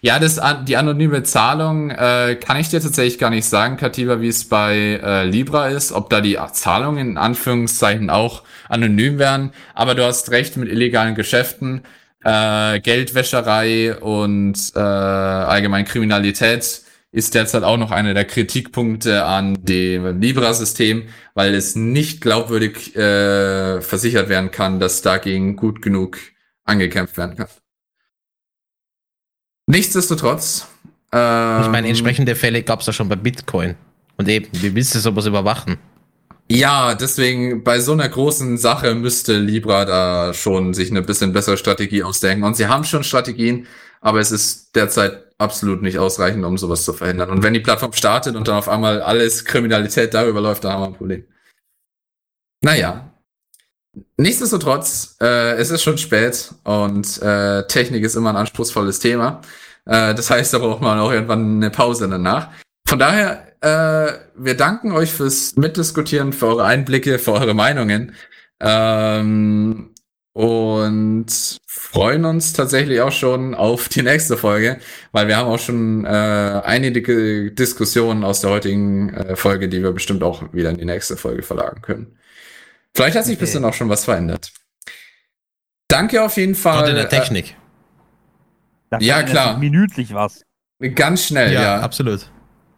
[0.02, 4.30] ja, das, die anonyme Zahlung äh, kann ich dir tatsächlich gar nicht sagen, Kativa, wie
[4.30, 9.52] es bei äh, Libra ist, ob da die Zahlungen in Anführungszeichen auch anonym wären.
[9.74, 11.84] Aber du hast recht mit illegalen Geschäften,
[12.24, 16.82] äh, Geldwäscherei und äh, allgemein Kriminalität
[17.12, 23.82] ist derzeit auch noch einer der Kritikpunkte an dem Libra-System, weil es nicht glaubwürdig äh,
[23.82, 26.18] versichert werden kann, dass dagegen gut genug
[26.64, 27.48] angekämpft werden kann.
[29.68, 30.68] Nichtsdestotrotz.
[31.12, 33.76] Ähm, Ich meine, entsprechende Fälle gab es ja schon bei Bitcoin.
[34.18, 35.78] Und eben, wie willst du sowas überwachen?
[36.50, 41.58] Ja, deswegen bei so einer großen Sache müsste Libra da schon sich eine bisschen bessere
[41.58, 42.46] Strategie ausdenken.
[42.46, 43.68] Und sie haben schon Strategien,
[44.00, 47.30] aber es ist derzeit absolut nicht ausreichend, um sowas zu verhindern.
[47.30, 50.82] Und wenn die Plattform startet und dann auf einmal alles Kriminalität darüber läuft, dann haben
[50.82, 51.26] wir ein Problem.
[52.64, 53.07] Naja.
[54.18, 59.42] Nichtsdestotrotz, äh, es ist schon spät und äh, Technik ist immer ein anspruchsvolles Thema.
[59.86, 62.50] Äh, das heißt, da braucht man auch irgendwann eine Pause danach.
[62.88, 68.14] Von daher, äh, wir danken euch fürs Mitdiskutieren, für eure Einblicke, für eure Meinungen.
[68.60, 69.94] Ähm,
[70.34, 74.78] und freuen uns tatsächlich auch schon auf die nächste Folge,
[75.12, 76.10] weil wir haben auch schon äh,
[76.64, 81.18] einige Diskussionen aus der heutigen äh, Folge, die wir bestimmt auch wieder in die nächste
[81.18, 82.18] Folge verlagern können.
[82.98, 83.42] Vielleicht hat sich Okay.
[83.46, 84.52] bis dann auch schon was verändert.
[85.88, 86.78] Danke auf jeden Fall.
[86.80, 87.56] Gerade in der Technik.
[88.90, 89.60] Da Ja, klar.
[89.60, 90.42] Minütlich was.
[90.80, 91.80] Äh, ganz schnell, ja.
[91.80, 92.28] absolut.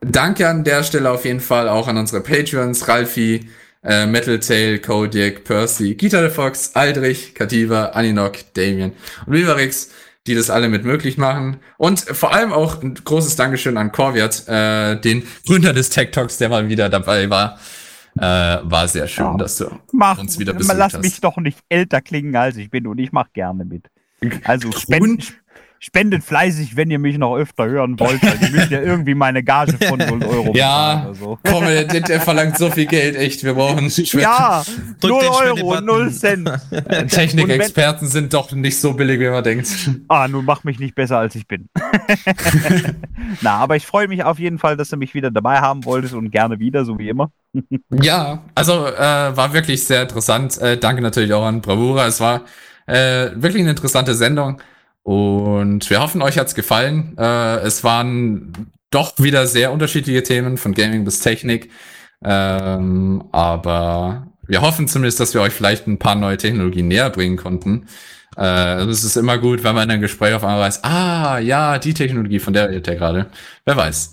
[0.02, 3.50] Danke an der Stelle auf jeden Fall auch an unsere Patreons, Ralfi,
[3.82, 8.92] äh, Metal Tail, Kodiak, Percy, Gita the Fox, Aldrich, Kativa, Aninok, Damien
[9.26, 9.90] und Vivarix,
[10.28, 11.62] die das alle mit möglich machen.
[11.78, 16.38] Und vor allem auch ein großes Dankeschön an Corviat, äh, den Gründer des Tech Talks,
[16.38, 17.58] der mal wieder dabei war.
[18.20, 19.34] Äh, war sehr schön, Ja.
[19.38, 21.02] dass du Mach, uns wieder besucht lass hast.
[21.02, 23.88] mich doch nicht älter klingen, als ich bin und ich mach gerne mit.
[24.44, 25.24] Also spenden,
[25.80, 29.44] spendet fleißig, wenn ihr mich noch öfter hören wollt, weil ihr müsst ja irgendwie meine
[29.44, 30.96] Gage von 0 Euro Ja.
[30.96, 31.40] bezahlen oder so.
[31.50, 33.44] Komm, der, der verlangt so viel Geld, echt.
[33.44, 34.64] Wir brauchen Ja,
[35.00, 35.86] Drück 0 den Euro, Spendebutton.
[35.86, 36.52] 0 Cent.
[37.12, 39.68] Technikexperten sind doch nicht so billig, wie man denkt.
[40.10, 41.70] Ah, nun mach mich nicht besser, als ich bin.
[43.42, 46.14] Na, aber ich freue mich auf jeden Fall, dass du mich wieder dabei haben wolltest
[46.14, 47.32] und gerne wieder, so wie immer.
[48.02, 49.00] Ja, also äh,
[49.36, 50.58] war wirklich sehr interessant.
[50.60, 52.06] Äh, danke natürlich auch an Bravura.
[52.08, 52.42] Es war
[52.88, 54.62] äh, wirklich eine interessante Sendung
[55.10, 57.18] und wir hoffen, euch hat's gefallen.
[57.18, 58.54] Äh, es waren
[58.92, 61.72] doch wieder sehr unterschiedliche Themen von Gaming bis Technik,
[62.24, 67.38] ähm, aber wir hoffen zumindest, dass wir euch vielleicht ein paar neue Technologien näher bringen
[67.38, 67.88] konnten.
[68.38, 71.80] Äh, es ist immer gut, wenn man in einem Gespräch auf einmal weiß, ah, ja,
[71.80, 73.32] die Technologie, von der redet ihr gerade.
[73.66, 74.12] Wer weiß.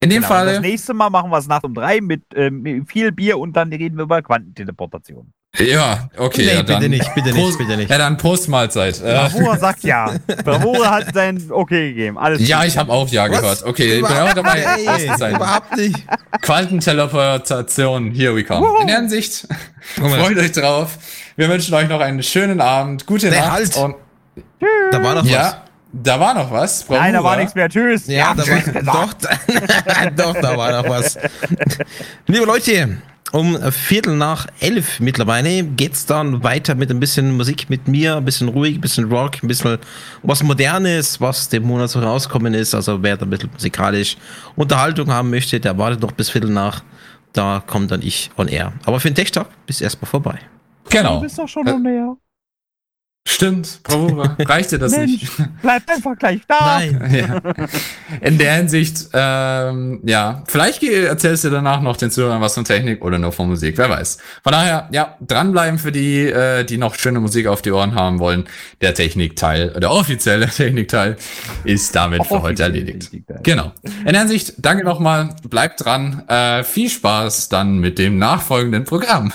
[0.00, 0.46] In dem Genau, Fall.
[0.46, 3.54] das nächste Mal machen wir es nachts um drei mit, ähm, mit viel Bier und
[3.54, 5.34] dann reden wir über Quantenteleportation.
[5.58, 6.42] Ja, okay.
[6.44, 7.88] nee, ja, bitte dann nicht, bitte nicht, Prost- bitte nicht.
[7.90, 9.00] Ja, dann Postmahlzeit.
[9.00, 10.12] Äh, Bravura sagt ja.
[10.44, 12.18] Bravura hat sein Okay gegeben.
[12.18, 12.66] Alles ja, gut.
[12.68, 13.40] ich habe auch Ja Was?
[13.40, 13.62] gehört.
[13.64, 14.76] Okay, ich bin auch Überhaupt dabei.
[14.76, 15.36] nicht, Auszeichen.
[15.36, 15.96] Überhaupt nicht.
[16.42, 18.66] Quantenteleportation, here we come.
[18.82, 19.48] In der Hinsicht,
[19.96, 20.98] freut euch drauf.
[21.36, 23.50] Wir wünschen euch noch einen schönen Abend, gute Nee, Nacht.
[23.52, 23.76] halt.
[23.76, 23.94] Und,
[24.90, 25.28] Da war was.
[25.30, 26.86] ja, da war noch was.
[26.90, 27.36] Nein, da war Bravura.
[27.36, 27.68] nichts mehr.
[27.70, 28.06] Tschüss.
[28.08, 29.14] Ja, da tschüss war, doch,
[30.34, 31.16] doch, da war noch was.
[32.26, 32.98] Liebe Leute,
[33.36, 38.24] um Viertel nach elf mittlerweile geht's dann weiter mit ein bisschen Musik mit mir, ein
[38.24, 39.78] bisschen ruhig, ein bisschen Rock, ein bisschen
[40.22, 42.74] was Modernes, was dem Monat so rauskommen ist.
[42.74, 44.16] Also wer da ein bisschen musikalisch
[44.56, 46.82] Unterhaltung haben möchte, der wartet noch bis Viertel nach.
[47.34, 48.72] Da kommt dann ich on air.
[48.86, 50.38] Aber für den Tech-Talk bist erstmal vorbei.
[50.88, 51.16] Genau.
[51.16, 52.16] Du bist doch schon noch näher.
[53.28, 54.36] Stimmt, Bravura.
[54.38, 55.32] Reicht dir das Mensch, nicht?
[55.60, 56.80] bleib einfach gleich da.
[56.80, 57.40] Ja.
[58.20, 63.04] In der Hinsicht, ähm, ja, vielleicht erzählst du danach noch den Zuhörern was von Technik
[63.04, 64.18] oder nur von Musik, wer weiß.
[64.44, 68.20] Von daher, ja, dranbleiben für die, äh, die noch schöne Musik auf die Ohren haben
[68.20, 68.44] wollen.
[68.80, 71.16] Der Technikteil, der offizielle Technikteil
[71.64, 73.10] ist damit für heute erledigt.
[73.42, 73.72] Genau.
[74.04, 76.22] In der Hinsicht, danke nochmal, bleibt dran.
[76.28, 79.32] Äh, viel Spaß dann mit dem nachfolgenden Programm.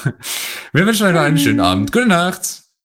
[0.72, 1.92] Wir wünschen euch noch einen schönen Abend.
[1.92, 2.62] Gute Nacht.